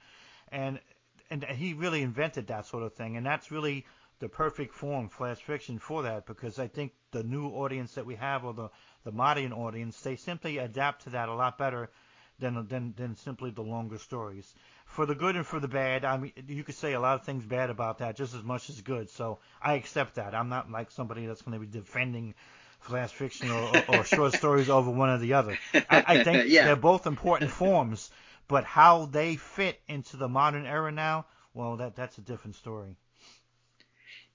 and 0.53 0.79
and 1.31 1.45
he 1.45 1.75
really 1.75 2.03
invented 2.03 2.47
that 2.49 2.67
sort 2.67 2.83
of 2.83 2.95
thing, 2.95 3.17
and 3.17 3.27
that's 3.27 3.51
really 3.51 3.87
the 4.21 4.29
perfect 4.29 4.75
form, 4.75 5.09
flash 5.09 5.39
fiction, 5.39 5.79
for 5.79 6.03
that 6.03 6.27
because 6.27 6.59
I 6.59 6.69
think 6.69 6.93
the 7.11 7.23
new 7.23 7.49
audience 7.49 7.95
that 7.95 8.07
we 8.07 8.15
have, 8.17 8.45
or 8.45 8.55
the 8.55 8.71
the 9.05 9.13
modern 9.13 9.53
audience, 9.53 10.01
they 10.01 10.17
simply 10.17 10.59
adapt 10.59 11.05
to 11.05 11.11
that 11.11 11.29
a 11.29 11.35
lot 11.35 11.59
better 11.59 11.91
than 12.39 12.67
than 12.69 12.95
than 12.97 13.17
simply 13.17 13.51
the 13.51 13.63
longer 13.63 13.99
stories. 13.99 14.55
For 14.87 15.07
the 15.07 15.15
good 15.15 15.37
and 15.37 15.47
for 15.47 15.61
the 15.61 15.69
bad, 15.69 16.05
I 16.05 16.17
mean, 16.19 16.33
you 16.47 16.63
could 16.63 16.75
say 16.75 16.93
a 16.93 17.01
lot 17.01 17.15
of 17.15 17.25
things 17.25 17.45
bad 17.45 17.71
about 17.71 17.99
that 17.99 18.17
just 18.17 18.35
as 18.35 18.43
much 18.43 18.71
as 18.71 18.81
good. 18.81 19.11
So 19.11 19.39
I 19.61 19.75
accept 19.75 20.17
that. 20.17 20.35
I'm 20.35 20.49
not 20.49 20.71
like 20.71 20.91
somebody 20.91 21.27
that's 21.27 21.43
going 21.43 21.59
to 21.59 21.67
be 21.67 21.71
defending 21.71 22.35
flash 22.81 23.11
fiction 23.11 23.51
or, 23.51 23.77
or, 23.89 23.99
or 24.01 24.05
short 24.05 24.35
stories 24.43 24.69
over 24.69 24.91
one 24.91 25.09
or 25.09 25.19
the 25.19 25.35
other. 25.35 25.59
I, 25.73 26.05
I 26.07 26.25
think 26.25 26.45
yeah. 26.49 26.67
they're 26.67 26.77
both 26.77 27.07
important 27.07 27.51
forms, 27.51 28.11
but 28.47 28.65
how 28.65 29.07
they 29.07 29.37
fit 29.37 29.81
into 29.89 30.17
the 30.17 30.29
modern 30.29 30.67
era 30.67 30.93
now, 30.93 31.27
well, 31.55 31.77
that 31.77 31.97
that's 31.97 32.19
a 32.19 32.21
different 32.21 32.57
story. 32.57 32.97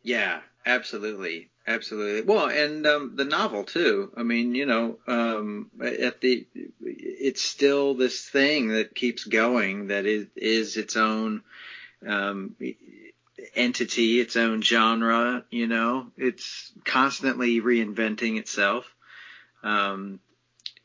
Yeah, 0.01 0.39
absolutely, 0.65 1.49
absolutely. 1.67 2.21
Well, 2.21 2.47
and 2.49 2.85
um, 2.88 3.15
the 3.15 3.25
novel 3.25 3.63
too. 3.63 4.12
I 4.15 4.23
mean, 4.23 4.55
you 4.55 4.65
know, 4.65 4.97
um, 5.07 5.69
at 5.81 6.21
the 6.21 6.47
it's 6.81 7.41
still 7.41 7.95
this 7.95 8.27
thing 8.27 8.69
that 8.69 8.95
keeps 8.95 9.25
going. 9.25 9.88
That 9.88 10.05
is 10.05 10.27
is 10.35 10.77
its 10.77 10.95
own 10.95 11.43
um, 12.07 12.55
entity, 13.55 14.19
its 14.19 14.35
own 14.35 14.62
genre. 14.62 15.43
You 15.49 15.67
know, 15.67 16.07
it's 16.17 16.71
constantly 16.85 17.62
reinventing 17.62 18.38
itself. 18.39 18.85
Um, 19.63 20.19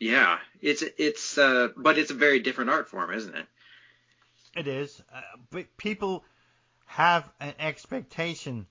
yeah, 0.00 0.38
it's 0.60 0.82
it's 0.98 1.38
uh, 1.38 1.68
but 1.76 1.98
it's 1.98 2.10
a 2.10 2.14
very 2.14 2.40
different 2.40 2.70
art 2.70 2.88
form, 2.88 3.12
isn't 3.12 3.34
it? 3.34 3.46
It 4.56 4.66
is. 4.66 5.02
Uh, 5.12 5.20
but 5.50 5.76
people 5.76 6.24
have 6.86 7.28
an 7.40 7.54
expectation 7.58 8.66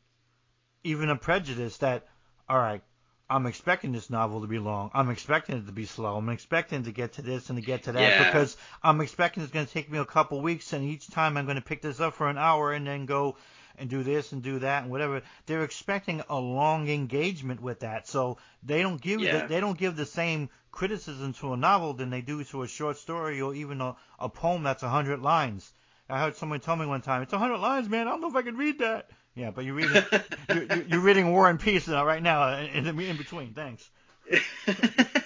even 0.84 1.10
a 1.10 1.16
prejudice 1.16 1.78
that, 1.78 2.08
all 2.50 2.58
right, 2.58 2.82
I'm 3.30 3.46
expecting 3.46 3.94
this 3.94 4.10
novel 4.10 4.42
to 4.42 4.48
be 4.48 4.60
long. 4.60 4.92
I'm 4.94 5.10
expecting 5.10 5.58
it 5.58 5.66
to 5.66 5.72
be 5.72 5.86
slow. 5.86 6.18
I'm 6.18 6.30
expecting 6.30 6.84
to 6.84 6.92
get 6.92 7.14
to 7.14 7.22
this 7.22 7.50
and 7.50 7.58
to 7.58 7.66
get 7.66 7.84
to 7.84 7.94
that 7.94 8.02
yeah. 8.02 8.26
because 8.26 8.58
I'm 8.84 9.02
expecting 9.02 9.44
it's 9.44 9.52
going 9.52 9.66
to 9.66 9.72
take 9.72 9.92
me 9.92 9.98
a 9.98 10.06
couple 10.06 10.42
weeks 10.42 10.74
and 10.74 10.84
each 10.84 11.08
time 11.10 11.38
I'm 11.38 11.46
going 11.46 11.56
to 11.56 11.62
pick 11.62 11.82
this 11.82 12.00
up 12.00 12.14
for 12.14 12.30
an 12.30 12.38
hour 12.38 12.74
and 12.74 12.86
then 12.86 13.06
go 13.06 13.38
and 13.78 13.90
do 13.90 14.04
this 14.04 14.34
and 14.34 14.44
do 14.44 14.60
that 14.60 14.84
and 14.84 14.92
whatever. 14.92 15.22
They're 15.46 15.64
expecting 15.64 16.22
a 16.30 16.38
long 16.38 16.90
engagement 16.90 17.62
with 17.62 17.80
that, 17.80 18.08
so 18.08 18.38
they 18.62 18.82
don't 18.82 19.02
give 19.02 19.22
yeah. 19.22 19.42
the, 19.42 19.48
they 19.48 19.60
don't 19.60 19.78
give 19.78 19.96
the 19.96 20.06
same 20.06 20.50
criticism 20.72 21.34
to 21.34 21.54
a 21.54 21.58
novel 21.58 21.94
than 21.94 22.10
they 22.10 22.22
do 22.22 22.44
to 22.44 22.64
a 22.64 22.68
short 22.68 22.98
story 22.98 23.42
or 23.42 23.56
even 23.56 23.82
a, 23.82 23.96
a 24.20 24.30
poem 24.30 24.64
that's 24.64 24.84
a 24.84 24.90
hundred 24.90 25.22
lines. 25.22 25.72
I 26.10 26.20
heard 26.20 26.36
someone 26.36 26.60
tell 26.60 26.76
me 26.76 26.86
one 26.86 27.02
time, 27.02 27.22
it's 27.24 27.34
a 27.34 27.40
hundred 27.40 27.58
lines, 27.58 27.90
man. 27.90 28.08
I 28.08 28.12
don't 28.12 28.22
know 28.22 28.28
if 28.28 28.36
I 28.36 28.42
can 28.42 28.58
read 28.58 28.80
that. 28.80 29.10
Yeah, 29.36 29.52
but 29.52 29.66
you're 29.66 29.76
reading 29.76 30.04
you're, 30.50 30.84
you're, 30.84 31.00
reading 31.00 31.32
War 31.32 31.50
and 31.50 31.60
Peace 31.60 31.88
right 31.88 32.22
now 32.22 32.58
in, 32.60 32.88
in 32.88 33.18
between. 33.18 33.54
Thanks. 33.54 33.90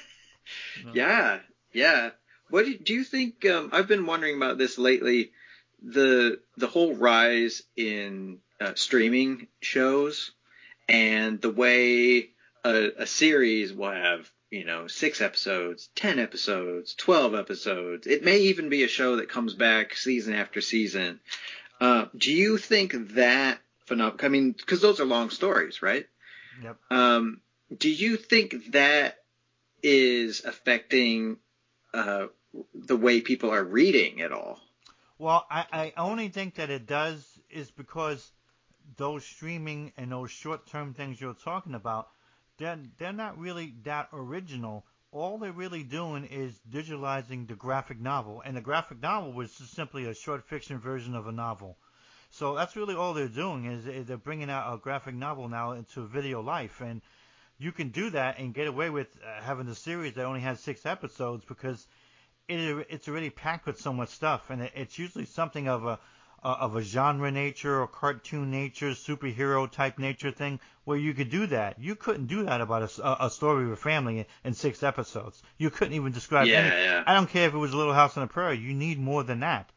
Yeah, 0.94 1.40
yeah. 1.74 2.12
What 2.50 2.66
do 2.66 2.72
you, 2.72 2.80
do 2.80 2.94
you 2.94 3.04
think? 3.04 3.46
Um, 3.46 3.70
I've 3.74 3.88
been 3.88 4.06
wondering 4.06 4.38
about 4.38 4.58
this 4.58 4.78
lately. 4.78 5.32
The 5.82 6.40
the 6.56 6.68
whole 6.68 6.96
rise 6.96 7.62
in 7.76 8.40
uh, 8.60 8.74
streaming 8.76 9.48
shows 9.62 10.32
and 10.90 11.40
the 11.42 11.52
way 11.52 12.30
a, 12.64 12.90
a 12.98 13.06
series 13.06 13.74
will 13.74 13.92
have 13.92 14.30
you 14.50 14.66
know 14.66 14.88
six 14.88 15.22
episodes, 15.22 15.90
ten 15.96 16.20
episodes, 16.20 16.96
twelve 16.96 17.36
episodes. 17.36 18.08
It 18.08 18.24
may 18.24 18.40
even 18.40 18.70
be 18.70 18.84
a 18.84 18.88
show 18.88 19.18
that 19.18 19.30
comes 19.30 19.54
back 19.54 19.96
season 19.96 20.34
after 20.34 20.62
season. 20.62 21.20
Uh, 21.80 22.06
do 22.16 22.34
you 22.34 22.58
think 22.58 23.14
that 23.14 23.60
phenomenal. 23.88 24.26
I 24.26 24.28
mean, 24.30 24.52
because 24.52 24.82
those 24.82 25.00
are 25.00 25.06
long 25.06 25.30
stories, 25.30 25.82
right? 25.82 26.06
Yep. 26.62 26.78
Um, 26.92 27.42
do 27.76 27.90
you 27.90 28.18
think 28.18 28.72
that 28.72 29.18
is 29.82 30.44
affecting 30.46 31.38
uh, 31.94 32.28
the 32.74 32.98
way 32.98 33.22
people 33.22 33.52
are 33.52 33.64
reading 33.64 34.22
at 34.22 34.32
all? 34.32 34.60
Well, 35.18 35.46
I, 35.50 35.66
I 35.72 35.94
only 35.98 36.30
think 36.30 36.56
that 36.56 36.70
it 36.70 36.86
does 36.86 37.26
is 37.50 37.72
because 37.72 38.32
those 38.98 39.26
streaming 39.26 39.94
and 39.98 40.12
those 40.12 40.32
short-term 40.32 40.94
things 40.94 41.20
you're 41.20 41.34
talking 41.34 41.74
about, 41.74 42.10
they're, 42.58 42.80
they're 42.98 43.14
not 43.14 43.38
really 43.38 43.74
that 43.84 44.10
original. 44.14 44.86
All 45.12 45.38
they're 45.38 45.52
really 45.52 45.84
doing 45.84 46.26
is 46.26 46.60
digitalizing 46.70 47.48
the 47.48 47.56
graphic 47.56 48.00
novel, 48.00 48.42
and 48.46 48.56
the 48.56 48.62
graphic 48.62 49.02
novel 49.02 49.34
was 49.34 49.52
just 49.54 49.74
simply 49.74 50.06
a 50.06 50.14
short 50.14 50.48
fiction 50.48 50.80
version 50.80 51.16
of 51.16 51.28
a 51.28 51.32
novel. 51.32 51.78
So 52.30 52.56
that's 52.56 52.76
really 52.76 52.96
all 52.96 53.14
they're 53.14 53.28
doing 53.28 53.66
is, 53.66 53.88
is 53.88 54.08
they're 54.08 54.18
bringing 54.18 54.50
out 54.50 54.74
a 54.74 54.78
graphic 54.78 55.16
novel 55.16 55.48
now 55.48 55.72
into 55.72 56.06
video 56.06 56.42
life, 56.42 56.82
and 56.82 57.02
you 57.58 57.72
can 57.72 57.90
do 57.90 58.10
that 58.12 58.40
and 58.40 58.54
get 58.54 58.68
away 58.68 58.90
with 58.90 59.08
uh, 59.26 59.42
having 59.42 59.68
a 59.68 59.76
series 59.76 60.14
that 60.14 60.26
only 60.26 60.42
has 60.42 60.60
six 60.60 60.86
episodes 60.86 61.44
because 61.46 61.88
it, 62.48 62.88
it's 62.90 63.08
already 63.08 63.30
packed 63.30 63.66
with 63.66 63.80
so 63.80 63.94
much 63.94 64.10
stuff, 64.10 64.50
and 64.50 64.70
it's 64.76 65.00
usually 65.00 65.26
something 65.26 65.68
of 65.68 65.86
a 65.86 66.00
of 66.44 66.76
a 66.76 66.82
genre 66.82 67.32
nature 67.32 67.82
or 67.82 67.88
cartoon 67.88 68.52
nature, 68.52 68.92
superhero 68.92 69.70
type 69.70 69.98
nature 69.98 70.32
thing 70.32 70.60
where 70.86 70.98
you 70.98 71.14
could 71.14 71.30
do 71.30 71.48
that. 71.48 71.80
You 71.80 71.96
couldn't 71.96 72.28
do 72.28 72.44
that 72.44 72.62
about 72.62 72.98
a, 73.00 73.26
a 73.26 73.30
story 73.30 73.66
of 73.66 73.72
a 73.72 73.76
family 73.76 74.20
in, 74.20 74.26
in 74.46 74.54
six 74.54 74.84
episodes. 74.84 75.42
You 75.58 75.70
couldn't 75.70 75.94
even 75.94 76.12
describe 76.12 76.48
yeah, 76.48 76.60
any. 76.60 76.70
Yeah. 76.70 77.04
I 77.06 77.16
don't 77.16 77.30
care 77.30 77.48
if 77.48 77.54
it 77.54 77.58
was 77.58 77.74
a 77.74 77.78
Little 77.78 77.94
House 77.94 78.16
on 78.18 78.22
the 78.22 78.32
Prairie. 78.32 78.60
You 78.60 78.74
need 78.74 79.00
more 79.00 79.24
than 79.24 79.40
that. 79.40 79.72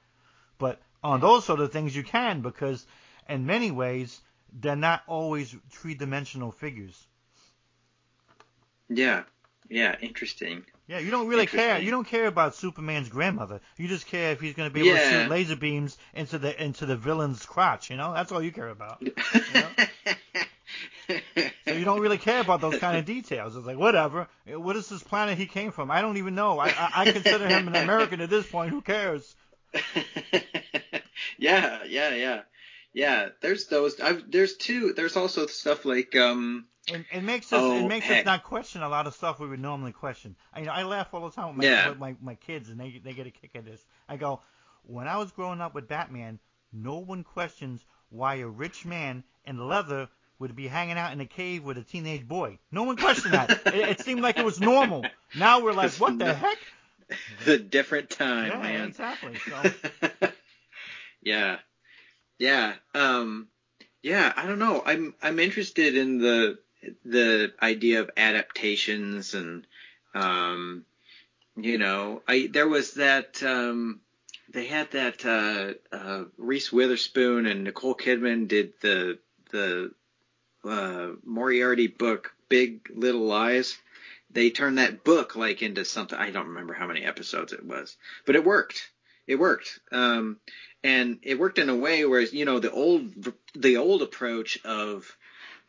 But 0.59 0.81
on 1.03 1.21
those 1.21 1.45
sort 1.45 1.61
of 1.61 1.73
things 1.73 1.95
you 1.97 2.03
can 2.03 2.41
because 2.43 2.87
in 3.29 3.47
many 3.47 3.71
ways 3.71 4.21
they're 4.53 4.77
not 4.77 5.03
always 5.07 5.55
three 5.71 5.95
dimensional 5.95 6.51
figures. 6.53 7.07
Yeah. 8.89 9.23
Yeah, 9.69 9.95
interesting. 10.01 10.65
Yeah, 10.89 10.99
you 10.99 11.13
don't 11.13 11.29
really 11.29 11.47
care. 11.47 11.79
You 11.79 11.93
don't 11.93 12.07
care 12.07 12.27
about 12.27 12.57
Superman's 12.57 13.09
grandmother. 13.09 13.61
You 13.77 13.87
just 13.87 14.09
care 14.09 14.33
if 14.33 14.41
he's 14.41 14.55
going 14.55 14.69
to 14.69 14.75
be 14.75 14.81
able 14.81 14.99
Yeah. 14.99 15.11
to 15.11 15.23
shoot 15.23 15.31
laser 15.31 15.55
beams 15.57 15.97
into 16.13 16.39
the 16.39 16.61
into 16.61 16.87
the 16.87 16.97
villain's 16.97 17.47
crotch. 17.47 17.89
You 17.91 17.97
know, 17.97 18.13
that's 18.13 18.33
all 18.33 18.43
you 18.43 18.51
care 18.53 18.69
about. 18.69 19.01
So 21.67 21.73
you 21.77 21.85
don't 21.85 22.01
really 22.01 22.19
care 22.19 22.41
about 22.41 22.61
those 22.61 22.79
kind 22.79 22.97
of 22.97 23.05
details. 23.05 23.57
It's 23.57 23.67
like 23.67 23.77
whatever. 23.79 24.29
What 24.47 24.77
is 24.77 24.89
this 24.89 25.03
planet 25.03 25.39
he 25.39 25.47
came 25.47 25.71
from? 25.73 25.91
I 25.91 26.01
don't 26.03 26.17
even 26.17 26.35
know. 26.37 26.59
I 26.59 26.69
I, 26.69 26.91
I 26.95 27.13
consider 27.13 27.49
him 27.49 27.69
an 27.69 27.75
American 27.77 28.21
at 28.21 28.31
this 28.31 28.47
point. 28.47 28.71
Who 28.71 28.81
cares? 28.81 29.35
yeah, 31.41 31.81
yeah, 31.89 32.15
yeah, 32.15 32.41
yeah. 32.93 33.29
There's 33.41 33.67
those. 33.67 33.99
I've, 34.01 34.31
there's 34.31 34.55
two. 34.57 34.93
There's 34.95 35.17
also 35.17 35.47
stuff 35.47 35.85
like 35.85 36.15
um. 36.17 36.67
It, 36.89 37.05
it 37.13 37.23
makes 37.23 37.53
us 37.53 37.61
Oh, 37.63 37.77
it 37.85 37.89
makes 37.89 38.07
heck. 38.07 38.21
us 38.21 38.25
not 38.27 38.43
question 38.45 38.83
a 38.83 38.89
lot 38.89 39.07
of 39.07 39.15
stuff 39.15 39.39
we 39.39 39.47
would 39.49 39.61
normally 39.61 39.93
question. 39.93 40.35
I, 40.53 40.61
you 40.61 40.67
know, 40.67 40.73
I 40.73 40.83
laugh 40.85 41.09
all 41.13 41.29
the 41.29 41.35
time 41.35 41.49
with 41.49 41.57
my, 41.59 41.65
Yeah. 41.65 41.89
with 41.91 41.99
my 41.99 42.17
my 42.23 42.35
kids, 42.37 42.69
and 42.69 42.81
they 42.81 43.01
they 43.05 43.13
get 43.13 43.27
a 43.27 43.31
kick 43.31 43.51
at 43.55 43.65
this. 43.65 43.85
I 44.09 44.17
go, 44.17 44.41
when 44.85 45.07
I 45.09 45.17
was 45.19 45.31
growing 45.33 45.61
up 45.61 45.75
with 45.75 45.89
Batman, 45.89 46.39
no 46.73 46.99
one 46.99 47.23
questions 47.23 47.85
why 48.09 48.37
a 48.37 48.47
rich 48.49 48.85
man 48.85 49.25
in 49.45 49.59
leather 49.69 50.09
would 50.39 50.57
be 50.57 50.67
hanging 50.67 50.97
out 50.97 51.13
in 51.13 51.21
a 51.21 51.27
cave 51.27 51.63
with 51.65 51.77
a 51.77 51.83
teenage 51.85 52.27
boy. 52.27 52.59
No 52.73 52.85
one 52.85 52.97
questioned 52.97 53.35
that. 53.35 53.51
it, 53.67 53.75
it 53.75 54.01
seemed 54.01 54.23
like 54.23 54.39
it 54.39 54.45
was 54.45 54.59
normal. 54.59 55.05
Now 55.37 55.61
we're 55.63 55.75
like, 55.75 55.93
what 55.93 56.19
the 56.19 56.33
heck? 56.35 56.59
the 57.45 57.59
different 57.77 58.09
time, 58.09 58.51
Yeah, 58.51 58.59
man. 58.63 58.89
exactly. 58.89 59.37
So 59.47 59.71
yeah, 61.23 61.59
yeah, 62.39 62.75
um, 62.95 63.49
yeah. 64.03 64.33
I 64.37 64.47
don't 64.47 64.59
know. 64.59 64.83
I'm 64.85 65.15
I'm 65.23 65.39
interested 65.39 65.97
in 65.97 66.19
the 66.19 66.59
the 67.05 67.53
idea 67.63 68.01
of 68.01 68.11
adaptations 68.17 69.35
and 69.35 69.67
um, 70.15 70.85
you 71.57 71.79
know, 71.79 72.23
I 72.27 72.49
there 72.53 72.69
was 72.69 72.95
that 72.95 73.43
um, 73.43 74.01
they 74.53 74.67
had 74.67 74.91
that 74.93 75.25
uh, 75.25 75.95
uh, 75.95 76.25
Reese 76.37 76.73
Witherspoon 76.73 77.47
and 77.47 77.65
Nicole 77.65 77.95
Kidman 77.95 78.49
did 78.49 78.73
the 78.81 79.19
the 79.51 79.93
uh, 80.65 81.09
Moriarty 81.25 81.87
book 81.87 82.33
Big 82.49 82.91
Little 82.95 83.23
Lies. 83.27 83.77
They 84.33 84.51
turned 84.51 84.79
that 84.79 85.03
book 85.03 85.35
like 85.35 85.63
into 85.63 85.85
something. 85.85 86.19
I 86.19 86.31
don't 86.31 86.49
remember 86.49 86.75
how 86.75 86.87
many 86.87 87.05
episodes 87.05 87.53
it 87.53 87.65
was, 87.65 87.97
but 88.27 88.37
it 88.37 88.45
worked. 88.45 88.91
It 89.27 89.37
worked. 89.37 89.81
Um, 89.93 90.39
and 90.83 91.19
it 91.23 91.39
worked 91.39 91.59
in 91.59 91.69
a 91.69 91.77
way 91.77 92.05
where 92.05 92.21
you 92.21 92.45
know 92.45 92.59
the 92.59 92.71
old 92.71 93.11
the 93.55 93.77
old 93.77 94.03
approach 94.03 94.63
of 94.65 95.17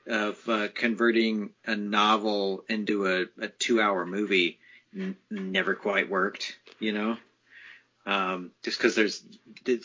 of 0.08 0.38
uh, 0.50 0.68
converting 0.74 1.52
a 1.66 1.76
novel 1.76 2.64
into 2.68 3.08
a, 3.08 3.26
a 3.40 3.48
two 3.48 3.80
hour 3.82 4.06
movie 4.06 4.60
n- 4.96 5.16
never 5.30 5.76
quite 5.76 6.10
worked. 6.10 6.58
You 6.80 6.94
know, 6.94 7.18
um, 8.06 8.52
just 8.64 8.80
because 8.80 8.96
there's 8.96 9.24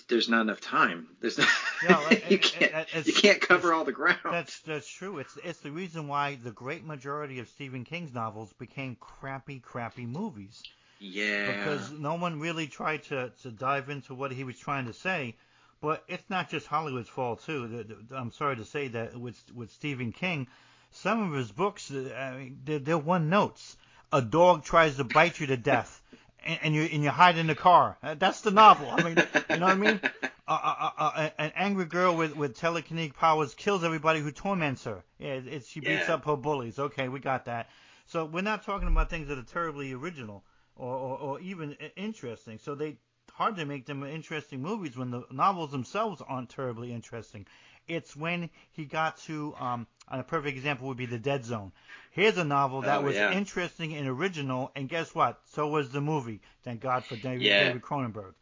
there's 0.09 0.29
not 0.29 0.41
enough 0.43 0.61
time. 0.61 1.09
There's 1.21 1.37
not, 1.39 1.49
well, 1.87 2.09
you 2.29 2.39
can't 2.39 2.73
it- 2.95 3.07
you 3.07 3.13
can't 3.13 3.41
cover 3.41 3.75
all 3.75 3.85
the 3.85 3.93
ground. 3.93 4.19
That's 4.25 4.59
that's 4.61 4.89
true. 4.89 5.19
It's 5.19 5.37
it's 5.45 5.61
the 5.61 5.71
reason 5.71 6.09
why 6.09 6.39
the 6.43 6.53
great 6.53 6.85
majority 6.85 7.39
of 7.41 7.49
Stephen 7.49 7.85
King's 7.85 8.15
novels 8.15 8.53
became 8.55 8.97
crappy, 8.97 9.61
crappy 9.61 10.07
movies 10.07 10.63
yeah. 10.99 11.47
because 11.57 11.91
no 11.91 12.15
one 12.15 12.41
really 12.41 12.67
tried 12.67 13.03
to 13.05 13.31
to 13.43 13.51
dive 13.51 13.91
into 13.91 14.15
what 14.15 14.33
he 14.33 14.45
was 14.45 14.59
trying 14.59 14.87
to 14.87 14.93
say. 14.93 15.37
But 15.81 16.05
it's 16.09 16.29
not 16.31 16.49
just 16.51 16.67
Hollywood's 16.67 17.09
fault 17.09 17.45
too. 17.45 17.85
I'm 18.11 18.33
sorry 18.33 18.57
to 18.57 18.65
say 18.65 18.89
that 18.89 19.17
with 19.19 19.41
with 19.55 19.71
Stephen 19.73 20.13
King, 20.13 20.49
some 20.91 21.31
of 21.31 21.39
his 21.39 21.53
books, 21.53 21.91
uh, 21.91 22.15
I 22.19 22.37
mean, 22.37 22.61
they're, 22.65 22.79
they're 22.79 22.99
one 22.99 23.29
notes. 23.29 23.77
A 24.13 24.23
dog 24.23 24.65
tries 24.65 24.97
to 24.97 25.05
bite 25.05 25.41
you 25.41 25.49
to 25.49 25.57
death, 25.57 26.01
and, 26.45 26.75
you 26.75 26.83
and 26.83 27.03
you 27.03 27.11
hide 27.11 27.37
in 27.37 27.47
the 27.49 27.55
car. 27.57 27.99
Uh, 28.03 28.15
That's 28.15 28.41
the 28.41 28.53
novel. 28.53 28.89
I 28.91 29.03
mean, 29.03 29.17
you 29.51 29.57
know 29.59 29.67
what 29.67 29.73
I 29.73 29.75
mean? 29.75 30.01
uh, 30.03 30.29
uh, 30.49 30.91
uh, 30.97 31.11
uh, 31.17 31.31
an 31.39 31.53
angry 31.57 31.87
girl 31.87 32.17
with, 32.17 32.37
with 32.37 32.57
telekinetic 32.59 33.15
powers 33.15 33.55
kills 33.55 33.83
everybody 33.83 34.21
who 34.21 34.31
torments 34.31 34.85
her. 34.85 35.03
Yeah, 35.19 35.35
it, 35.35 35.47
it, 35.49 35.67
she 35.67 35.81
beats 35.81 36.09
Yeah. 36.09 36.15
up 36.15 36.25
her 36.25 36.37
bullies. 36.37 36.79
Okay, 36.79 37.09
we 37.09 37.19
got 37.19 37.47
that. 37.47 37.69
So 38.07 38.25
we're 38.25 38.43
not 38.43 38.65
talking 38.65 38.87
about 38.89 39.11
things 39.11 39.27
that 39.29 39.39
are 39.39 39.43
terribly 39.43 39.93
original 39.93 40.45
or, 40.77 40.95
or, 40.95 41.19
or 41.19 41.41
even 41.41 41.73
interesting. 41.97 42.59
So 42.59 42.75
they 42.75 42.99
hard 43.33 43.57
to 43.57 43.67
make 43.67 43.87
them 43.87 44.03
interesting 44.05 44.63
movies 44.63 44.97
when 44.97 45.11
the 45.11 45.25
novels 45.31 45.71
themselves 45.71 46.23
aren't 46.27 46.49
terribly 46.51 46.93
interesting. 46.93 47.47
It's 47.89 48.17
when 48.17 48.51
he 48.73 48.85
got 48.85 49.19
to 49.25 49.55
um, 49.59 49.87
a 50.09 50.23
perfect 50.23 50.57
example 50.57 50.89
would 50.89 50.97
be 50.97 51.07
The 51.07 51.19
Dead 51.19 51.45
Zone. 51.45 51.73
Here's 52.13 52.39
a 52.39 52.45
novel 52.45 52.83
that 52.83 53.01
Oh, 53.01 53.07
was 53.07 53.17
yeah. 53.17 53.31
interesting 53.31 53.95
and 53.95 54.09
original, 54.09 54.73
and 54.75 54.89
guess 54.89 55.15
what? 55.15 55.41
So 55.53 55.69
was 55.69 55.91
the 55.91 56.01
movie. 56.01 56.41
Thank 56.65 56.81
God 56.81 57.05
for 57.05 57.17
David, 57.17 57.43
Yeah. 57.43 57.59
David 57.59 57.83
Cronenberg. 57.83 58.35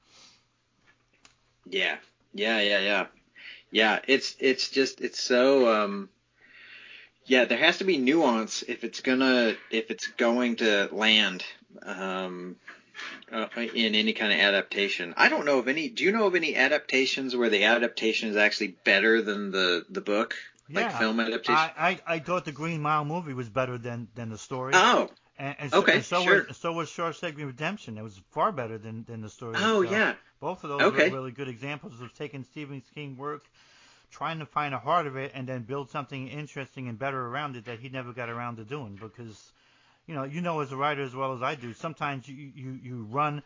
Yeah, 1.67 1.97
yeah, 2.33 2.61
yeah, 2.61 2.79
yeah, 2.81 3.07
yeah. 3.71 4.01
It's 4.07 4.37
it's 4.39 4.69
just 4.71 5.01
it's 5.01 5.21
so 5.21 5.73
um. 5.73 6.09
Yeah, 7.27 7.47
there 7.47 7.59
has 7.59 7.79
to 7.79 7.85
be 7.85 7.97
nuance 7.97 8.63
if 8.69 8.85
it's 8.85 9.01
gonna 9.01 9.57
if 9.71 9.91
it's 9.91 10.07
going 10.09 10.57
to 10.57 10.89
land 10.93 11.45
um, 11.83 12.57
uh, 13.33 13.47
in 13.57 13.95
any 13.95 14.13
kind 14.13 14.33
of 14.33 14.39
adaptation. 14.39 15.15
I 15.17 15.29
don't 15.29 15.45
know 15.45 15.59
of 15.59 15.69
any. 15.69 15.89
Do 15.89 16.05
you 16.05 16.13
know 16.13 16.27
of 16.27 16.35
any 16.35 16.55
adaptations 16.57 17.35
where 17.35 17.51
the 17.51 17.65
adaptation 17.65 18.29
is 18.29 18.37
actually 18.37 18.77
better 18.85 19.23
than 19.23 19.51
the 19.51 19.85
the 19.89 20.01
book, 20.01 20.35
like 20.73 20.91
Yeah. 20.91 20.99
film 20.99 21.21
adaptation? 21.21 21.55
I, 21.55 22.01
I, 22.07 22.15
I 22.15 22.19
thought 22.21 22.45
the 22.45 22.53
Green 22.53 22.81
Mile 22.81 23.05
movie 23.05 23.35
was 23.35 23.49
better 23.49 23.79
than, 23.79 24.09
than 24.15 24.31
the 24.31 24.39
story. 24.39 24.73
oh, 24.75 25.11
and, 25.39 25.57
and 25.59 25.71
so, 25.73 25.79
okay, 25.81 25.95
and 25.97 26.05
so 26.05 26.23
sure. 26.23 26.47
was 26.49 26.57
so 26.57 26.73
was 26.73 26.89
Shawshank 26.91 27.37
Redemption. 27.37 27.99
It 27.99 28.03
was 28.03 28.21
far 28.31 28.53
better 28.53 28.79
than, 28.79 29.05
than 29.05 29.21
the 29.21 29.29
story. 29.29 29.57
oh 29.59 29.83
itself. 29.83 29.93
yeah, 29.93 30.15
Both 30.41 30.63
of 30.65 30.71
those 30.71 30.83
Okay. 30.83 31.09
were 31.09 31.17
really 31.17 31.33
good 31.33 31.49
examples 31.49 32.01
of 32.01 32.15
taking 32.15 32.45
Stephen 32.45 32.83
King 32.95 33.17
work, 33.17 33.43
trying 34.13 34.39
to 34.39 34.47
find 34.47 34.73
a 34.75 34.79
heart 34.79 35.09
of 35.09 35.17
it, 35.17 35.33
and 35.35 35.49
then 35.49 35.63
build 35.63 35.91
something 35.91 36.29
interesting 36.29 36.87
and 36.89 36.97
better 36.99 37.21
around 37.27 37.57
it 37.57 37.65
that 37.65 37.81
he 37.81 37.89
never 37.89 38.13
got 38.13 38.29
around 38.29 38.57
to 38.59 38.65
doing. 38.65 38.97
Because, 39.01 39.51
you 40.07 40.15
know, 40.15 40.25
you 40.25 40.41
know 40.41 40.61
as 40.61 40.73
a 40.73 40.77
writer 40.77 41.03
as 41.03 41.15
well 41.15 41.33
as 41.35 41.43
I 41.43 41.55
do, 41.55 41.73
sometimes 41.73 42.29
you 42.29 42.35
you, 42.55 42.79
you 42.83 43.05
run 43.11 43.43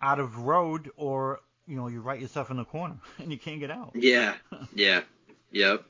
out 0.00 0.18
of 0.18 0.38
road 0.38 0.90
or 0.96 1.40
you 1.66 1.76
know 1.76 1.88
you 1.88 2.00
write 2.00 2.20
yourself 2.20 2.50
in 2.50 2.58
a 2.58 2.64
corner 2.64 2.96
and 3.18 3.30
you 3.32 3.38
can't 3.38 3.60
get 3.60 3.70
out. 3.70 3.92
yeah, 3.94 4.34
yeah, 4.74 5.02
yep, 5.50 5.84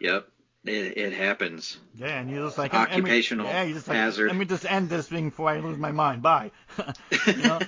yep. 0.00 0.28
It, 0.64 0.96
it 0.98 1.12
happens. 1.12 1.78
Yeah, 1.94 2.18
and 2.18 2.28
you're 2.28 2.44
just 2.46 2.58
like 2.58 2.74
I 2.74 2.78
mean- 2.86 2.88
Occupational 3.04 3.46
yeah, 3.46 3.62
you 3.62 3.74
just 3.74 3.86
like 3.86 3.98
hazard. 3.98 4.26
let 4.28 4.36
me 4.36 4.44
just 4.46 4.64
end 4.64 4.88
this 4.88 5.06
thing 5.06 5.28
before 5.28 5.48
I 5.48 5.60
lose 5.60 5.78
my 5.78 5.92
mind. 5.92 6.22
Bye. 6.22 6.50
know, 7.28 7.60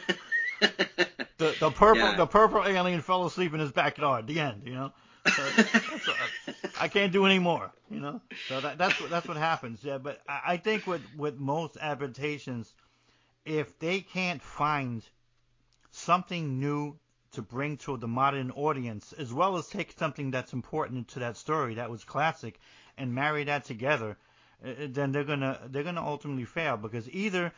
the 1.39 1.55
the 1.61 1.71
purple 1.71 2.03
Yeah. 2.03 2.17
the 2.17 2.27
purple 2.27 2.65
alien 2.67 3.01
fell 3.03 3.25
asleep 3.27 3.55
in 3.55 3.61
his 3.61 3.71
backyard. 3.71 4.27
The 4.27 4.41
end. 4.41 4.63
You 4.65 4.75
know. 4.75 4.93
So 5.29 5.43
that's, 5.57 6.48
I 6.81 6.89
can't 6.89 7.13
do 7.13 7.27
any 7.27 7.39
more. 7.39 7.71
You 7.91 8.01
know. 8.01 8.21
So 8.49 8.61
that, 8.61 8.79
that's 8.79 9.01
what 9.01 9.11
that's 9.11 9.29
what 9.29 9.37
happens. 9.37 9.83
Yeah, 9.83 9.99
but 9.99 10.21
I, 10.29 10.41
I 10.47 10.57
think 10.57 10.87
with 10.87 11.03
with 11.17 11.39
most 11.39 11.77
adaptations, 11.81 12.75
if 13.45 13.79
they 13.79 14.01
can't 14.01 14.43
find 14.43 15.03
something 15.91 16.61
new 16.61 16.99
to 17.33 17.43
bring 17.43 17.77
to 17.77 17.97
the 17.97 18.09
modern 18.09 18.51
audience, 18.53 19.13
as 19.13 19.33
well 19.33 19.57
as 19.57 19.69
take 19.69 19.93
something 19.99 20.31
that's 20.31 20.53
important 20.53 21.09
to 21.09 21.19
that 21.21 21.37
story 21.37 21.75
that 21.75 21.91
was 21.91 22.05
classic, 22.05 22.59
and 22.97 23.15
marry 23.15 23.45
that 23.45 23.65
together, 23.65 24.17
uh, 24.65 24.71
then 24.89 25.13
they're 25.13 25.25
gonna 25.25 25.61
they're 25.71 25.85
gonna 25.85 26.05
ultimately 26.05 26.45
fail 26.45 26.77
because 26.77 27.09
either 27.11 27.53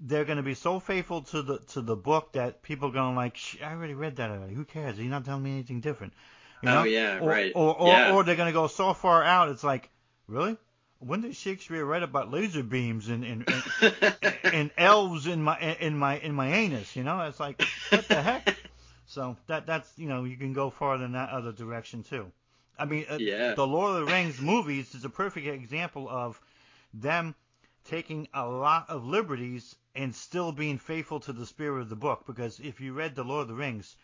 they're 0.00 0.24
gonna 0.24 0.42
be 0.42 0.54
so 0.54 0.80
faithful 0.80 1.22
to 1.22 1.42
the 1.42 1.58
to 1.58 1.80
the 1.82 1.96
book 1.96 2.32
that 2.32 2.62
people 2.62 2.88
are 2.88 2.92
gonna 2.92 3.16
like, 3.16 3.36
I 3.62 3.72
already 3.72 3.94
read 3.94 4.16
that 4.16 4.30
already. 4.30 4.54
Who 4.54 4.64
cares? 4.64 4.98
You're 4.98 5.08
not 5.08 5.24
telling 5.24 5.42
me 5.42 5.52
anything 5.52 5.80
different. 5.80 6.14
You 6.62 6.68
know? 6.68 6.80
Oh, 6.80 6.84
yeah, 6.84 7.18
or, 7.20 7.28
right. 7.28 7.52
Or 7.54 7.74
or, 7.76 7.88
Yeah. 7.88 8.14
or 8.14 8.24
they're 8.24 8.36
gonna 8.36 8.52
go 8.52 8.66
so 8.66 8.92
far 8.94 9.22
out. 9.22 9.48
It's 9.48 9.64
like, 9.64 9.90
really? 10.26 10.56
When 10.98 11.22
did 11.22 11.34
Shakespeare 11.34 11.84
write 11.84 12.02
about 12.02 12.30
laser 12.30 12.62
beams 12.62 13.08
and 13.08 13.24
and, 13.24 13.46
and, 13.80 14.04
and 14.52 14.70
elves 14.76 15.26
in 15.26 15.42
my 15.42 15.58
in 15.58 15.96
my 15.96 16.18
in 16.18 16.34
my 16.34 16.52
anus? 16.52 16.94
You 16.94 17.04
know, 17.04 17.20
it's 17.22 17.40
like 17.40 17.62
what 17.90 18.06
the 18.08 18.22
heck. 18.22 18.56
So 19.06 19.36
that 19.48 19.66
that's 19.66 19.90
you 19.96 20.08
know 20.08 20.22
you 20.22 20.36
can 20.36 20.52
go 20.52 20.70
farther 20.70 21.04
in 21.04 21.12
that 21.12 21.30
other 21.30 21.50
direction 21.50 22.04
too. 22.04 22.30
I 22.78 22.84
mean, 22.84 23.06
uh, 23.10 23.16
Yeah. 23.18 23.54
the 23.54 23.66
Lord 23.66 23.96
of 24.00 24.06
the 24.06 24.12
Rings 24.12 24.40
movies 24.40 24.94
is 24.94 25.04
a 25.04 25.10
perfect 25.10 25.48
example 25.48 26.08
of 26.08 26.40
them 26.94 27.34
taking 27.84 28.28
a 28.32 28.46
lot 28.46 28.88
of 28.88 29.04
liberties 29.04 29.74
and 29.96 30.14
still 30.14 30.52
being 30.52 30.78
faithful 30.78 31.18
to 31.20 31.32
the 31.32 31.44
spirit 31.44 31.80
of 31.80 31.88
the 31.88 31.96
book. 31.96 32.24
Because 32.24 32.60
if 32.60 32.80
you 32.80 32.92
read 32.92 33.16
The 33.16 33.24
Lord 33.24 33.42
of 33.42 33.48
the 33.48 33.54
Rings, 33.54 33.96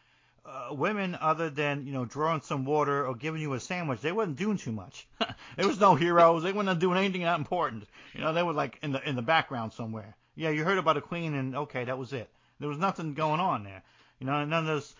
uh, 0.46 0.74
women, 0.74 1.16
other 1.20 1.50
than 1.50 1.86
you 1.86 1.92
know 1.92 2.04
drawing 2.04 2.40
some 2.40 2.64
water 2.64 3.06
or 3.06 3.14
giving 3.14 3.40
you 3.40 3.52
a 3.54 3.60
sandwich, 3.60 4.00
they 4.00 4.12
wasn't 4.12 4.36
doing 4.36 4.56
too 4.56 4.72
much. 4.72 5.06
there 5.56 5.66
was 5.66 5.80
no 5.80 5.94
heroes. 5.94 6.42
They 6.42 6.52
weren't 6.52 6.78
doing 6.78 6.98
anything 6.98 7.22
that 7.22 7.38
important. 7.38 7.84
You 8.14 8.20
know, 8.20 8.32
they 8.32 8.42
were 8.42 8.52
like 8.52 8.78
in 8.82 8.92
the 8.92 9.08
in 9.08 9.16
the 9.16 9.22
background 9.22 9.72
somewhere. 9.72 10.14
Yeah, 10.36 10.50
you 10.50 10.64
heard 10.64 10.78
about 10.78 10.96
a 10.96 11.00
queen, 11.00 11.34
and 11.34 11.56
okay, 11.56 11.84
that 11.84 11.98
was 11.98 12.12
it. 12.12 12.30
There 12.60 12.68
was 12.68 12.78
nothing 12.78 13.14
going 13.14 13.40
on 13.40 13.64
there. 13.64 13.82
You 14.20 14.26
know, 14.26 14.44
none 14.44 14.60
of 14.60 14.66
those 14.66 14.94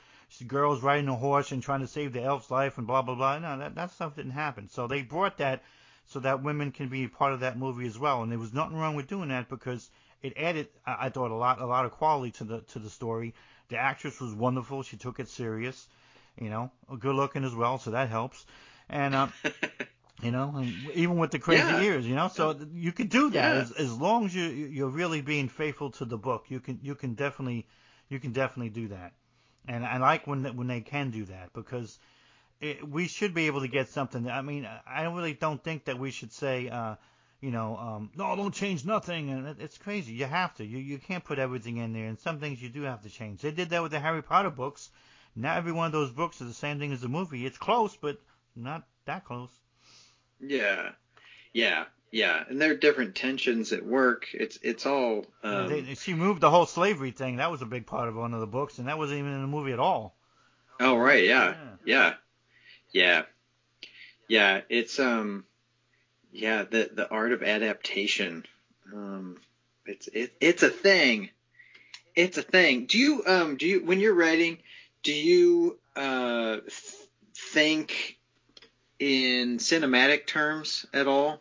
girls 0.47 0.83
riding 0.83 1.09
a 1.09 1.15
horse 1.15 1.53
and 1.53 1.63
trying 1.63 1.81
to 1.81 1.87
save 1.87 2.13
the 2.13 2.23
elf's 2.23 2.51
life 2.51 2.79
and 2.79 2.87
blah 2.87 3.03
blah 3.03 3.15
blah. 3.15 3.39
No, 3.39 3.59
that 3.59 3.75
that 3.77 3.93
stuff 3.93 4.17
didn't 4.17 4.33
happen. 4.33 4.69
So 4.69 4.87
they 4.87 5.03
brought 5.03 5.39
that 5.39 5.63
so 6.07 6.21
that 6.21 6.43
women 6.43 6.73
can 6.73 6.89
be 6.89 7.09
part 7.09 7.33
of 7.33 7.41
that 7.41 7.59
movie 7.59 7.87
as 7.87 7.99
well. 7.99 8.23
And 8.23 8.31
there 8.31 8.39
was 8.39 8.53
nothing 8.53 8.77
wrong 8.77 8.97
with 8.97 9.09
doing 9.09 9.29
that 9.29 9.49
because 9.49 9.91
it 10.23 10.35
added, 10.37 10.69
I, 10.87 11.07
I 11.07 11.09
thought, 11.11 11.31
a 11.31 11.35
lot 11.35 11.61
a 11.61 11.67
lot 11.67 11.85
of 11.85 11.93
quality 11.93 12.33
to 12.33 12.45
the 12.45 12.61
to 12.73 12.79
the 12.79 12.91
story. 12.91 13.35
The 13.69 13.79
actress 13.79 14.21
was 14.21 14.33
wonderful. 14.35 14.83
She 14.83 14.97
took 14.97 15.21
it 15.21 15.29
serious. 15.29 15.89
You 16.41 16.51
know, 16.51 16.71
good 16.99 17.15
looking 17.15 17.45
as 17.45 17.55
well, 17.55 17.79
so 17.79 17.93
that 17.93 18.11
helps. 18.11 18.45
And 18.89 19.15
uh, 19.15 19.29
you 20.23 20.31
know, 20.31 20.65
even 20.95 21.17
with 21.17 21.31
the 21.31 21.39
crazy 21.39 21.63
yeah. 21.63 21.81
ears, 21.81 22.07
you 22.07 22.15
know, 22.15 22.29
so 22.29 22.57
you 22.75 22.93
could 22.93 23.09
do 23.09 23.31
that 23.31 23.55
yeah. 23.55 23.63
as, 23.63 23.73
as 23.73 23.99
long 23.99 24.27
as 24.27 24.35
you 24.35 24.45
you're 24.45 24.89
really 24.89 25.23
being 25.23 25.49
faithful 25.49 25.91
to 25.93 26.05
the 26.05 26.19
book. 26.19 26.47
You 26.49 26.61
can 26.61 26.79
you 26.83 26.95
can 26.95 27.15
definitely 27.15 27.67
you 28.09 28.21
can 28.21 28.33
definitely 28.33 28.71
do 28.71 28.89
that. 28.89 29.13
And 29.67 29.85
I 29.85 29.99
like 29.99 30.27
when 30.27 30.45
when 30.57 30.67
they 30.67 30.81
can 30.81 31.11
do 31.11 31.25
that 31.25 31.53
because 31.53 31.99
it, 32.61 32.89
we 32.89 33.09
should 33.09 33.35
be 33.35 33.47
able 33.47 33.61
to 33.61 33.69
get 33.69 33.89
something. 33.89 34.29
I 34.29 34.43
mean, 34.43 34.69
I 34.87 35.05
really 35.05 35.35
don't 35.35 35.63
think 35.63 35.85
that 35.87 35.99
we 35.99 36.11
should 36.11 36.33
say, 36.33 36.69
uh, 36.69 36.97
you 37.47 37.53
know, 37.53 37.77
um, 37.77 38.11
no, 38.17 38.35
don't 38.35 38.53
change 38.53 38.85
nothing. 38.85 39.31
And 39.31 39.47
it, 39.47 39.59
it's 39.61 39.79
crazy. 39.79 40.13
You 40.13 40.25
have 40.25 40.53
to. 40.57 40.65
You 40.65 40.79
you 40.79 40.99
can't 40.99 41.23
put 41.23 41.39
everything 41.39 41.77
in 41.77 41.93
there, 41.93 42.07
and 42.07 42.19
some 42.19 42.41
things 42.41 42.61
you 42.61 42.69
do 42.69 42.83
have 42.83 43.03
to 43.03 43.09
change. 43.09 43.41
They 43.41 43.53
did 43.53 43.71
that 43.71 43.85
with 43.85 43.93
the 43.93 44.01
Harry 44.01 44.21
Potter 44.21 44.51
books. 44.51 44.91
Not 45.37 45.57
every 45.57 45.71
one 45.71 45.87
of 45.87 45.93
those 45.93 46.11
books 46.11 46.41
is 46.41 46.49
the 46.49 46.55
same 46.55 46.81
thing 46.81 46.91
as 46.93 47.03
the 47.03 47.09
movie. 47.09 47.47
It's 47.47 47.57
close, 47.57 47.95
but 47.95 48.19
not 48.57 48.83
that 49.05 49.25
close. 49.25 49.51
Yeah, 50.41 50.91
yeah, 51.53 51.85
yeah. 52.11 52.43
And 52.49 52.61
there 52.61 52.73
are 52.73 52.77
different 52.77 53.15
tensions 53.15 53.73
at 53.73 53.87
work. 53.87 54.27
It's 54.35 54.59
it's 54.63 54.85
all. 54.85 55.25
Um... 55.45 55.69
They, 55.69 55.95
she 55.95 56.15
moved 56.15 56.41
the 56.41 56.51
whole 56.51 56.67
slavery 56.67 57.13
thing. 57.13 57.37
That 57.37 57.53
was 57.53 57.63
a 57.63 57.67
big 57.67 57.87
part 57.87 58.09
of 58.09 58.17
one 58.17 58.35
of 58.35 58.41
the 58.41 58.49
books, 58.49 58.79
and 58.79 58.89
that 58.89 58.99
wasn't 58.99 59.21
even 59.21 59.35
in 59.35 59.43
the 59.43 59.47
movie 59.47 59.71
at 59.71 59.79
all. 59.79 60.17
Oh 60.81 60.97
right, 60.97 61.25
yeah, 61.25 61.55
yeah, 61.85 61.85
yeah, 61.85 62.15
yeah. 62.93 63.23
yeah 64.29 64.61
it's 64.69 64.99
um 64.99 65.45
yeah, 66.37 66.65
the 66.65 66.91
the 66.93 67.09
art 67.09 67.33
of 67.33 67.43
adaptation. 67.43 68.45
Um, 68.93 69.39
it's 69.87 70.09
it, 70.09 70.33
it's 70.41 70.63
a 70.63 70.71
thing. 70.71 71.31
It's 72.15 72.39
a 72.39 72.43
thing. 72.43 72.87
Do 72.87 72.99
you 72.99 73.23
um 73.27 73.57
do 73.57 73.67
you 73.67 73.85
when 73.85 74.01
you're 74.01 74.15
writing, 74.15 74.59
do 75.03 75.13
you 75.13 75.79
uh 75.97 76.59
think 77.53 78.19
in 78.99 79.59
cinematic 79.59 80.27
terms 80.27 80.87
at 80.93 81.07
all, 81.07 81.41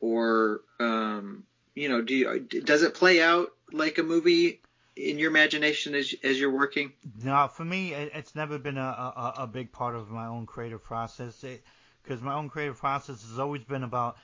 or 0.00 0.60
um 0.78 1.44
you 1.74 1.88
know 1.88 2.02
do 2.02 2.14
you 2.14 2.40
does 2.40 2.82
it 2.82 2.94
play 2.94 3.22
out 3.22 3.52
like 3.72 3.98
a 3.98 4.02
movie 4.02 4.60
in 4.96 5.18
your 5.18 5.30
imagination 5.30 5.94
as 5.94 6.14
as 6.22 6.38
you're 6.38 6.54
working? 6.54 6.92
No, 7.22 7.48
for 7.48 7.64
me, 7.64 7.94
it's 7.94 8.34
never 8.34 8.58
been 8.58 8.78
a 8.78 8.80
a, 8.80 9.34
a 9.38 9.46
big 9.46 9.72
part 9.72 9.94
of 9.94 10.10
my 10.10 10.26
own 10.26 10.44
creative 10.46 10.84
process. 10.84 11.44
Because 12.02 12.20
my 12.20 12.34
own 12.34 12.50
creative 12.50 12.76
process 12.76 13.22
has 13.22 13.38
always 13.38 13.64
been 13.64 13.82
about 13.82 14.18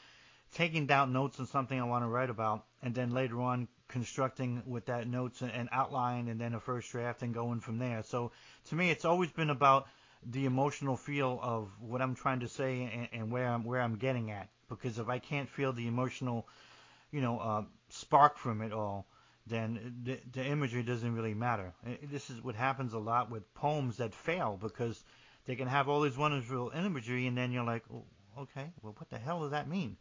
taking 0.54 0.86
down 0.86 1.12
notes 1.12 1.38
on 1.38 1.46
something 1.46 1.78
I 1.78 1.84
want 1.84 2.04
to 2.04 2.08
write 2.08 2.30
about, 2.30 2.64
and 2.82 2.94
then 2.94 3.10
later 3.10 3.40
on 3.40 3.68
constructing 3.88 4.62
with 4.66 4.86
that 4.86 5.08
notes 5.08 5.42
and 5.42 5.68
outline, 5.72 6.28
and 6.28 6.40
then 6.40 6.54
a 6.54 6.60
first 6.60 6.90
draft, 6.90 7.22
and 7.22 7.34
going 7.34 7.60
from 7.60 7.78
there. 7.78 8.02
So 8.02 8.32
to 8.66 8.74
me, 8.74 8.90
it's 8.90 9.04
always 9.04 9.30
been 9.30 9.50
about 9.50 9.86
the 10.24 10.46
emotional 10.46 10.96
feel 10.96 11.38
of 11.42 11.70
what 11.80 12.02
I'm 12.02 12.14
trying 12.14 12.40
to 12.40 12.48
say 12.48 12.82
and, 12.82 13.08
and 13.12 13.32
where 13.32 13.48
I'm 13.48 13.64
where 13.64 13.80
I'm 13.80 13.96
getting 13.96 14.30
at. 14.30 14.48
Because 14.68 14.98
if 14.98 15.08
I 15.08 15.18
can't 15.18 15.48
feel 15.48 15.72
the 15.72 15.86
emotional, 15.86 16.46
you 17.10 17.20
know, 17.20 17.38
uh, 17.38 17.62
spark 17.88 18.38
from 18.38 18.62
it 18.62 18.72
all, 18.72 19.06
then 19.46 19.96
the, 20.04 20.20
the 20.32 20.44
imagery 20.44 20.82
doesn't 20.82 21.14
really 21.14 21.34
matter. 21.34 21.72
This 22.02 22.30
is 22.30 22.42
what 22.42 22.54
happens 22.54 22.92
a 22.92 22.98
lot 22.98 23.30
with 23.30 23.52
poems 23.54 23.96
that 23.96 24.14
fail 24.14 24.58
because 24.60 25.02
they 25.46 25.56
can 25.56 25.66
have 25.66 25.88
all 25.88 26.02
these 26.02 26.16
wonderful 26.16 26.70
imagery, 26.70 27.26
and 27.26 27.36
then 27.36 27.50
you're 27.50 27.64
like, 27.64 27.82
oh, 27.92 28.04
okay, 28.38 28.70
well, 28.82 28.94
what 28.96 29.10
the 29.10 29.18
hell 29.18 29.40
does 29.40 29.50
that 29.50 29.68
mean? 29.68 29.96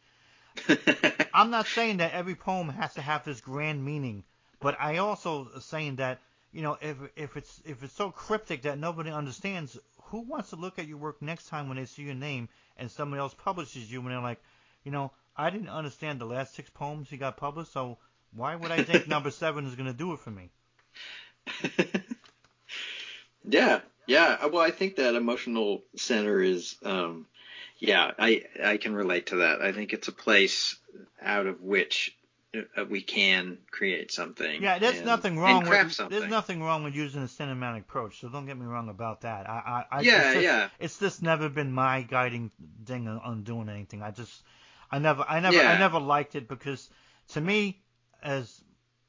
I'm 1.33 1.51
not 1.51 1.67
saying 1.67 1.97
that 1.97 2.13
every 2.13 2.35
poem 2.35 2.69
has 2.69 2.93
to 2.95 3.01
have 3.01 3.23
this 3.25 3.41
grand 3.41 3.83
meaning, 3.83 4.23
but 4.59 4.75
I 4.79 4.97
also 4.97 5.49
saying 5.59 5.97
that 5.97 6.19
you 6.51 6.61
know 6.61 6.77
if 6.81 6.97
if 7.15 7.37
it's 7.37 7.61
if 7.65 7.83
it's 7.83 7.93
so 7.93 8.11
cryptic 8.11 8.63
that 8.63 8.77
nobody 8.77 9.11
understands, 9.11 9.77
who 10.05 10.21
wants 10.21 10.49
to 10.49 10.55
look 10.55 10.79
at 10.79 10.87
your 10.87 10.97
work 10.97 11.21
next 11.21 11.47
time 11.47 11.67
when 11.67 11.77
they 11.77 11.85
see 11.85 12.03
your 12.03 12.15
name 12.15 12.49
and 12.77 12.89
somebody 12.89 13.19
else 13.19 13.33
publishes 13.33 13.91
you 13.91 14.01
and 14.01 14.09
they're 14.09 14.19
like, 14.19 14.41
you 14.83 14.91
know, 14.91 15.11
I 15.35 15.49
didn't 15.49 15.69
understand 15.69 16.19
the 16.19 16.25
last 16.25 16.55
six 16.55 16.69
poems 16.69 17.09
he 17.09 17.17
got 17.17 17.37
published, 17.37 17.71
so 17.71 17.97
why 18.35 18.55
would 18.55 18.71
I 18.71 18.83
think 18.83 19.07
number 19.07 19.31
seven 19.31 19.65
is 19.65 19.75
going 19.75 19.87
to 19.87 19.97
do 19.97 20.13
it 20.13 20.19
for 20.19 20.31
me? 20.31 20.49
yeah, 23.47 23.81
yeah. 24.07 24.45
Well, 24.45 24.61
I 24.61 24.71
think 24.71 24.95
that 24.95 25.15
emotional 25.15 25.83
center 25.95 26.41
is 26.41 26.75
um, 26.83 27.25
yeah, 27.79 28.11
I 28.19 28.43
I 28.63 28.77
can 28.77 28.93
relate 28.93 29.27
to 29.27 29.37
that. 29.37 29.61
I 29.61 29.71
think 29.71 29.93
it's 29.93 30.07
a 30.07 30.11
place 30.11 30.75
out 31.21 31.47
of 31.47 31.61
which 31.61 32.15
uh, 32.53 32.85
we 32.85 33.01
can 33.01 33.57
create 33.71 34.11
something. 34.11 34.61
Yeah, 34.61 34.79
there's 34.79 34.97
and, 34.97 35.05
nothing 35.05 35.39
wrong 35.39 35.67
with 35.67 35.93
something. 35.93 36.17
there's 36.17 36.29
nothing 36.29 36.61
wrong 36.61 36.83
with 36.83 36.93
using 36.93 37.23
a 37.23 37.27
cinematic 37.27 37.81
approach. 37.81 38.19
So 38.19 38.27
don't 38.27 38.45
get 38.45 38.57
me 38.57 38.65
wrong 38.65 38.89
about 38.89 39.21
that. 39.21 39.49
I, 39.49 39.85
I, 39.91 39.97
I 39.97 40.01
yeah, 40.01 40.15
it's 40.15 40.33
just, 40.33 40.43
yeah. 40.43 40.69
It's 40.79 40.99
just 40.99 41.21
never 41.21 41.47
been 41.47 41.71
my 41.71 42.01
guiding 42.01 42.51
thing 42.85 43.07
on, 43.07 43.19
on 43.19 43.43
doing 43.43 43.69
anything. 43.69 44.01
I 44.01 44.11
just, 44.11 44.43
I 44.91 44.99
never, 44.99 45.23
I 45.27 45.39
never, 45.39 45.55
yeah. 45.55 45.71
I 45.71 45.77
never 45.77 45.99
liked 45.99 46.35
it 46.35 46.47
because 46.47 46.89
to 47.29 47.41
me, 47.41 47.81
as 48.21 48.61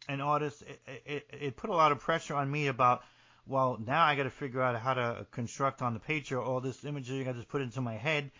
an 0.08 0.20
artist, 0.20 0.62
it, 0.86 1.02
it, 1.06 1.26
it 1.32 1.56
put 1.56 1.70
a 1.70 1.74
lot 1.74 1.90
of 1.92 1.98
pressure 1.98 2.34
on 2.34 2.50
me 2.50 2.68
about. 2.68 3.02
Well, 3.46 3.80
now 3.84 4.04
I 4.04 4.14
got 4.14 4.24
to 4.24 4.30
figure 4.30 4.62
out 4.62 4.78
how 4.78 4.94
to 4.94 5.26
construct 5.32 5.82
on 5.82 5.94
the 5.94 5.98
page 5.98 6.30
or 6.30 6.40
all 6.40 6.60
this 6.60 6.84
imagery 6.84 7.26
I 7.26 7.32
just 7.32 7.48
put 7.48 7.62
into 7.62 7.80
my 7.80 7.96
head 7.96 8.30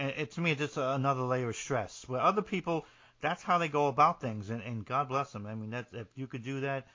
and 0.00 0.14
it, 0.16 0.30
to 0.32 0.40
me, 0.40 0.52
it's 0.52 0.60
just 0.60 0.76
another 0.76 1.22
layer 1.22 1.50
of 1.50 1.56
stress. 1.56 2.04
Where 2.08 2.20
other 2.20 2.42
people, 2.42 2.86
that's 3.20 3.42
how 3.42 3.58
they 3.58 3.68
go 3.68 3.88
about 3.88 4.20
things, 4.20 4.50
and, 4.50 4.62
and 4.62 4.84
God 4.84 5.08
bless 5.08 5.30
them. 5.32 5.46
I 5.46 5.54
mean, 5.54 5.70
that 5.70 5.88
if 5.92 6.06
you 6.16 6.26
could 6.26 6.42
do 6.42 6.60
that, 6.60 6.86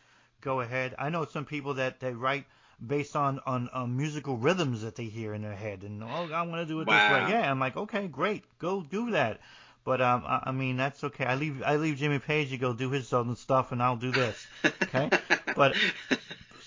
go 0.41 0.61
ahead. 0.61 0.95
I 0.97 1.09
know 1.09 1.25
some 1.25 1.45
people 1.45 1.75
that 1.75 1.99
they 1.99 2.13
write 2.13 2.45
based 2.85 3.15
on, 3.15 3.39
on, 3.45 3.69
on 3.69 3.95
musical 3.95 4.37
rhythms 4.37 4.81
that 4.81 4.95
they 4.95 5.05
hear 5.05 5.33
in 5.33 5.41
their 5.41 5.55
head, 5.55 5.83
and 5.83 6.03
oh, 6.03 6.29
I'm 6.33 6.49
gonna 6.49 6.65
do 6.65 6.81
it 6.81 6.87
wow. 6.87 6.93
this 6.93 7.27
way. 7.27 7.31
Yeah, 7.33 7.49
I'm 7.49 7.59
like, 7.59 7.77
okay, 7.77 8.07
great, 8.07 8.43
go 8.59 8.81
do 8.81 9.11
that. 9.11 9.39
But 9.83 10.01
um, 10.01 10.23
I, 10.25 10.45
I 10.47 10.51
mean, 10.51 10.77
that's 10.77 11.03
okay. 11.03 11.25
I 11.25 11.35
leave 11.35 11.61
I 11.63 11.75
leave 11.75 11.97
Jimmy 11.97 12.17
Page 12.17 12.49
to 12.49 12.57
go 12.57 12.73
do 12.73 12.89
his 12.89 13.13
own 13.13 13.35
stuff, 13.35 13.71
and 13.71 13.83
I'll 13.83 13.95
do 13.95 14.11
this. 14.11 14.47
Okay, 14.83 15.09
but 15.55 15.75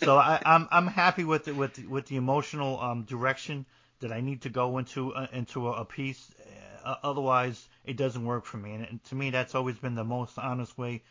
so 0.00 0.16
I, 0.16 0.40
I'm 0.46 0.68
I'm 0.70 0.86
happy 0.86 1.24
with 1.24 1.46
the, 1.46 1.52
with 1.52 1.74
the, 1.74 1.86
with 1.86 2.06
the 2.06 2.16
emotional 2.16 2.80
um, 2.80 3.02
direction 3.02 3.66
that 4.00 4.12
I 4.12 4.20
need 4.20 4.42
to 4.42 4.48
go 4.48 4.78
into 4.78 5.14
uh, 5.14 5.26
into 5.32 5.68
a, 5.68 5.80
a 5.80 5.84
piece. 5.84 6.30
Uh, 6.84 6.94
otherwise, 7.02 7.68
it 7.84 7.96
doesn't 7.96 8.24
work 8.24 8.44
for 8.44 8.56
me. 8.56 8.72
And, 8.72 8.84
and 8.84 9.04
to 9.04 9.14
me, 9.14 9.30
that's 9.30 9.54
always 9.54 9.76
been 9.78 9.94
the 9.94 10.04
most 10.04 10.38
honest 10.38 10.78
way 10.78 11.02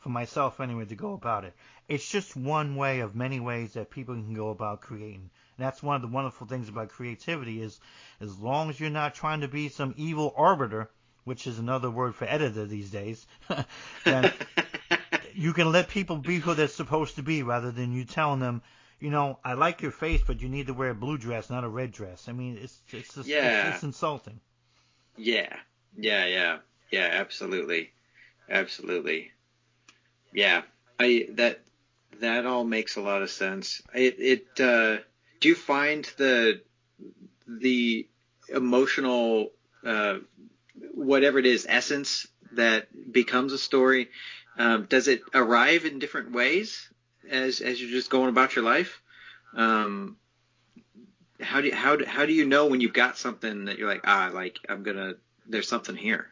for 0.00 0.08
myself, 0.08 0.60
anyway, 0.60 0.84
to 0.84 0.96
go 0.96 1.12
about 1.12 1.44
it. 1.44 1.54
It's 1.88 2.08
just 2.08 2.36
one 2.36 2.74
way 2.76 3.00
of 3.00 3.14
many 3.14 3.38
ways 3.38 3.74
that 3.74 3.90
people 3.90 4.14
can 4.14 4.34
go 4.34 4.50
about 4.50 4.80
creating. 4.80 5.30
And 5.56 5.66
that's 5.66 5.82
one 5.82 5.96
of 5.96 6.02
the 6.02 6.08
wonderful 6.08 6.46
things 6.46 6.68
about 6.68 6.88
creativity 6.88 7.62
is 7.62 7.78
as 8.20 8.36
long 8.38 8.68
as 8.68 8.80
you're 8.80 8.90
not 8.90 9.14
trying 9.14 9.42
to 9.42 9.48
be 9.48 9.68
some 9.68 9.94
evil 9.96 10.34
arbiter, 10.36 10.90
which 11.24 11.46
is 11.46 11.58
another 11.58 11.88
word 11.88 12.16
for 12.16 12.24
editor 12.24 12.66
these 12.66 12.90
days, 12.90 13.24
then 14.04 14.32
you 15.34 15.52
can 15.52 15.70
let 15.70 15.88
people 15.88 16.16
be 16.16 16.38
who 16.38 16.54
they're 16.54 16.68
supposed 16.68 17.16
to 17.16 17.22
be 17.22 17.42
rather 17.42 17.70
than 17.70 17.92
you 17.92 18.04
telling 18.04 18.40
them 18.40 18.60
you 19.02 19.10
know, 19.10 19.40
I 19.44 19.54
like 19.54 19.82
your 19.82 19.90
face, 19.90 20.22
but 20.24 20.40
you 20.40 20.48
need 20.48 20.68
to 20.68 20.74
wear 20.74 20.90
a 20.90 20.94
blue 20.94 21.18
dress, 21.18 21.50
not 21.50 21.64
a 21.64 21.68
red 21.68 21.90
dress. 21.90 22.28
I 22.28 22.32
mean, 22.32 22.56
it's 22.56 22.80
it's 22.92 23.14
just, 23.16 23.28
yeah. 23.28 23.66
it's, 23.66 23.76
it's 23.76 23.82
insulting. 23.82 24.38
Yeah, 25.16 25.56
yeah, 25.98 26.24
yeah, 26.26 26.58
yeah, 26.92 27.08
absolutely, 27.10 27.90
absolutely. 28.48 29.32
Yeah, 30.32 30.62
I 31.00 31.26
that 31.30 31.64
that 32.20 32.46
all 32.46 32.62
makes 32.62 32.94
a 32.94 33.00
lot 33.00 33.22
of 33.22 33.30
sense. 33.30 33.82
It 33.92 34.16
it 34.20 34.60
uh, 34.60 35.02
do 35.40 35.48
you 35.48 35.56
find 35.56 36.04
the 36.16 36.62
the 37.48 38.06
emotional 38.54 39.50
uh, 39.84 40.18
whatever 40.94 41.40
it 41.40 41.46
is 41.46 41.66
essence 41.68 42.28
that 42.52 42.86
becomes 43.12 43.52
a 43.52 43.58
story 43.58 44.10
um, 44.56 44.86
does 44.88 45.08
it 45.08 45.22
arrive 45.34 45.86
in 45.86 45.98
different 45.98 46.30
ways 46.30 46.88
as 47.30 47.60
as 47.60 47.80
you're 47.80 47.90
just 47.90 48.10
going 48.10 48.28
about 48.28 48.56
your 48.56 48.64
life. 48.64 49.00
Um, 49.54 50.16
how 51.40 51.60
do 51.60 51.68
you, 51.68 51.74
how 51.74 51.96
do, 51.96 52.04
how 52.04 52.24
do 52.26 52.32
you 52.32 52.44
know 52.46 52.66
when 52.66 52.80
you've 52.80 52.92
got 52.92 53.18
something 53.18 53.66
that 53.66 53.78
you're 53.78 53.88
like 53.88 54.02
ah 54.04 54.30
like 54.32 54.58
I'm 54.68 54.82
gonna 54.82 55.14
there's 55.46 55.68
something 55.68 55.96
here. 55.96 56.28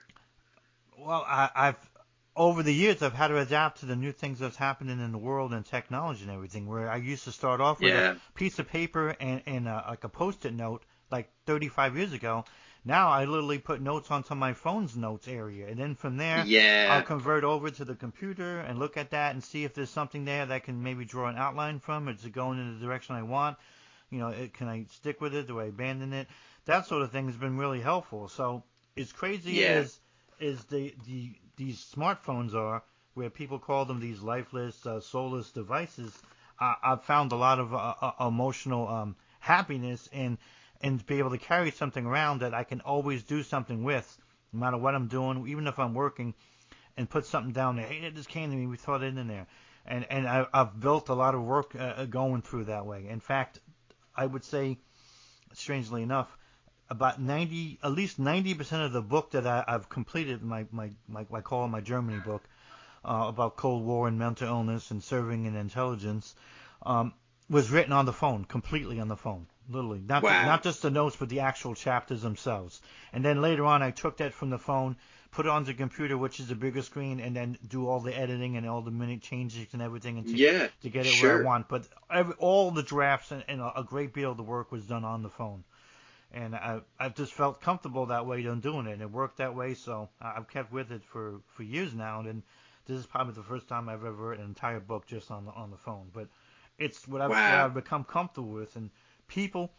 Well, 0.99 1.25
I, 1.27 1.51
I've 1.55 1.91
over 2.37 2.63
the 2.63 2.73
years, 2.73 3.03
I've 3.03 3.13
had 3.13 3.29
to 3.29 3.39
adapt 3.39 3.81
to 3.81 3.87
the 3.87 3.97
new 3.97 4.13
things 4.13 4.39
that's 4.39 4.57
happening 4.57 5.01
in 5.01 5.13
the 5.13 5.19
world 5.19 5.53
and 5.53 5.65
technology 5.65 6.23
and 6.23 6.31
everything. 6.33 6.67
Where 6.67 6.91
I 6.91 6.97
used 6.97 7.25
to 7.25 7.33
start 7.33 7.61
off 7.61 7.83
with 7.83 7.95
Yeah. 7.95 8.13
a 8.13 8.17
piece 8.35 8.59
of 8.59 8.69
paper 8.69 9.17
and, 9.21 9.43
and 9.47 9.69
a, 9.69 9.85
like 9.89 10.05
a 10.05 10.09
post-it 10.09 10.55
note, 10.55 10.85
like 11.11 11.31
35 11.47 11.97
years 11.97 12.13
ago. 12.13 12.45
Now 12.85 13.11
I 13.11 13.25
literally 13.25 13.59
put 13.59 13.81
notes 13.81 14.11
onto 14.11 14.35
my 14.35 14.53
phone's 14.55 14.97
notes 14.97 15.29
area, 15.29 15.69
and 15.69 15.79
then 15.79 15.95
from 15.95 16.17
there, 16.17 16.47
Yeah. 16.47 16.87
I'll 16.91 17.03
convert 17.03 17.45
over 17.45 17.71
to 17.71 17.85
the 17.85 17.95
computer 17.95 18.61
and 18.61 18.79
look 18.79 18.97
at 18.97 19.11
that 19.11 19.35
and 19.35 19.45
see 19.45 19.65
if 19.65 19.75
there's 19.75 19.91
something 19.91 20.25
there 20.25 20.47
that 20.47 20.55
I 20.55 20.59
can 20.61 20.83
maybe 20.83 21.05
draw 21.05 21.29
an 21.29 21.37
outline 21.37 21.79
from. 21.81 22.09
Is 22.09 22.25
it 22.25 22.33
going 22.33 22.59
in 22.59 22.79
the 22.79 22.87
direction 22.87 23.17
I 23.17 23.23
want? 23.23 23.59
You 24.11 24.19
know, 24.19 24.29
it, 24.29 24.55
can 24.55 24.67
I 24.69 24.87
stick 24.91 25.21
with 25.21 25.35
it? 25.35 25.47
Do 25.47 25.61
I 25.61 25.65
abandon 25.67 26.13
it? 26.13 26.29
That 26.65 26.87
sort 26.87 27.03
of 27.03 27.13
thing 27.13 27.27
has 27.27 27.37
been 27.37 27.59
really 27.59 27.81
helpful. 27.81 28.29
So 28.29 28.65
as 28.97 29.13
crazy 29.13 29.61
Yeah. 29.61 29.79
as 29.79 30.01
is 30.39 30.65
the, 30.65 30.95
the 31.07 31.35
these 31.57 31.79
smartphones 31.95 32.55
are, 32.55 32.83
where 33.15 33.29
people 33.29 33.59
call 33.59 33.85
them 33.85 34.01
these 34.01 34.21
lifeless, 34.21 34.87
uh, 34.87 35.01
soulless 35.01 35.51
devices, 35.51 36.17
I, 36.59 36.77
I've 36.83 37.05
found 37.05 37.33
a 37.33 37.37
lot 37.37 37.59
of 37.59 37.75
uh, 37.75 37.95
uh, 38.01 38.27
emotional 38.27 38.89
um, 38.89 39.17
happiness 39.41 40.09
in 40.13 40.39
and 40.81 41.05
be 41.07 41.19
able 41.19 41.31
to 41.31 41.39
carry 41.39 41.71
something 41.71 42.07
around 42.07 42.41
that 42.41 42.55
I 42.55 42.65
can 42.65 42.81
always 42.81 43.23
do 43.23 43.43
something 43.43 43.85
with, 43.85 44.19
no 44.53 44.61
matter 44.61 44.77
what 44.79 44.95
I'm 44.95 45.09
doing, 45.09 45.47
even 45.49 45.67
if 45.67 45.79
I'm 45.79 45.95
working, 45.95 46.35
and 46.97 47.09
put 47.09 47.27
something 47.27 47.53
down 47.53 47.77
there. 47.77 47.87
Hey, 47.87 48.09
this 48.11 48.27
came 48.27 48.51
to 48.51 48.57
me. 48.57 48.67
We 48.67 48.77
thought 48.77 49.03
it 49.03 49.17
in 49.17 49.29
there, 49.29 49.47
and 49.87 50.07
and 50.11 50.29
I, 50.29 50.47
I've 50.53 50.79
built 50.79 51.09
a 51.09 51.15
lot 51.15 51.35
of 51.35 51.43
work 51.43 51.75
uh, 51.79 52.05
going 52.07 52.43
through 52.43 52.65
that 52.65 52.87
way. 52.87 53.07
In 53.09 53.21
fact, 53.21 53.61
I 54.15 54.27
would 54.27 54.45
say, 54.45 54.79
strangely 55.53 56.03
enough, 56.03 56.37
about 56.91 57.21
90, 57.21 57.79
at 57.83 57.93
least 57.93 58.21
90% 58.21 58.85
of 58.85 58.93
the 58.93 59.01
book 59.01 59.31
that 59.31 59.47
I, 59.47 59.65
I've 59.67 59.89
completed, 59.89 60.43
my, 60.43 60.67
my, 60.73 60.91
my, 61.09 61.41
call 61.41 61.65
it 61.65 61.69
my 61.69 61.81
Germany 61.81 62.19
book, 62.19 62.43
uh, 63.05 63.27
about 63.29 63.57
Cold 63.57 63.85
War 63.85 64.09
and 64.09 64.19
mental 64.19 64.49
illness 64.49 64.91
and 64.91 65.03
serving 65.03 65.45
in 65.45 65.55
intelligence, 65.55 66.35
um, 66.83 67.15
was 67.49 67.71
written 67.71 67.93
on 67.93 68.07
the 68.07 68.13
phone, 68.13 68.45
completely 68.45 69.01
on 69.01 69.09
the 69.09 69.17
phone, 69.17 69.47
literally. 69.71 70.03
Not, 70.07 70.23
Wow. 70.23 70.45
not 70.45 70.63
just 70.63 70.83
the 70.83 70.91
notes, 70.91 71.17
but 71.17 71.29
the 71.29 71.41
actual 71.41 71.75
chapters 71.75 72.23
themselves. 72.23 72.81
And 73.13 73.25
then 73.25 73.41
later 73.41 73.65
on, 73.65 73.83
I 73.83 73.91
took 73.91 74.19
that 74.19 74.33
from 74.35 74.51
the 74.51 74.59
phone, 74.59 74.97
put 75.31 75.47
it 75.47 75.51
on 75.51 75.65
the 75.65 75.75
computer, 75.75 76.19
which 76.19 76.41
is 76.41 76.51
a 76.51 76.55
bigger 76.57 76.83
screen, 76.83 77.21
and 77.21 77.35
then 77.37 77.57
do 77.69 77.87
all 77.89 78.01
the 78.01 78.17
editing 78.17 78.57
and 78.57 78.69
all 78.69 78.83
the 78.83 78.91
minute 78.91 79.23
changes 79.23 79.67
and 79.73 79.81
everything, 79.83 80.19
and 80.19 80.27
to, 80.27 80.37
Yeah. 80.37 80.69
to 80.83 80.91
get 80.91 81.07
it 81.07 81.23
where 81.23 81.41
I 81.41 81.45
want. 81.45 81.69
But 81.69 81.89
every, 82.11 82.35
all 82.39 82.71
the 82.73 82.83
drafts 82.83 83.31
and, 83.31 83.45
and 83.49 83.61
a 83.61 83.85
great 83.85 84.13
deal 84.13 84.33
of 84.33 84.37
the 84.37 84.43
work 84.43 84.73
was 84.73 84.85
done 84.87 85.05
on 85.05 85.23
the 85.23 85.31
phone. 85.31 85.65
And 86.33 86.55
I, 86.55 86.81
I've 86.99 87.17
just 87.17 87.33
felt 87.33 87.61
comfortable 87.61 88.07
that 88.07 88.25
way 88.27 88.47
on 88.47 88.61
doing 88.61 88.87
it. 88.87 88.93
And 88.93 89.03
it 89.03 89.11
worked 89.11 89.39
that 89.39 89.55
way, 89.55 89.75
so 89.75 90.09
I- 90.21 90.35
I've 90.37 90.49
kept 90.49 90.73
with 90.73 90.93
it 90.93 91.03
for, 91.05 91.41
for 91.55 91.63
years 91.65 91.93
now. 91.93 92.21
And 92.21 92.43
this 92.87 92.99
is 92.99 93.07
probably 93.07 93.35
the 93.35 93.43
first 93.43 93.69
time 93.69 93.89
I've 93.89 94.05
ever 94.05 94.13
written 94.13 94.45
an 94.45 94.51
entire 94.51 94.81
book 94.81 95.07
just 95.07 95.31
on 95.31 95.45
the, 95.45 95.53
on 95.53 95.71
the 95.71 95.77
phone. 95.77 96.09
But 96.13 96.29
it's 96.79 97.07
what 97.09 97.21
I've, 97.21 97.31
what 97.31 97.39
I've 97.39 97.75
become 97.75 98.05
comfortable 98.05 98.51
with. 98.51 98.77
And 98.77 98.91
people, 99.31 99.73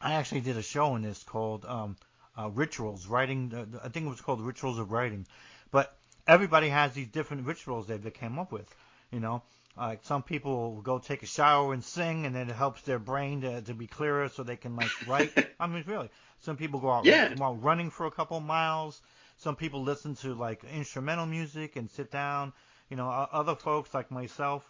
I 0.00 0.14
actually 0.14 0.40
did 0.40 0.56
a 0.56 0.62
show 0.62 0.86
on 0.94 1.02
this 1.02 1.22
called 1.22 1.64
um, 1.64 1.96
uh, 2.36 2.50
Rituals, 2.50 3.06
writing. 3.06 3.52
Uh, 3.54 3.78
I 3.84 3.88
think 3.88 4.06
it 4.06 4.08
was 4.08 4.20
called 4.20 4.40
Rituals 4.40 4.78
of 4.78 4.90
Writing. 4.90 5.26
But 5.70 5.96
everybody 6.26 6.68
has 6.68 6.92
these 6.92 7.08
different 7.08 7.46
rituals 7.46 7.86
that 7.86 8.02
they 8.02 8.10
came 8.10 8.38
up 8.38 8.50
with. 8.52 8.68
You 9.12 9.20
know, 9.20 9.42
like 9.76 10.00
some 10.04 10.22
people 10.22 10.74
will 10.74 10.82
go 10.82 10.98
take 10.98 11.22
a 11.22 11.26
shower 11.26 11.72
and 11.72 11.84
sing, 11.84 12.26
and 12.26 12.34
then 12.34 12.48
it 12.50 12.56
helps 12.56 12.82
their 12.82 12.98
brain 12.98 13.42
to, 13.42 13.62
to 13.62 13.74
be 13.74 13.86
clearer 13.86 14.28
so 14.28 14.42
they 14.42 14.56
can 14.56 14.74
like 14.76 14.90
write. 15.06 15.30
I 15.60 15.66
mean, 15.66 15.84
really. 15.86 16.08
Some 16.40 16.56
people 16.56 16.80
go 16.80 16.90
out 16.90 17.04
Yeah. 17.04 17.34
while 17.36 17.54
running 17.54 17.90
for 17.90 18.06
a 18.06 18.10
couple 18.10 18.40
miles. 18.40 19.00
Some 19.38 19.56
people 19.56 19.82
listen 19.82 20.14
to 20.16 20.34
like 20.34 20.64
instrumental 20.64 21.26
music 21.26 21.76
and 21.76 21.90
sit 21.90 22.10
down. 22.10 22.52
You 22.90 22.96
know, 22.96 23.08
other 23.08 23.54
folks 23.54 23.94
like 23.94 24.10
myself, 24.10 24.68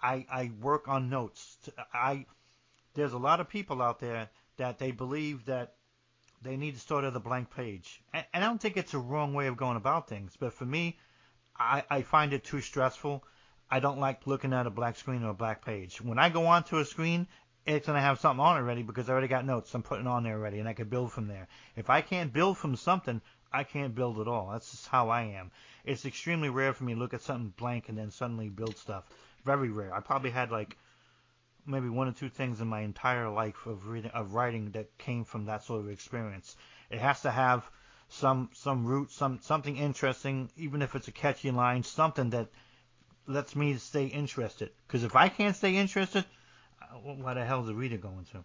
I 0.00 0.26
I 0.30 0.50
work 0.60 0.88
on 0.88 1.10
notes. 1.10 1.56
I 1.92 2.26
there's 2.94 3.12
a 3.12 3.18
lot 3.18 3.40
of 3.40 3.48
people 3.48 3.82
out 3.82 4.00
there 4.00 4.28
that 4.56 4.78
they 4.78 4.90
believe 4.90 5.44
that 5.46 5.74
they 6.42 6.56
need 6.56 6.74
to 6.74 6.80
start 6.80 7.04
at 7.04 7.16
a 7.16 7.20
blank 7.20 7.50
page, 7.54 8.02
and, 8.12 8.24
I 8.34 8.40
don't 8.40 8.60
think 8.60 8.76
it's 8.76 8.94
a 8.94 8.98
wrong 8.98 9.34
way 9.34 9.46
of 9.46 9.56
going 9.56 9.76
about 9.76 10.08
things. 10.08 10.36
But 10.38 10.52
for 10.52 10.64
me, 10.64 10.98
I 11.56 11.84
I 11.90 12.02
find 12.02 12.32
it 12.32 12.44
too 12.44 12.60
stressful. 12.60 13.24
I 13.70 13.80
don't 13.80 13.98
like 13.98 14.26
looking 14.26 14.52
at 14.52 14.66
a 14.66 14.70
black 14.70 14.96
screen 14.96 15.24
or 15.24 15.30
a 15.30 15.34
black 15.34 15.64
page. 15.64 16.00
When 16.00 16.18
I 16.18 16.28
go 16.28 16.46
onto 16.46 16.78
a 16.78 16.84
screen, 16.84 17.26
it's 17.66 17.86
gonna 17.86 18.00
have 18.00 18.20
something 18.20 18.44
on 18.44 18.56
already 18.56 18.82
because 18.82 19.08
I 19.08 19.12
already 19.12 19.28
got 19.28 19.46
notes 19.46 19.74
I'm 19.74 19.82
putting 19.82 20.06
on 20.06 20.22
there 20.22 20.36
already, 20.36 20.58
and 20.58 20.68
I 20.68 20.74
can 20.74 20.88
build 20.88 21.12
from 21.12 21.28
there. 21.28 21.48
If 21.76 21.88
I 21.90 22.02
can't 22.02 22.32
build 22.32 22.58
from 22.58 22.76
something, 22.76 23.20
I 23.52 23.64
can't 23.64 23.94
build 23.94 24.20
at 24.20 24.28
all. 24.28 24.50
That's 24.50 24.70
just 24.70 24.88
how 24.88 25.08
I 25.08 25.22
am. 25.22 25.50
It's 25.84 26.04
extremely 26.04 26.50
rare 26.50 26.74
for 26.74 26.84
me 26.84 26.94
to 26.94 26.98
look 26.98 27.14
at 27.14 27.22
something 27.22 27.54
blank 27.56 27.88
and 27.88 27.96
then 27.96 28.10
suddenly 28.10 28.48
build 28.48 28.76
stuff. 28.76 29.04
Very 29.44 29.70
rare. 29.70 29.94
I 29.94 30.00
probably 30.00 30.30
had 30.30 30.50
like 30.50 30.76
maybe 31.66 31.88
one 31.88 32.08
or 32.08 32.12
two 32.12 32.28
things 32.28 32.60
in 32.60 32.68
my 32.68 32.80
entire 32.80 33.28
life 33.28 33.66
of 33.66 33.88
reading 33.88 34.10
of 34.12 34.34
writing 34.34 34.70
that 34.72 34.96
came 34.98 35.24
from 35.24 35.46
that 35.46 35.64
sort 35.64 35.80
of 35.80 35.88
experience. 35.88 36.56
It 36.90 36.98
has 36.98 37.22
to 37.22 37.30
have 37.30 37.68
some 38.08 38.50
some 38.52 38.86
root, 38.86 39.10
some 39.10 39.40
something 39.42 39.76
interesting, 39.76 40.50
even 40.56 40.82
if 40.82 40.94
it's 40.94 41.08
a 41.08 41.12
catchy 41.12 41.50
line, 41.50 41.82
something 41.82 42.30
that 42.30 42.48
lets 43.26 43.56
me 43.56 43.76
stay 43.76 44.06
interested. 44.06 44.70
Because 44.86 45.04
if 45.04 45.16
I 45.16 45.28
can't 45.28 45.56
stay 45.56 45.76
interested, 45.76 46.24
uh, 46.82 46.96
why 46.96 47.34
the 47.34 47.44
hell 47.44 47.60
is 47.60 47.66
the 47.66 47.74
reader 47.74 47.96
going 47.96 48.26
to? 48.32 48.44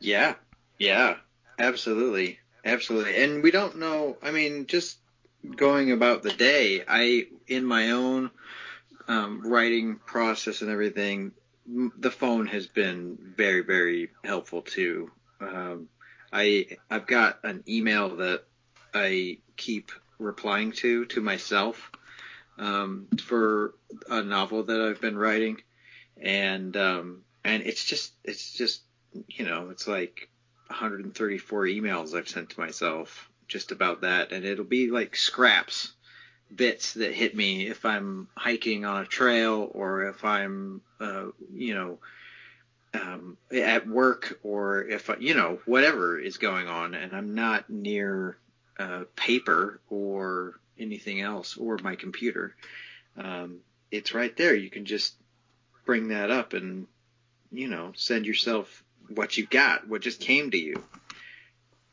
Yeah, 0.00 0.34
yeah, 0.78 1.16
absolutely, 1.58 2.38
absolutely. 2.64 3.22
And 3.22 3.42
we 3.42 3.50
don't 3.50 3.78
know. 3.78 4.16
I 4.22 4.30
mean, 4.30 4.66
just 4.66 4.98
going 5.56 5.92
about 5.92 6.22
the 6.22 6.32
day, 6.32 6.82
I 6.86 7.26
in 7.46 7.64
my 7.64 7.90
own 7.90 8.30
um, 9.08 9.42
writing 9.44 9.96
process 9.96 10.62
and 10.62 10.70
everything, 10.70 11.32
the 11.66 12.10
phone 12.10 12.46
has 12.46 12.66
been 12.66 13.18
very, 13.36 13.62
very 13.62 14.10
helpful 14.24 14.62
too. 14.62 15.10
Um, 15.40 15.88
I 16.32 16.78
I've 16.90 17.06
got 17.06 17.40
an 17.44 17.62
email 17.68 18.16
that 18.16 18.44
I 18.94 19.38
keep 19.56 19.92
replying 20.18 20.72
to 20.72 21.04
to 21.06 21.20
myself 21.20 21.90
um, 22.58 23.08
for 23.22 23.74
a 24.08 24.22
novel 24.22 24.64
that 24.64 24.80
I've 24.80 25.00
been 25.00 25.16
writing, 25.16 25.62
and 26.20 26.76
um, 26.76 27.22
and 27.44 27.62
it's 27.62 27.84
just 27.84 28.12
it's 28.24 28.52
just 28.52 28.82
you 29.28 29.44
know 29.44 29.70
it's 29.70 29.86
like 29.86 30.28
134 30.68 31.64
emails 31.64 32.16
I've 32.16 32.28
sent 32.28 32.50
to 32.50 32.60
myself 32.60 33.28
just 33.48 33.72
about 33.72 34.02
that, 34.02 34.32
and 34.32 34.44
it'll 34.44 34.64
be 34.64 34.90
like 34.90 35.16
scraps, 35.16 35.92
bits 36.54 36.94
that 36.94 37.12
hit 37.12 37.36
me 37.36 37.66
if 37.68 37.84
I'm 37.84 38.28
hiking 38.36 38.84
on 38.84 39.02
a 39.02 39.06
trail 39.06 39.70
or 39.72 40.04
if 40.04 40.24
I'm 40.24 40.82
uh, 41.00 41.26
you 41.52 41.74
know 41.74 41.98
um, 42.94 43.36
at 43.50 43.86
work 43.86 44.38
or 44.42 44.84
if 44.84 45.10
you 45.18 45.34
know 45.34 45.58
whatever 45.64 46.18
is 46.18 46.36
going 46.36 46.68
on, 46.68 46.94
and 46.94 47.12
I'm 47.12 47.34
not 47.34 47.70
near 47.70 48.36
uh, 48.78 49.04
paper 49.16 49.80
or 49.88 50.60
anything 50.78 51.20
else 51.20 51.56
or 51.56 51.78
my 51.82 51.96
computer. 51.96 52.54
Um, 53.16 53.58
it's 53.90 54.14
right 54.14 54.34
there. 54.36 54.54
You 54.54 54.70
can 54.70 54.84
just 54.84 55.14
bring 55.84 56.08
that 56.08 56.30
up 56.30 56.52
and 56.52 56.86
you 57.50 57.68
know 57.68 57.92
send 57.94 58.26
yourself 58.26 58.82
what 59.08 59.36
you 59.36 59.46
got, 59.46 59.88
what 59.88 60.02
just 60.02 60.20
came 60.20 60.50
to 60.50 60.58
you. 60.58 60.82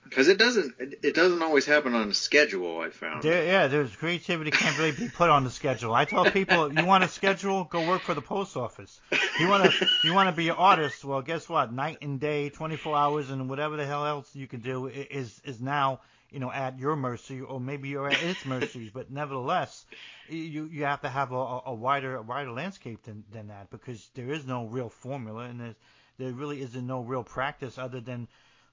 Because 0.09 0.27
it 0.27 0.37
doesn't, 0.39 0.75
it 0.79 1.13
doesn't 1.13 1.41
always 1.41 1.65
happen 1.65 1.93
on 1.93 2.09
a 2.09 2.13
schedule. 2.13 2.81
I 2.81 2.89
found. 2.89 3.21
There, 3.21 3.45
yeah, 3.45 3.67
there's 3.67 3.95
creativity 3.95 4.49
can't 4.51 4.77
really 4.77 4.91
be 4.91 5.07
put 5.07 5.29
on 5.29 5.43
the 5.43 5.51
schedule. 5.51 5.93
I 5.93 6.05
tell 6.05 6.25
people, 6.31 6.73
you 6.73 6.85
want 6.85 7.03
a 7.03 7.07
schedule, 7.07 7.65
go 7.65 7.87
work 7.87 8.01
for 8.01 8.13
the 8.15 8.21
post 8.21 8.57
office. 8.57 8.99
You 9.39 9.47
want 9.47 9.71
to, 9.71 9.87
you 10.03 10.13
want 10.13 10.29
to 10.29 10.35
be 10.35 10.49
an 10.49 10.55
artist. 10.57 11.05
Well, 11.05 11.21
guess 11.21 11.47
what? 11.47 11.71
Night 11.71 11.99
and 12.01 12.19
day, 12.19 12.49
24 12.49 12.97
hours, 12.97 13.29
and 13.29 13.49
whatever 13.49 13.77
the 13.77 13.85
hell 13.85 14.05
else 14.05 14.35
you 14.35 14.47
can 14.47 14.61
do 14.61 14.87
is 14.87 15.41
is 15.45 15.61
now, 15.61 16.01
you 16.31 16.39
know, 16.39 16.51
at 16.51 16.79
your 16.79 16.95
mercy, 16.95 17.41
or 17.41 17.59
maybe 17.59 17.89
you're 17.89 18.09
at 18.09 18.21
its 18.23 18.45
mercy. 18.45 18.89
But 18.93 19.11
nevertheless, 19.11 19.85
you 20.27 20.65
you 20.71 20.85
have 20.85 21.01
to 21.01 21.09
have 21.09 21.31
a, 21.31 21.61
a 21.67 21.73
wider 21.73 22.15
a 22.15 22.21
wider 22.23 22.51
landscape 22.51 23.03
than 23.03 23.23
than 23.31 23.47
that 23.47 23.69
because 23.69 24.09
there 24.15 24.31
is 24.31 24.45
no 24.45 24.65
real 24.65 24.89
formula, 24.89 25.43
and 25.43 25.75
there 26.17 26.31
really 26.31 26.61
isn't 26.61 26.85
no 26.85 27.01
real 27.01 27.23
practice 27.23 27.77
other 27.77 28.01
than 28.01 28.27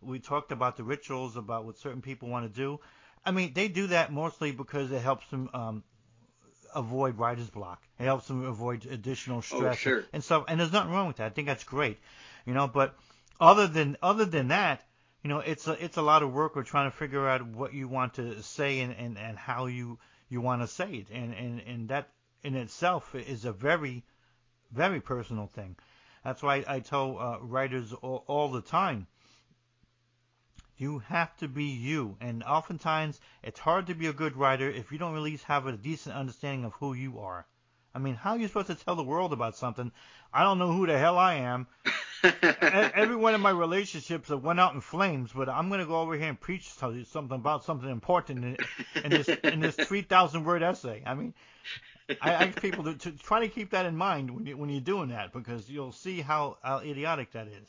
we 0.07 0.19
talked 0.21 0.53
about 0.53 0.77
the 0.77 0.85
rituals 0.85 1.37
about 1.37 1.65
what 1.65 1.79
certain 1.79 2.03
people 2.03 2.29
want 2.29 2.47
to 2.53 2.61
do. 2.61 2.81
I 3.25 3.33
mean, 3.33 3.53
they 3.55 3.69
do 3.69 3.89
that 3.89 4.13
mostly 4.13 4.53
because 4.53 4.93
it 4.93 5.03
helps 5.03 5.27
them 5.29 5.51
um, 5.53 5.83
avoid 6.75 7.19
writer's 7.19 7.51
block. 7.51 7.83
It 7.99 8.05
helps 8.05 8.29
them 8.29 8.45
avoid 8.45 8.87
additional 8.87 9.43
stress 9.43 9.75
Oh, 9.75 9.77
sure. 9.77 10.05
and 10.13 10.23
stuff. 10.23 10.45
And 10.49 10.61
there's 10.61 10.73
nothing 10.73 10.93
wrong 10.93 11.09
with 11.09 11.17
that. 11.17 11.27
I 11.27 11.31
think 11.31 11.49
that's 11.49 11.65
great, 11.65 11.99
you 12.45 12.55
know. 12.55 12.69
But 12.69 12.95
other 13.41 13.67
than 13.67 13.97
other 14.03 14.25
than 14.25 14.49
that, 14.49 14.85
you 15.23 15.29
know, 15.29 15.41
it's 15.41 15.67
a 15.67 15.83
it's 15.85 15.97
a 15.97 16.03
lot 16.03 16.23
of 16.23 16.33
work. 16.33 16.55
We're 16.55 16.63
trying 16.63 16.91
to 16.91 16.97
figure 16.97 17.29
out 17.29 17.45
what 17.47 17.75
you 17.75 17.89
want 17.89 18.15
to 18.15 18.43
say 18.43 18.81
and, 18.81 18.93
and, 18.93 19.19
and 19.19 19.37
how 19.37 19.67
you 19.67 19.99
you 20.29 20.41
want 20.41 20.63
to 20.63 20.69
say 20.69 20.91
it, 20.93 21.07
and, 21.11 21.35
and 21.35 21.61
and 21.67 21.89
that 21.89 22.09
in 22.45 22.55
itself 22.55 23.15
is 23.15 23.45
a 23.45 23.53
very 23.53 24.05
very 24.71 25.01
personal 25.01 25.47
thing. 25.49 25.77
That's 26.25 26.43
why 26.43 26.65
I 26.67 26.81
tell 26.81 27.19
uh, 27.19 27.39
writers 27.41 27.93
all, 27.93 28.25
all 28.27 28.49
the 28.51 28.61
time 28.61 29.07
You 30.79 30.99
have 31.01 31.35
to 31.39 31.49
be 31.49 31.65
you, 31.65 32.17
and 32.21 32.43
oftentimes 32.43 33.21
it's 33.43 33.61
hard 33.61 33.87
to 33.87 33.95
be 33.95 34.09
a 34.09 34.13
good 34.13 34.37
writer 34.37 34.69
if 34.69 34.93
you 34.93 34.99
don't 34.99 35.15
really 35.15 35.37
have 35.47 35.67
a 35.67 35.77
decent 35.77 36.15
understanding 36.15 36.65
of 36.65 36.75
who 36.75 36.93
you 36.93 37.19
are. 37.21 37.47
I 37.95 37.99
mean, 37.99 38.15
how 38.15 38.33
are 38.33 38.39
you 38.39 38.47
supposed 38.47 38.67
to 38.67 38.75
tell 38.75 38.95
the 38.95 39.03
world 39.03 39.33
about 39.33 39.57
something? 39.57 39.91
I 40.31 40.43
don't 40.43 40.59
know 40.59 40.71
who 40.71 40.87
the 40.87 40.99
hell 40.99 41.17
I 41.17 41.37
am. 41.37 41.67
Every 42.23 43.17
one 43.17 43.35
of 43.35 43.41
my 43.41 43.51
relationships 43.51 44.29
have 44.29 44.45
went 44.45 44.61
out 44.61 44.75
in 44.75 44.83
flames, 44.83 45.33
but 45.35 45.49
I'm 45.49 45.69
going 45.69 45.81
to 45.81 45.87
go 45.87 46.01
over 46.01 46.15
here 46.15 46.29
and 46.29 46.39
preach 46.39 46.69
something 46.69 47.07
about 47.31 47.65
something 47.65 47.89
important 47.89 48.45
in, 48.45 48.57
in 49.03 49.11
this 49.11 49.29
in 49.29 49.61
this 49.61 49.77
3,000 49.77 50.45
word 50.45 50.63
essay. 50.63 51.03
I 51.07 51.15
mean, 51.15 51.33
I 52.21 52.33
ask 52.33 52.61
people 52.61 52.85
to, 52.85 52.95
to, 52.97 53.13
try 53.13 53.41
to 53.41 53.49
keep 53.49 53.71
that 53.71 53.87
in 53.87 53.97
mind 53.97 54.31
when 54.31 54.45
you 54.45 54.59
when 54.59 54.69
you're 54.69 54.81
doing 54.83 55.09
that 55.09 55.33
because 55.33 55.71
you'll 55.71 55.93
see 55.93 56.21
how, 56.21 56.59
how 56.63 56.81
idiotic 56.81 57.33
that 57.33 57.49
is. 57.49 57.69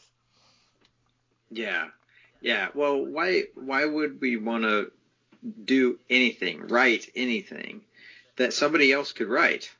Yeah, 1.50 1.88
yeah. 2.42 2.70
Well, 2.74 3.06
why 3.06 3.44
why 3.56 3.86
would 3.86 4.22
we 4.22 4.38
want 4.38 4.64
to 4.64 4.92
do 5.64 6.00
anything, 6.10 6.68
write 6.68 7.10
anything 7.16 7.82
that 8.38 8.54
somebody 8.54 8.92
else 8.92 9.12
could 9.14 9.28
write? 9.28 9.72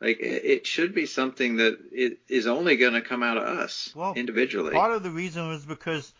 Like 0.00 0.18
it 0.20 0.66
should 0.66 0.94
be 0.94 1.06
something 1.06 1.56
that 1.56 1.78
it 1.92 2.18
is 2.28 2.48
only 2.48 2.76
going 2.76 2.94
to 2.94 3.02
come 3.02 3.22
out 3.22 3.36
of 3.36 3.44
us 3.44 3.92
well, 3.94 4.14
individually. 4.14 4.72
Part 4.72 4.92
of 4.92 5.04
the 5.04 5.10
reason 5.10 5.48
was 5.48 5.64
because 5.64 6.12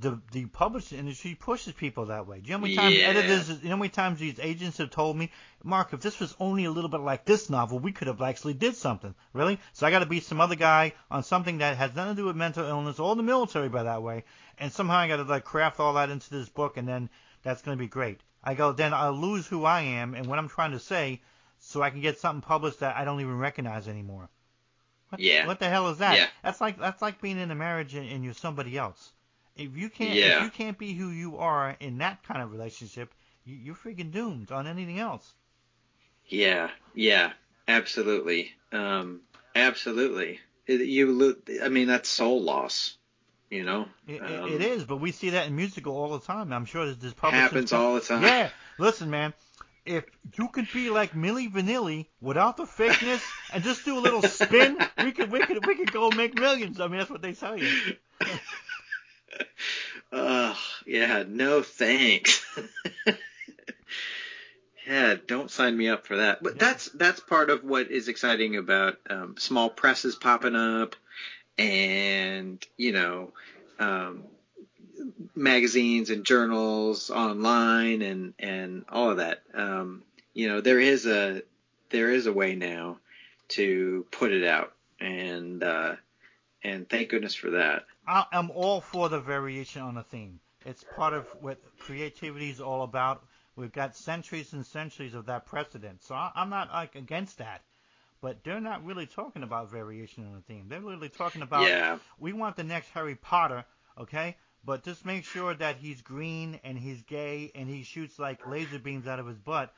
the 0.00 0.18
the 0.32 0.46
publishing 0.46 0.98
industry 0.98 1.36
pushes 1.38 1.74
people 1.74 2.06
that 2.06 2.26
way. 2.26 2.40
Do 2.40 2.50
you 2.50 2.58
know 2.58 2.58
how 2.58 2.62
many 2.62 2.74
times 2.74 2.94
yeah. 2.96 3.04
editors, 3.04 3.48
you 3.50 3.68
know 3.68 3.76
how 3.76 3.76
many 3.76 3.90
times 3.90 4.18
these 4.18 4.40
agents 4.40 4.78
have 4.78 4.90
told 4.90 5.16
me, 5.16 5.30
Mark, 5.62 5.92
if 5.92 6.00
this 6.00 6.18
was 6.18 6.34
only 6.40 6.64
a 6.64 6.70
little 6.70 6.88
bit 6.88 7.00
like 7.00 7.24
this 7.24 7.50
novel, 7.50 7.78
we 7.78 7.92
could 7.92 8.08
have 8.08 8.22
actually 8.22 8.54
did 8.54 8.76
something. 8.76 9.14
Really? 9.32 9.60
So 9.74 9.86
I 9.86 9.90
got 9.90 9.98
to 9.98 10.06
be 10.06 10.20
some 10.20 10.40
other 10.40 10.54
guy 10.54 10.94
on 11.10 11.22
something 11.22 11.58
that 11.58 11.76
has 11.76 11.94
nothing 11.94 12.16
to 12.16 12.22
do 12.22 12.26
with 12.26 12.36
mental 12.36 12.66
illness 12.66 12.98
or 12.98 13.14
the 13.14 13.22
military 13.22 13.68
by 13.68 13.82
that 13.82 14.02
way, 14.02 14.24
and 14.58 14.72
somehow 14.72 14.96
I 14.96 15.08
got 15.08 15.16
to 15.16 15.22
like 15.24 15.44
craft 15.44 15.80
all 15.80 15.94
that 15.94 16.10
into 16.10 16.30
this 16.30 16.48
book, 16.48 16.76
and 16.76 16.86
then 16.86 17.10
that's 17.42 17.62
going 17.62 17.76
to 17.76 17.82
be 17.82 17.88
great. 17.88 18.20
I 18.42 18.54
go, 18.54 18.72
then 18.72 18.92
I'll 18.92 19.12
lose 19.12 19.46
who 19.46 19.64
I 19.64 19.80
am 19.80 20.14
and 20.14 20.26
what 20.26 20.38
I'm 20.38 20.48
trying 20.48 20.72
to 20.72 20.78
say, 20.78 21.22
so 21.58 21.82
I 21.82 21.90
can 21.90 22.00
get 22.00 22.18
something 22.18 22.42
published 22.42 22.80
that 22.80 22.96
I 22.96 23.04
don't 23.04 23.20
even 23.20 23.38
recognize 23.38 23.88
anymore. 23.88 24.28
What, 25.08 25.20
yeah. 25.20 25.46
What 25.46 25.60
the 25.60 25.68
hell 25.68 25.88
is 25.90 25.98
that? 25.98 26.16
Yeah. 26.16 26.26
That's 26.42 26.60
like 26.60 26.78
that's 26.78 27.00
like 27.00 27.20
being 27.20 27.38
in 27.38 27.50
a 27.50 27.54
marriage 27.54 27.94
and, 27.94 28.08
and 28.08 28.24
you're 28.24 28.34
somebody 28.34 28.76
else. 28.76 29.12
If 29.56 29.76
you 29.76 29.88
can't 29.88 30.14
yeah. 30.14 30.38
if 30.38 30.44
you 30.44 30.50
can't 30.50 30.76
be 30.76 30.92
who 30.92 31.08
you 31.10 31.38
are 31.38 31.76
in 31.80 31.98
that 31.98 32.22
kind 32.24 32.42
of 32.42 32.50
relationship, 32.50 33.14
you, 33.44 33.56
you're 33.56 33.74
freaking 33.74 34.10
doomed 34.10 34.50
on 34.50 34.66
anything 34.66 34.98
else. 34.98 35.34
Yeah, 36.26 36.70
yeah, 36.94 37.32
absolutely, 37.68 38.52
um, 38.72 39.20
absolutely. 39.54 40.40
You, 40.66 41.36
I 41.62 41.68
mean, 41.68 41.88
that's 41.88 42.08
soul 42.08 42.42
loss. 42.42 42.96
You 43.54 43.62
know, 43.62 43.86
it, 44.08 44.20
um, 44.20 44.52
it 44.52 44.60
is, 44.60 44.82
but 44.82 44.96
we 44.96 45.12
see 45.12 45.30
that 45.30 45.46
in 45.46 45.54
musical 45.54 45.96
all 45.96 46.18
the 46.18 46.26
time. 46.26 46.52
I'm 46.52 46.64
sure 46.64 46.92
this 46.92 47.14
probably 47.14 47.38
happens 47.38 47.72
all 47.72 47.94
the 47.94 48.00
time. 48.00 48.24
Yeah, 48.24 48.48
listen, 48.80 49.10
man. 49.10 49.32
If 49.86 50.02
you 50.36 50.48
could 50.48 50.66
be 50.72 50.90
like 50.90 51.12
Milli 51.12 51.52
Vanilli 51.52 52.06
without 52.20 52.56
the 52.56 52.64
fakeness 52.64 53.22
and 53.52 53.62
just 53.62 53.84
do 53.84 53.96
a 53.96 54.00
little 54.00 54.22
spin, 54.22 54.76
we 55.04 55.12
could 55.12 55.30
we 55.30 55.38
could 55.46 55.64
we 55.64 55.76
could 55.76 55.92
go 55.92 56.10
make 56.10 56.34
millions. 56.34 56.80
I 56.80 56.88
mean, 56.88 56.98
that's 56.98 57.10
what 57.10 57.22
they 57.22 57.32
tell 57.32 57.56
you. 57.56 57.94
uh, 60.12 60.56
yeah, 60.84 61.22
no 61.24 61.62
thanks. 61.62 62.44
yeah, 64.88 65.14
don't 65.28 65.48
sign 65.48 65.76
me 65.76 65.90
up 65.90 66.08
for 66.08 66.16
that. 66.16 66.42
But 66.42 66.54
yeah. 66.54 66.58
that's 66.58 66.88
that's 66.88 67.20
part 67.20 67.50
of 67.50 67.62
what 67.62 67.92
is 67.92 68.08
exciting 68.08 68.56
about 68.56 68.96
um, 69.08 69.36
small 69.38 69.70
presses 69.70 70.16
popping 70.16 70.56
up, 70.56 70.96
and 71.58 72.64
you 72.76 72.92
know, 72.92 73.32
um, 73.78 74.24
magazines 75.34 76.10
and 76.10 76.24
journals 76.24 77.10
online 77.10 78.02
and 78.02 78.34
and 78.38 78.84
all 78.88 79.10
of 79.10 79.18
that. 79.18 79.42
Um, 79.54 80.02
you 80.32 80.48
know, 80.48 80.60
there 80.60 80.80
is 80.80 81.06
a 81.06 81.42
there 81.90 82.10
is 82.10 82.26
a 82.26 82.32
way 82.32 82.54
now 82.54 82.98
to 83.48 84.06
put 84.10 84.32
it 84.32 84.44
out, 84.44 84.72
and 85.00 85.62
uh, 85.62 85.94
and 86.62 86.88
thank 86.88 87.10
goodness 87.10 87.34
for 87.34 87.50
that. 87.50 87.84
I'm 88.06 88.50
all 88.50 88.80
for 88.80 89.08
the 89.08 89.20
variation 89.20 89.82
on 89.82 89.96
a 89.96 90.02
theme. 90.02 90.40
It's 90.66 90.84
part 90.96 91.14
of 91.14 91.26
what 91.40 91.58
creativity 91.78 92.50
is 92.50 92.60
all 92.60 92.82
about. 92.82 93.24
We've 93.56 93.72
got 93.72 93.96
centuries 93.96 94.52
and 94.52 94.66
centuries 94.66 95.14
of 95.14 95.26
that 95.26 95.46
precedent, 95.46 96.02
so 96.02 96.14
I'm 96.14 96.50
not 96.50 96.70
like 96.70 96.96
against 96.96 97.38
that. 97.38 97.62
But 98.24 98.42
they're 98.42 98.58
not 98.58 98.82
really 98.86 99.04
talking 99.04 99.42
about 99.42 99.70
variation 99.70 100.24
on 100.24 100.38
a 100.38 100.40
theme. 100.40 100.64
They're 100.70 100.80
literally 100.80 101.10
talking 101.10 101.42
about 101.42 101.68
yeah. 101.68 101.98
we 102.18 102.32
want 102.32 102.56
the 102.56 102.64
next 102.64 102.88
Harry 102.94 103.16
Potter, 103.16 103.66
okay? 104.00 104.38
But 104.64 104.82
just 104.82 105.04
make 105.04 105.26
sure 105.26 105.52
that 105.52 105.76
he's 105.76 106.00
green 106.00 106.58
and 106.64 106.78
he's 106.78 107.02
gay 107.02 107.52
and 107.54 107.68
he 107.68 107.82
shoots 107.82 108.18
like 108.18 108.46
laser 108.46 108.78
beams 108.78 109.06
out 109.06 109.18
of 109.18 109.26
his 109.26 109.36
butt, 109.36 109.74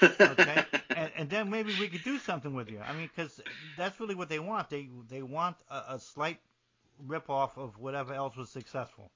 okay? 0.00 0.64
and, 0.90 1.10
and 1.16 1.28
then 1.28 1.50
maybe 1.50 1.74
we 1.80 1.88
could 1.88 2.04
do 2.04 2.20
something 2.20 2.54
with 2.54 2.70
you. 2.70 2.78
I 2.78 2.92
mean, 2.92 3.10
because 3.12 3.40
that's 3.76 3.98
really 3.98 4.14
what 4.14 4.28
they 4.28 4.38
want. 4.38 4.70
They 4.70 4.88
they 5.08 5.22
want 5.22 5.56
a, 5.68 5.94
a 5.94 5.98
slight 5.98 6.38
rip 7.04 7.28
off 7.28 7.58
of 7.58 7.78
whatever 7.78 8.14
else 8.14 8.36
was 8.36 8.48
successful. 8.48 9.10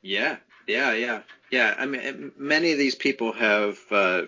Yeah, 0.00 0.36
yeah, 0.68 0.92
yeah, 0.92 1.22
yeah. 1.50 1.74
I 1.76 1.86
mean, 1.86 2.30
many 2.36 2.70
of 2.70 2.78
these 2.78 2.94
people 2.94 3.32
have 3.32 3.78
uh, 3.90 4.22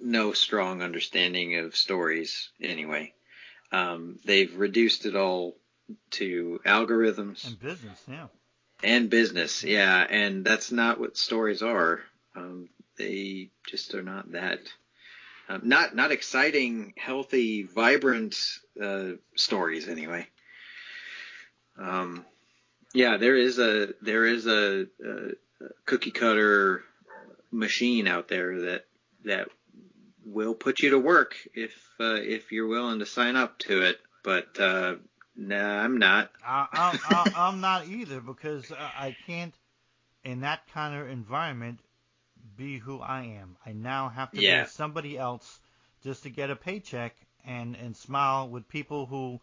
no 0.00 0.32
strong 0.32 0.82
understanding 0.82 1.58
of 1.58 1.76
stories 1.76 2.50
anyway. 2.60 3.12
Um, 3.72 4.18
they've 4.24 4.54
reduced 4.54 5.06
it 5.06 5.16
all 5.16 5.56
to 6.10 6.60
algorithms 6.66 7.46
and 7.46 7.58
business, 7.58 8.00
yeah. 8.08 8.26
And 8.82 9.10
business, 9.10 9.62
yeah, 9.62 10.06
and 10.08 10.44
that's 10.44 10.72
not 10.72 10.98
what 10.98 11.16
stories 11.16 11.62
are. 11.62 12.00
Um, 12.34 12.68
they 12.96 13.50
just 13.66 13.94
are 13.94 14.02
not 14.02 14.32
that. 14.32 14.60
Um, 15.48 15.62
not 15.64 15.94
not 15.96 16.12
exciting, 16.12 16.94
healthy, 16.96 17.64
vibrant 17.64 18.36
uh, 18.80 19.12
stories 19.36 19.88
anyway. 19.88 20.26
Um, 21.78 22.24
yeah, 22.94 23.16
there 23.16 23.36
is 23.36 23.58
a 23.58 23.88
there 24.00 24.26
is 24.26 24.46
a, 24.46 24.86
a, 25.04 25.66
cookie 25.86 26.10
cutter 26.10 26.82
machine 27.50 28.06
out 28.06 28.28
there 28.28 28.60
that 28.62 28.84
that 29.24 29.48
will 30.24 30.54
put 30.54 30.80
you 30.80 30.90
to 30.90 30.98
work 30.98 31.34
if 31.54 31.74
uh, 31.98 32.14
if 32.14 32.52
you're 32.52 32.68
willing 32.68 32.98
to 32.98 33.06
sign 33.06 33.36
up 33.36 33.58
to 33.60 33.82
it. 33.82 33.98
But 34.22 34.58
uh, 34.58 34.96
nah, 35.36 35.82
I'm 35.82 35.98
not. 35.98 36.30
I, 36.44 37.32
I'm 37.36 37.60
not 37.60 37.86
either 37.86 38.20
because 38.20 38.70
I 38.72 39.16
can't 39.26 39.54
in 40.24 40.40
that 40.40 40.60
kind 40.72 41.00
of 41.00 41.08
environment 41.08 41.80
be 42.56 42.78
who 42.78 43.00
I 43.00 43.22
am. 43.40 43.56
I 43.64 43.72
now 43.72 44.08
have 44.08 44.30
to 44.32 44.40
yeah. 44.40 44.64
be 44.64 44.68
somebody 44.68 45.18
else 45.18 45.60
just 46.02 46.22
to 46.24 46.30
get 46.30 46.50
a 46.50 46.56
paycheck 46.56 47.16
and 47.44 47.76
and 47.76 47.96
smile 47.96 48.48
with 48.48 48.68
people 48.68 49.06
who 49.06 49.40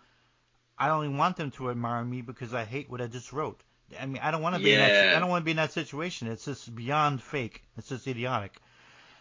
I 0.77 0.87
don't 0.87 1.05
even 1.05 1.17
want 1.17 1.37
them 1.37 1.51
to 1.51 1.71
admire 1.71 2.03
me 2.03 2.21
because 2.21 2.53
I 2.53 2.63
hate 2.63 2.89
what 2.89 3.01
I 3.01 3.07
just 3.07 3.33
wrote. 3.33 3.61
I 3.99 4.05
mean, 4.05 4.21
I 4.21 4.31
don't 4.31 4.41
want 4.41 4.55
to 4.55 4.61
be 4.61 4.71
yeah. 4.71 4.75
in 4.75 4.79
that. 4.93 5.15
I 5.15 5.19
don't 5.19 5.29
want 5.29 5.41
to 5.41 5.45
be 5.45 5.51
in 5.51 5.57
that 5.57 5.71
situation. 5.71 6.27
It's 6.27 6.45
just 6.45 6.75
beyond 6.75 7.21
fake. 7.21 7.63
It's 7.77 7.89
just 7.89 8.07
idiotic. 8.07 8.59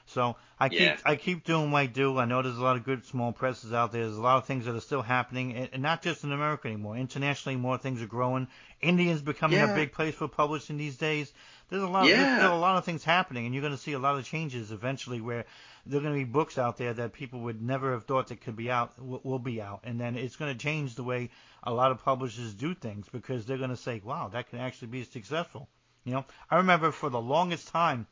So 0.06 0.36
I 0.58 0.68
keep. 0.68 0.98
I 1.04 1.16
keep 1.16 1.44
doing 1.44 1.72
what 1.72 1.80
I 1.80 1.86
do. 1.86 2.18
I 2.18 2.24
know 2.26 2.40
there's 2.40 2.56
a 2.56 2.62
lot 2.62 2.76
of 2.76 2.84
good 2.84 3.04
small 3.06 3.32
presses 3.32 3.72
out 3.72 3.90
there. 3.90 4.04
There's 4.04 4.16
a 4.16 4.22
lot 4.22 4.38
of 4.38 4.46
things 4.46 4.64
that 4.66 4.74
are 4.74 4.80
still 4.80 5.02
happening, 5.02 5.56
and 5.56 5.82
not 5.82 6.00
just 6.02 6.22
in 6.22 6.32
America 6.32 6.68
anymore. 6.68 6.96
Internationally, 6.96 7.56
more 7.56 7.76
things 7.76 8.00
are 8.00 8.06
growing. 8.06 8.46
India's 8.80 9.20
becoming 9.20 9.58
yeah. 9.58 9.72
a 9.72 9.74
big 9.74 9.92
place 9.92 10.14
for 10.14 10.28
publishing 10.28 10.76
these 10.76 10.96
days. 10.96 11.32
There's 11.68 11.82
a 11.82 11.88
lot. 11.88 12.06
Yeah. 12.06 12.16
There's 12.16 12.38
still 12.38 12.56
a 12.56 12.58
lot 12.58 12.76
of 12.76 12.84
things 12.84 13.02
happening, 13.02 13.46
and 13.46 13.54
you're 13.54 13.62
going 13.62 13.74
to 13.74 13.78
see 13.78 13.94
a 13.94 13.98
lot 13.98 14.16
of 14.16 14.24
changes 14.24 14.70
eventually 14.70 15.20
where 15.20 15.44
there 15.86 15.98
are 15.98 16.02
going 16.02 16.14
to 16.14 16.24
be 16.24 16.30
books 16.30 16.56
out 16.56 16.76
there 16.76 16.94
that 16.94 17.12
people 17.12 17.40
would 17.40 17.60
never 17.60 17.92
have 17.92 18.04
thought 18.04 18.28
that 18.28 18.40
could 18.40 18.56
be 18.56 18.70
out 18.70 18.92
will, 19.02 19.20
will 19.24 19.38
be 19.40 19.60
out, 19.60 19.80
and 19.82 20.00
then 20.00 20.16
it's 20.16 20.36
going 20.36 20.52
to 20.52 20.58
change 20.58 20.94
the 20.94 21.04
way 21.04 21.30
a 21.64 21.74
lot 21.74 21.90
of 21.90 22.04
publishers 22.04 22.54
do 22.54 22.74
things 22.74 23.08
because 23.10 23.44
they're 23.44 23.58
going 23.58 23.70
to 23.70 23.76
say, 23.76 24.00
"Wow, 24.04 24.28
that 24.28 24.50
can 24.50 24.60
actually 24.60 24.88
be 24.88 25.02
successful." 25.02 25.68
You 26.04 26.12
know, 26.12 26.24
I 26.48 26.58
remember 26.58 26.92
for 26.92 27.10
the 27.10 27.20
longest 27.20 27.68
time 27.68 28.06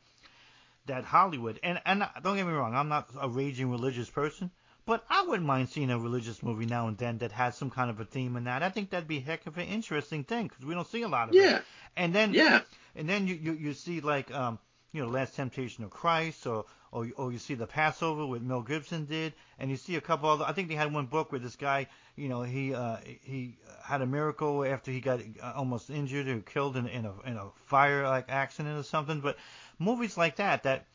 that 0.87 1.03
Hollywood, 1.03 1.59
and 1.63 1.81
and 1.85 2.07
don't 2.23 2.37
get 2.37 2.45
me 2.45 2.53
wrong, 2.53 2.75
I'm 2.75 2.89
not 2.89 3.09
a 3.19 3.29
raging 3.29 3.71
religious 3.71 4.09
person, 4.09 4.51
but 4.85 5.03
I 5.09 5.23
wouldn't 5.23 5.47
mind 5.47 5.69
seeing 5.69 5.89
a 5.89 5.97
religious 5.97 6.43
movie 6.43 6.65
now 6.65 6.87
and 6.87 6.97
then 6.97 7.17
that 7.19 7.31
has 7.31 7.57
some 7.57 7.69
kind 7.69 7.89
of 7.89 7.99
a 7.99 8.05
theme 8.05 8.35
in 8.37 8.43
that. 8.43 8.63
I 8.63 8.69
think 8.69 8.89
that'd 8.89 9.07
be 9.07 9.17
a 9.17 9.21
heck 9.21 9.47
of 9.47 9.57
an 9.57 9.67
interesting 9.67 10.23
thing 10.23 10.47
because 10.47 10.65
we 10.65 10.73
don't 10.73 10.87
see 10.87 11.01
a 11.01 11.07
lot 11.07 11.29
of 11.29 11.35
yeah. 11.35 11.57
it. 11.57 11.63
And 11.97 12.13
then 12.13 12.33
yeah, 12.33 12.61
and 12.95 13.09
then 13.09 13.27
you 13.27 13.35
you, 13.35 13.53
you 13.53 13.73
see 13.73 14.01
like 14.01 14.31
um 14.31 14.59
you 14.91 15.03
know 15.03 15.09
Last 15.09 15.35
Temptation 15.35 15.83
of 15.83 15.89
Christ 15.89 16.45
or 16.45 16.65
or, 16.95 17.09
or 17.17 17.31
you 17.33 17.37
see 17.37 17.55
the 17.55 17.67
Passover 17.67 18.25
with 18.25 18.41
Mel 18.41 18.61
Gibson 18.61 19.03
did, 19.03 19.33
and 19.59 19.69
you 19.69 19.75
see 19.75 19.97
a 19.97 20.01
couple 20.01 20.29
other. 20.29 20.45
I 20.45 20.53
think 20.53 20.69
they 20.69 20.75
had 20.75 20.93
one 20.93 21.07
book 21.07 21.29
where 21.29 21.39
this 21.39 21.57
guy, 21.57 21.87
you 22.15 22.29
know, 22.29 22.43
he 22.43 22.73
uh, 22.73 22.97
he 23.03 23.57
had 23.83 24.01
a 24.01 24.05
miracle 24.05 24.63
after 24.63 24.91
he 24.91 25.01
got 25.01 25.19
uh, 25.43 25.51
almost 25.57 25.89
injured 25.89 26.29
or 26.29 26.39
killed 26.39 26.77
in, 26.77 26.87
in 26.87 27.05
a 27.05 27.13
in 27.25 27.35
a 27.35 27.49
fire 27.65 28.03
like 28.03 28.27
accident 28.29 28.79
or 28.79 28.83
something. 28.83 29.19
But 29.19 29.35
movies 29.77 30.17
like 30.17 30.37
that 30.37 30.63
that 30.63 30.85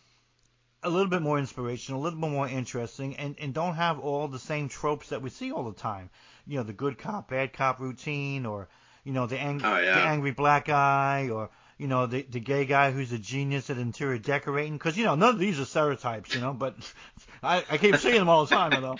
a 0.82 0.88
little 0.88 1.10
bit 1.10 1.20
more 1.20 1.38
inspirational, 1.38 2.00
a 2.00 2.02
little 2.02 2.18
bit 2.18 2.30
more 2.30 2.48
interesting, 2.48 3.16
and, 3.16 3.36
and 3.38 3.52
don't 3.52 3.74
have 3.74 3.98
all 3.98 4.26
the 4.26 4.38
same 4.38 4.70
tropes 4.70 5.10
that 5.10 5.20
we 5.20 5.28
see 5.28 5.52
all 5.52 5.64
the 5.64 5.78
time. 5.78 6.08
You 6.46 6.56
know, 6.56 6.62
the 6.62 6.72
good 6.72 6.96
cop, 6.96 7.28
bad 7.28 7.52
cop 7.52 7.78
routine, 7.78 8.46
or 8.46 8.68
you 9.04 9.12
know, 9.12 9.26
the 9.26 9.38
angry, 9.38 9.68
oh, 9.68 9.76
yeah. 9.76 9.96
the 9.96 10.00
angry 10.00 10.30
black 10.30 10.64
guy, 10.64 11.28
or 11.28 11.50
you 11.80 11.86
know, 11.86 12.04
the 12.06 12.22
the 12.22 12.40
gay 12.40 12.66
guy 12.66 12.90
who's 12.90 13.10
a 13.10 13.18
genius 13.18 13.70
at 13.70 13.78
interior 13.78 14.18
decorating. 14.18 14.74
Because 14.74 14.98
you 14.98 15.04
know, 15.04 15.14
none 15.14 15.30
of 15.30 15.38
these 15.38 15.58
are 15.58 15.64
stereotypes, 15.64 16.34
you 16.34 16.40
know. 16.42 16.52
But 16.52 16.76
I 17.42 17.64
I 17.70 17.78
keep 17.78 17.96
seeing 17.96 18.16
them 18.16 18.28
all 18.28 18.44
the 18.44 18.54
time, 18.54 18.82
though. 18.82 18.98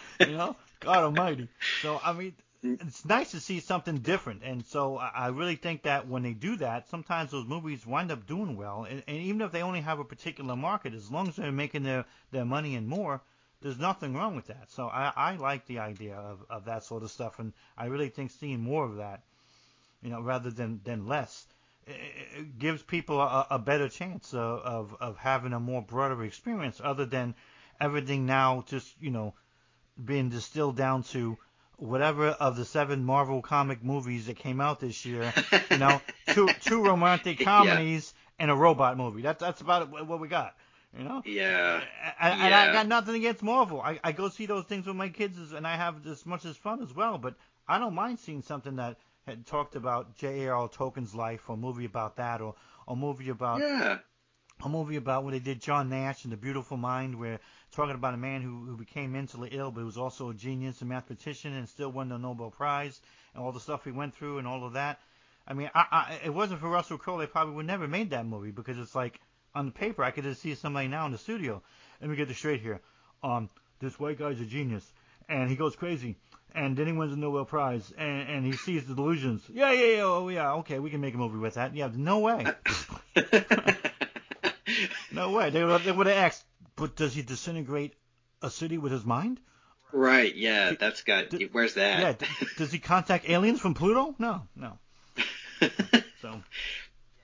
you 0.20 0.32
know, 0.32 0.56
God 0.80 1.04
Almighty. 1.04 1.48
So 1.82 2.00
I 2.02 2.14
mean, 2.14 2.32
it's 2.62 3.04
nice 3.04 3.32
to 3.32 3.40
see 3.40 3.60
something 3.60 3.98
different. 3.98 4.42
And 4.42 4.64
so 4.64 4.96
I 4.96 5.28
really 5.28 5.56
think 5.56 5.82
that 5.82 6.08
when 6.08 6.22
they 6.22 6.32
do 6.32 6.56
that, 6.56 6.88
sometimes 6.88 7.30
those 7.30 7.46
movies 7.46 7.86
wind 7.86 8.10
up 8.10 8.26
doing 8.26 8.56
well. 8.56 8.86
And, 8.88 9.02
and 9.06 9.16
even 9.18 9.42
if 9.42 9.52
they 9.52 9.62
only 9.62 9.82
have 9.82 9.98
a 9.98 10.04
particular 10.04 10.56
market, 10.56 10.94
as 10.94 11.10
long 11.10 11.28
as 11.28 11.36
they're 11.36 11.52
making 11.52 11.82
their, 11.82 12.06
their 12.32 12.46
money 12.46 12.76
and 12.76 12.88
more, 12.88 13.20
there's 13.60 13.78
nothing 13.78 14.14
wrong 14.14 14.36
with 14.36 14.46
that. 14.46 14.70
So 14.70 14.88
I, 14.88 15.12
I 15.14 15.36
like 15.36 15.66
the 15.66 15.80
idea 15.80 16.16
of, 16.16 16.44
of 16.48 16.64
that 16.64 16.84
sort 16.84 17.02
of 17.02 17.10
stuff. 17.10 17.38
And 17.38 17.52
I 17.76 17.86
really 17.86 18.08
think 18.08 18.30
seeing 18.30 18.60
more 18.60 18.84
of 18.84 18.96
that, 18.96 19.22
you 20.02 20.10
know, 20.10 20.22
rather 20.22 20.50
than, 20.50 20.80
than 20.82 21.06
less, 21.06 21.46
it 21.86 22.58
gives 22.58 22.82
people 22.82 23.20
a, 23.20 23.46
a 23.50 23.58
better 23.58 23.88
chance 23.88 24.34
of, 24.34 24.60
of, 24.60 24.96
of 25.00 25.16
having 25.16 25.52
a 25.52 25.60
more 25.60 25.82
broader 25.82 26.24
experience 26.24 26.80
other 26.82 27.06
than 27.06 27.34
everything 27.80 28.26
now 28.26 28.64
just, 28.66 28.94
you 29.00 29.10
know, 29.10 29.34
being 30.02 30.28
distilled 30.28 30.76
down 30.76 31.02
to 31.02 31.38
whatever 31.76 32.28
of 32.28 32.56
the 32.56 32.64
seven 32.64 33.04
Marvel 33.04 33.42
comic 33.42 33.84
movies 33.84 34.26
that 34.26 34.36
came 34.36 34.60
out 34.60 34.80
this 34.80 35.04
year, 35.04 35.32
you 35.70 35.78
know, 35.78 36.00
two 36.34 36.48
two 36.60 36.84
romantic 36.84 37.40
comedies 37.40 38.12
yeah. 38.14 38.42
and 38.42 38.50
a 38.50 38.54
robot 38.54 38.96
movie. 38.96 39.22
That's 39.22 39.40
that's 39.40 39.60
about 39.60 39.90
what 40.06 40.20
we 40.20 40.28
got. 40.28 40.54
You 40.96 41.04
know? 41.04 41.22
Yeah. 41.26 41.82
And, 42.18 42.40
and 42.40 42.54
I 42.54 42.72
got 42.72 42.86
nothing 42.86 43.16
against 43.16 43.42
Marvel. 43.42 43.82
I, 43.82 44.00
I 44.02 44.12
go 44.12 44.28
see 44.28 44.46
those 44.46 44.64
things 44.64 44.86
with 44.86 44.96
my 44.96 45.10
kids 45.10 45.52
and 45.52 45.66
I 45.66 45.76
have 45.76 46.06
as 46.06 46.24
much 46.24 46.46
as 46.46 46.56
fun 46.56 46.82
as 46.82 46.94
well. 46.94 47.18
But 47.18 47.34
I 47.68 47.78
don't 47.78 47.94
mind 47.94 48.18
seeing 48.18 48.40
something 48.40 48.76
that 48.76 48.96
had 49.26 49.44
talked 49.44 49.74
about 49.74 50.16
J.R.R. 50.16 50.68
Tolkien's 50.68 51.14
life 51.14 51.48
or 51.48 51.54
a 51.54 51.56
movie 51.56 51.84
about 51.84 52.16
that 52.16 52.40
or 52.40 52.54
a 52.86 52.94
movie 52.94 53.28
about 53.28 53.60
yeah 53.60 53.98
a 54.64 54.68
movie 54.68 54.96
about 54.96 55.24
when 55.24 55.34
they 55.34 55.38
did 55.38 55.60
John 55.60 55.90
Nash 55.90 56.24
and 56.24 56.32
The 56.32 56.36
Beautiful 56.36 56.78
Mind, 56.78 57.18
where 57.18 57.40
talking 57.72 57.94
about 57.94 58.14
a 58.14 58.18
man 58.18 58.40
who, 58.40 58.64
who 58.64 58.76
became 58.76 59.12
mentally 59.12 59.50
ill, 59.52 59.70
but 59.70 59.84
was 59.84 59.98
also 59.98 60.30
a 60.30 60.34
genius, 60.34 60.80
a 60.80 60.86
mathematician, 60.86 61.52
and 61.52 61.68
still 61.68 61.92
won 61.92 62.08
the 62.08 62.16
Nobel 62.16 62.50
Prize, 62.50 62.98
and 63.34 63.44
all 63.44 63.52
the 63.52 63.60
stuff 63.60 63.84
he 63.84 63.90
went 63.90 64.14
through 64.14 64.38
and 64.38 64.48
all 64.48 64.64
of 64.64 64.72
that. 64.72 64.98
I 65.46 65.52
mean, 65.52 65.70
I, 65.74 65.84
I, 65.90 66.20
it 66.24 66.32
wasn't 66.32 66.60
for 66.60 66.70
Russell 66.70 66.96
Crowe, 66.96 67.18
they 67.18 67.26
probably 67.26 67.54
would 67.54 67.66
never 67.66 67.86
made 67.86 68.10
that 68.10 68.26
movie 68.26 68.50
because 68.50 68.78
it's 68.78 68.94
like 68.94 69.20
on 69.54 69.66
the 69.66 69.72
paper, 69.72 70.02
I 70.02 70.10
could 70.10 70.24
just 70.24 70.40
see 70.40 70.54
somebody 70.54 70.88
now 70.88 71.04
in 71.04 71.12
the 71.12 71.18
studio. 71.18 71.62
Let 72.00 72.08
me 72.08 72.16
get 72.16 72.28
this 72.28 72.38
straight 72.38 72.62
here. 72.62 72.80
Um, 73.22 73.50
this 73.78 74.00
white 74.00 74.18
guy's 74.18 74.40
a 74.40 74.46
genius, 74.46 74.90
and 75.28 75.50
he 75.50 75.56
goes 75.56 75.76
crazy, 75.76 76.16
and 76.54 76.76
then 76.76 76.86
he 76.86 76.92
wins 76.92 77.10
the 77.10 77.16
Nobel 77.16 77.44
Prize, 77.44 77.92
and, 77.96 78.28
and 78.28 78.44
he 78.44 78.52
sees 78.52 78.86
the 78.86 78.94
delusions. 78.94 79.42
Yeah, 79.52 79.72
yeah, 79.72 79.96
yeah, 79.96 80.02
oh 80.02 80.28
yeah, 80.28 80.52
okay, 80.54 80.78
we 80.78 80.90
can 80.90 81.00
make 81.00 81.14
a 81.14 81.18
movie 81.18 81.38
with 81.38 81.54
that. 81.54 81.74
Yeah, 81.74 81.90
no 81.94 82.20
way. 82.20 82.46
no 85.12 85.32
way. 85.32 85.50
They 85.50 85.64
would, 85.64 85.82
they 85.82 85.92
would 85.92 86.06
have 86.06 86.16
asked, 86.16 86.44
but 86.76 86.96
does 86.96 87.14
he 87.14 87.22
disintegrate 87.22 87.94
a 88.42 88.50
city 88.50 88.78
with 88.78 88.92
his 88.92 89.04
mind? 89.04 89.40
Right. 89.92 90.34
Yeah, 90.34 90.72
that's 90.78 91.02
got. 91.02 91.30
D- 91.30 91.48
where's 91.52 91.74
that? 91.74 92.00
Yeah. 92.00 92.12
D- 92.12 92.46
does 92.58 92.72
he 92.72 92.78
contact 92.78 93.28
aliens 93.28 93.60
from 93.60 93.74
Pluto? 93.74 94.14
No, 94.18 94.42
no. 94.54 94.78
so. 96.22 96.42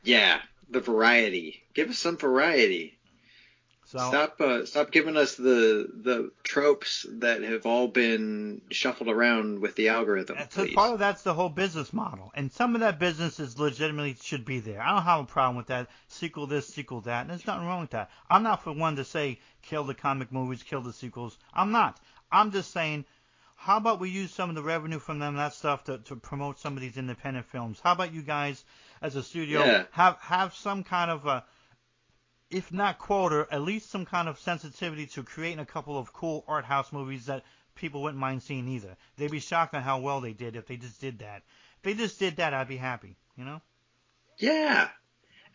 Yeah, 0.04 0.40
the 0.70 0.80
variety. 0.80 1.62
Give 1.74 1.90
us 1.90 1.98
some 1.98 2.16
variety. 2.16 2.98
So, 3.92 3.98
stop 3.98 4.40
uh, 4.40 4.64
stop 4.64 4.90
giving 4.90 5.18
us 5.18 5.34
the 5.34 5.86
the 5.92 6.30
tropes 6.42 7.04
that 7.18 7.42
have 7.42 7.66
all 7.66 7.88
been 7.88 8.62
shuffled 8.70 9.10
around 9.10 9.60
with 9.60 9.74
the 9.74 9.90
algorithm. 9.90 10.38
So 10.48 10.66
part 10.68 10.94
of 10.94 10.98
that's 10.98 11.20
the 11.20 11.34
whole 11.34 11.50
business 11.50 11.92
model, 11.92 12.32
and 12.34 12.50
some 12.50 12.74
of 12.74 12.80
that 12.80 12.98
business 12.98 13.38
is 13.38 13.58
legitimately 13.58 14.16
should 14.22 14.46
be 14.46 14.60
there. 14.60 14.80
I 14.80 14.94
don't 14.94 15.02
have 15.02 15.20
a 15.20 15.26
problem 15.26 15.56
with 15.56 15.66
that. 15.66 15.88
Sequel 16.08 16.46
this, 16.46 16.66
sequel 16.66 17.02
that, 17.02 17.20
and 17.20 17.30
there's 17.30 17.46
nothing 17.46 17.66
wrong 17.66 17.82
with 17.82 17.90
that. 17.90 18.10
I'm 18.30 18.42
not 18.42 18.64
for 18.64 18.72
one 18.72 18.96
to 18.96 19.04
say 19.04 19.40
kill 19.60 19.84
the 19.84 19.92
comic 19.92 20.32
movies, 20.32 20.62
kill 20.62 20.80
the 20.80 20.94
sequels. 20.94 21.36
I'm 21.52 21.70
not. 21.70 22.00
I'm 22.30 22.50
just 22.50 22.70
saying. 22.70 23.04
How 23.56 23.76
about 23.76 24.00
we 24.00 24.08
use 24.08 24.32
some 24.32 24.48
of 24.48 24.56
the 24.56 24.62
revenue 24.62 25.00
from 25.00 25.18
them, 25.18 25.36
that 25.36 25.52
stuff, 25.52 25.84
to, 25.84 25.98
to 25.98 26.16
promote 26.16 26.58
some 26.58 26.76
of 26.76 26.80
these 26.80 26.96
independent 26.96 27.46
films? 27.46 27.78
How 27.84 27.92
about 27.92 28.12
you 28.14 28.22
guys, 28.22 28.64
as 29.02 29.16
a 29.16 29.22
studio, 29.22 29.62
yeah. 29.64 29.84
have 29.90 30.16
have 30.20 30.54
some 30.54 30.82
kind 30.82 31.10
of 31.10 31.26
a 31.26 31.44
if 32.52 32.72
not 32.72 32.98
quota, 32.98 33.46
at 33.50 33.62
least 33.62 33.90
some 33.90 34.04
kind 34.04 34.28
of 34.28 34.38
sensitivity 34.38 35.06
to 35.06 35.22
creating 35.22 35.58
a 35.58 35.66
couple 35.66 35.98
of 35.98 36.12
cool 36.12 36.44
art 36.46 36.64
house 36.64 36.92
movies 36.92 37.26
that 37.26 37.44
people 37.74 38.02
wouldn't 38.02 38.20
mind 38.20 38.42
seeing 38.42 38.68
either. 38.68 38.96
They'd 39.16 39.30
be 39.30 39.40
shocked 39.40 39.74
at 39.74 39.82
how 39.82 40.00
well 40.00 40.20
they 40.20 40.32
did 40.32 40.56
if 40.56 40.66
they 40.66 40.76
just 40.76 41.00
did 41.00 41.20
that. 41.20 41.42
If 41.78 41.82
they 41.82 41.94
just 41.94 42.18
did 42.18 42.36
that, 42.36 42.54
I'd 42.54 42.68
be 42.68 42.76
happy, 42.76 43.16
you 43.36 43.44
know? 43.44 43.60
Yeah, 44.38 44.88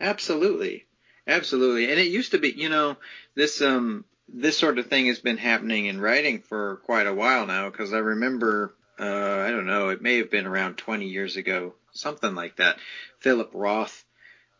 absolutely. 0.00 0.86
Absolutely. 1.26 1.90
And 1.90 2.00
it 2.00 2.08
used 2.08 2.32
to 2.32 2.38
be, 2.38 2.50
you 2.50 2.68
know, 2.68 2.96
this 3.34 3.60
um 3.62 4.04
this 4.28 4.58
sort 4.58 4.78
of 4.78 4.88
thing 4.88 5.06
has 5.06 5.20
been 5.20 5.36
happening 5.36 5.86
in 5.86 6.00
writing 6.00 6.40
for 6.40 6.76
quite 6.84 7.06
a 7.06 7.14
while 7.14 7.46
now 7.46 7.70
because 7.70 7.92
I 7.92 7.98
remember 7.98 8.74
uh 8.98 9.04
I 9.04 9.50
don't 9.50 9.66
know, 9.66 9.90
it 9.90 10.02
may 10.02 10.18
have 10.18 10.30
been 10.30 10.46
around 10.46 10.76
20 10.78 11.06
years 11.06 11.36
ago, 11.36 11.74
something 11.92 12.34
like 12.34 12.56
that. 12.56 12.78
Philip 13.20 13.50
Roth 13.54 14.04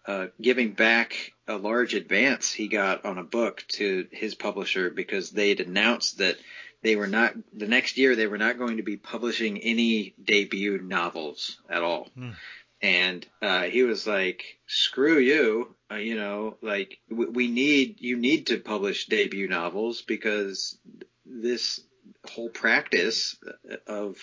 uh, 0.09 0.29
giving 0.41 0.73
back 0.73 1.35
a 1.47 1.57
large 1.57 1.93
advance 1.93 2.51
he 2.51 2.67
got 2.67 3.05
on 3.05 3.19
a 3.19 3.23
book 3.23 3.63
to 3.69 4.09
his 4.11 4.35
publisher 4.35 4.89
because 4.89 5.31
they'd 5.31 5.61
announced 5.61 6.17
that 6.17 6.39
they 6.83 6.97
were 6.97 7.07
not 7.07 7.35
the 7.53 7.69
next 7.69 7.99
year 7.99 8.17
they 8.17 8.27
were 8.27 8.39
not 8.39 8.57
going 8.57 8.79
to 8.79 8.83
be 8.83 8.97
publishing 8.97 9.59
any 9.59 10.15
debut 10.23 10.79
novels 10.79 11.61
at 11.69 11.83
all. 11.83 12.09
Mm. 12.17 12.35
And 12.81 13.27
uh, 13.43 13.63
he 13.65 13.83
was 13.83 14.07
like, 14.07 14.45
"Screw 14.67 15.19
you! 15.19 15.75
Uh, 15.91 15.97
you 15.97 16.17
know, 16.17 16.57
like 16.63 17.01
w- 17.11 17.33
we 17.33 17.49
need 17.49 18.01
you 18.01 18.17
need 18.17 18.47
to 18.47 18.59
publish 18.59 19.09
debut 19.09 19.49
novels 19.49 20.01
because 20.01 20.79
this 21.27 21.81
whole 22.31 22.49
practice 22.49 23.37
of 23.87 24.17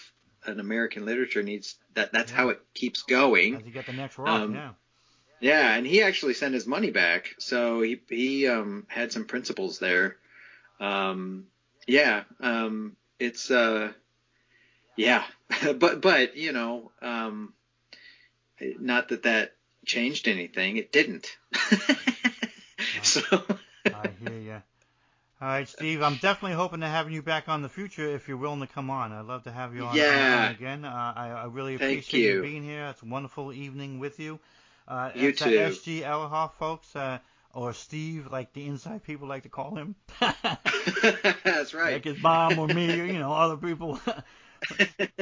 an 0.46 0.60
American 0.60 1.06
literature 1.06 1.44
needs 1.44 1.76
that. 1.94 2.12
That's 2.12 2.32
yeah. 2.32 2.38
how 2.38 2.50
it 2.50 2.62
keeps 2.74 3.04
going. 3.04 3.62
You 3.66 3.72
get 3.72 3.86
the 3.86 3.94
next 3.94 4.18
um, 4.18 4.56
yeah. 4.56 4.72
Yeah, 5.40 5.76
and 5.76 5.86
he 5.86 6.02
actually 6.02 6.34
sent 6.34 6.54
his 6.54 6.66
money 6.66 6.92
back, 6.92 7.36
so 7.40 7.82
he 7.82 8.02
he 8.10 8.48
um, 8.48 8.86
had 8.88 9.12
some 9.12 9.26
principles 9.26 9.80
there. 9.80 10.16
Um, 10.80 11.48
yeah, 11.88 12.24
um, 12.40 12.96
it's 13.20 13.52
uh, 13.52 13.92
yeah, 14.96 15.24
but 15.78 16.02
but 16.02 16.38
you 16.38 16.52
know, 16.52 16.92
um, 17.02 17.54
not 18.60 19.10
that 19.10 19.24
that 19.24 19.56
changed 19.86 20.28
anything. 20.28 20.78
It 20.78 20.92
didn't. 20.92 21.28
so. 23.04 23.22
I 23.86 24.10
hear 24.20 24.40
you. 24.40 24.62
All 25.42 25.50
right, 25.50 25.68
Steve. 25.68 26.02
I'm 26.02 26.16
definitely 26.16 26.56
hoping 26.56 26.80
to 26.80 26.88
have 26.88 27.12
you 27.12 27.22
back 27.22 27.50
on 27.50 27.62
the 27.62 27.70
future 27.70 28.08
if 28.16 28.28
you're 28.28 28.38
willing 28.38 28.62
to 28.62 28.68
come 28.68 28.90
on. 28.90 29.12
I'd 29.12 29.26
love 29.26 29.44
to 29.44 29.52
have 29.52 29.76
you 29.76 29.84
on, 29.84 29.96
yeah. 29.96 30.46
on 30.46 30.56
again. 30.56 30.86
Uh, 30.86 31.14
I, 31.16 31.30
I 31.30 31.46
really 31.46 31.76
appreciate 31.76 32.14
you. 32.14 32.36
you 32.36 32.42
being 32.42 32.64
here. 32.64 32.88
It's 32.88 33.02
a 33.02 33.06
wonderful 33.06 33.52
evening 33.52 34.00
with 34.00 34.20
you. 34.20 34.40
Uh, 34.88 35.12
you 35.16 35.32
too. 35.32 35.50
SG 35.50 36.04
Elhoff, 36.04 36.54
folks, 36.54 36.96
uh, 36.96 37.20
or 37.54 37.74
Steve, 37.74 38.28
like 38.32 38.54
the 38.54 38.66
inside 38.66 39.04
people 39.04 39.28
like 39.28 39.44
to 39.44 39.50
call 39.50 39.76
him. 39.76 39.96
That's 40.20 41.74
right. 41.74 41.94
Like 41.94 42.04
his 42.04 42.22
mom 42.22 42.60
or 42.60 42.68
me, 42.68 43.00
or, 43.00 43.06
you 43.06 43.20
know, 43.20 43.32
other 43.34 43.58
people. 43.58 44.00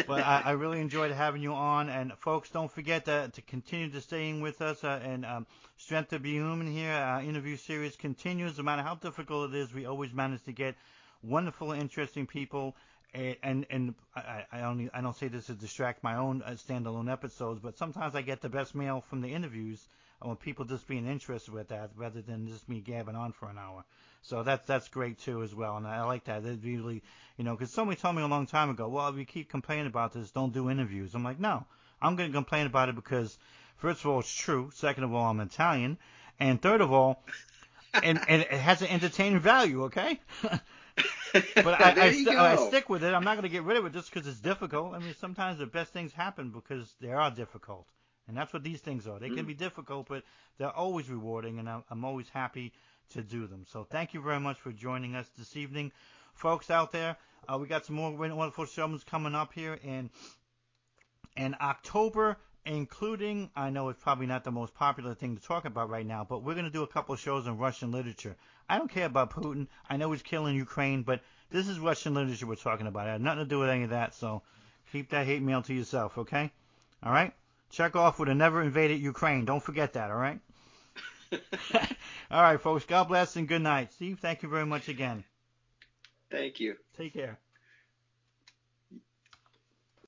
but 0.07 0.23
I, 0.23 0.41
I, 0.45 0.51
really 0.51 0.79
enjoyed 0.79 1.11
having 1.11 1.41
you 1.41 1.53
on. 1.53 1.89
And 1.89 2.13
folks, 2.19 2.49
don't 2.49 2.71
forget 2.71 3.05
to, 3.05 3.29
to 3.33 3.41
continue 3.41 3.89
to 3.89 4.01
staying 4.01 4.41
with 4.41 4.61
us. 4.61 4.83
Uh, 4.83 4.99
and 5.03 5.25
um, 5.25 5.47
Strength 5.77 6.09
to 6.09 6.19
Be 6.19 6.33
Human 6.33 6.67
here, 6.67 6.91
our 6.91 7.21
interview 7.21 7.57
series 7.57 7.95
continues. 7.95 8.57
No 8.57 8.63
matter 8.63 8.81
how 8.81 8.95
difficult 8.95 9.53
it 9.53 9.57
is, 9.57 9.73
we 9.73 9.85
always 9.85 10.13
manage 10.13 10.43
to 10.43 10.51
get 10.51 10.75
wonderful, 11.21 11.71
interesting 11.71 12.27
people 12.27 12.75
and 13.13 13.65
and 13.69 13.95
I, 14.15 14.45
I 14.51 14.61
only 14.61 14.89
I 14.93 15.01
don't 15.01 15.15
say 15.15 15.27
this 15.27 15.47
to 15.47 15.53
distract 15.53 16.03
my 16.03 16.15
own 16.15 16.41
uh, 16.41 16.51
standalone 16.51 17.11
episodes, 17.11 17.59
but 17.59 17.77
sometimes 17.77 18.15
I 18.15 18.21
get 18.21 18.41
the 18.41 18.49
best 18.49 18.73
mail 18.73 19.03
from 19.09 19.21
the 19.21 19.33
interviews 19.33 19.87
when 20.19 20.35
people 20.35 20.65
just 20.65 20.87
being 20.87 21.05
interested 21.05 21.53
with 21.53 21.67
that 21.67 21.91
rather 21.95 22.21
than 22.21 22.47
just 22.47 22.67
me 22.69 22.79
gabbing 22.79 23.15
on 23.15 23.33
for 23.33 23.49
an 23.49 23.57
hour. 23.57 23.83
So 24.23 24.41
that's 24.41 24.65
that's 24.65 24.87
great 24.87 25.19
too 25.19 25.43
as 25.43 25.53
well, 25.53 25.77
and 25.77 25.85
I 25.85 26.03
like 26.05 26.25
that. 26.25 26.45
It 26.45 26.59
really, 26.63 27.03
you 27.37 27.43
know, 27.43 27.55
because 27.55 27.71
somebody 27.71 27.99
told 27.99 28.15
me 28.15 28.23
a 28.23 28.27
long 28.27 28.47
time 28.47 28.69
ago, 28.69 28.87
well, 28.87 29.09
if 29.09 29.17
you 29.17 29.25
keep 29.25 29.49
complaining 29.49 29.87
about 29.87 30.13
this, 30.13 30.31
don't 30.31 30.53
do 30.53 30.69
interviews. 30.69 31.13
I'm 31.13 31.23
like, 31.23 31.39
no, 31.39 31.65
I'm 32.01 32.15
going 32.15 32.29
to 32.29 32.35
complain 32.35 32.65
about 32.65 32.89
it 32.89 32.95
because 32.95 33.37
first 33.75 33.99
of 33.99 34.07
all, 34.07 34.21
it's 34.21 34.33
true. 34.33 34.71
Second 34.73 35.03
of 35.03 35.13
all, 35.13 35.29
I'm 35.29 35.39
Italian, 35.41 35.97
and 36.39 36.61
third 36.61 36.81
of 36.81 36.91
all, 36.91 37.23
and 37.93 38.19
and 38.27 38.41
it 38.41 38.51
has 38.51 38.81
an 38.81 38.87
entertaining 38.87 39.39
value. 39.39 39.83
Okay. 39.83 40.19
but 41.55 41.81
I, 41.81 42.07
I, 42.07 42.11
st- 42.11 42.27
I, 42.27 42.55
stick 42.67 42.89
with 42.89 43.03
it. 43.03 43.13
I'm 43.13 43.23
not 43.23 43.35
going 43.35 43.43
to 43.43 43.49
get 43.49 43.63
rid 43.63 43.77
of 43.77 43.85
it 43.85 43.93
just 43.93 44.13
because 44.13 44.27
it's 44.27 44.39
difficult. 44.39 44.93
I 44.93 44.99
mean, 44.99 45.15
sometimes 45.19 45.59
the 45.59 45.65
best 45.65 45.91
things 45.91 46.13
happen 46.13 46.51
because 46.51 46.93
they 47.01 47.11
are 47.11 47.31
difficult, 47.31 47.87
and 48.27 48.37
that's 48.37 48.53
what 48.53 48.63
these 48.63 48.81
things 48.81 49.07
are. 49.07 49.19
They 49.19 49.29
mm. 49.29 49.37
can 49.37 49.45
be 49.45 49.55
difficult, 49.55 50.07
but 50.07 50.23
they're 50.57 50.69
always 50.69 51.09
rewarding, 51.09 51.59
and 51.59 51.67
I'm, 51.67 51.83
I'm 51.89 52.05
always 52.05 52.29
happy 52.29 52.73
to 53.13 53.21
do 53.23 53.47
them. 53.47 53.65
So 53.67 53.83
thank 53.83 54.13
you 54.13 54.21
very 54.21 54.39
much 54.39 54.59
for 54.59 54.71
joining 54.71 55.15
us 55.15 55.27
this 55.37 55.55
evening, 55.55 55.91
folks 56.33 56.69
out 56.69 56.91
there. 56.91 57.17
Uh, 57.47 57.57
we 57.57 57.67
got 57.67 57.85
some 57.85 57.95
more 57.95 58.11
wonderful 58.11 58.65
shows 58.65 59.03
coming 59.03 59.35
up 59.35 59.53
here 59.53 59.79
in 59.83 60.09
in 61.35 61.55
October 61.59 62.37
including, 62.65 63.49
I 63.55 63.69
know 63.69 63.89
it's 63.89 64.01
probably 64.01 64.25
not 64.25 64.43
the 64.43 64.51
most 64.51 64.73
popular 64.73 65.13
thing 65.13 65.35
to 65.35 65.43
talk 65.43 65.65
about 65.65 65.89
right 65.89 66.05
now, 66.05 66.25
but 66.27 66.43
we're 66.43 66.53
going 66.53 66.65
to 66.65 66.71
do 66.71 66.83
a 66.83 66.87
couple 66.87 67.15
shows 67.15 67.47
on 67.47 67.57
Russian 67.57 67.91
literature. 67.91 68.35
I 68.69 68.77
don't 68.77 68.91
care 68.91 69.05
about 69.05 69.31
Putin. 69.31 69.67
I 69.89 69.97
know 69.97 70.11
he's 70.11 70.21
killing 70.21 70.55
Ukraine, 70.55 71.03
but 71.03 71.21
this 71.49 71.67
is 71.67 71.79
Russian 71.79 72.13
literature 72.13 72.47
we're 72.47 72.55
talking 72.55 72.87
about. 72.87 73.07
It 73.07 73.11
had 73.11 73.21
nothing 73.21 73.43
to 73.43 73.49
do 73.49 73.59
with 73.59 73.69
any 73.69 73.83
of 73.83 73.89
that, 73.89 74.15
so 74.15 74.41
keep 74.91 75.09
that 75.09 75.25
hate 75.25 75.41
mail 75.41 75.61
to 75.63 75.73
yourself, 75.73 76.17
okay? 76.17 76.51
All 77.03 77.11
right? 77.11 77.33
Chekhov 77.69 78.19
with 78.19 78.29
a 78.29 78.35
never 78.35 78.61
invaded 78.61 79.01
Ukraine. 79.01 79.45
Don't 79.45 79.63
forget 79.63 79.93
that, 79.93 80.11
all 80.11 80.17
right? 80.17 80.39
all 82.31 82.41
right, 82.41 82.61
folks. 82.61 82.85
God 82.85 83.05
bless 83.05 83.35
and 83.35 83.47
good 83.47 83.61
night. 83.61 83.93
Steve, 83.93 84.19
thank 84.19 84.43
you 84.43 84.49
very 84.49 84.65
much 84.65 84.87
again. 84.87 85.23
Thank 86.29 86.59
you. 86.59 86.75
Take 86.97 87.13
care. 87.13 87.39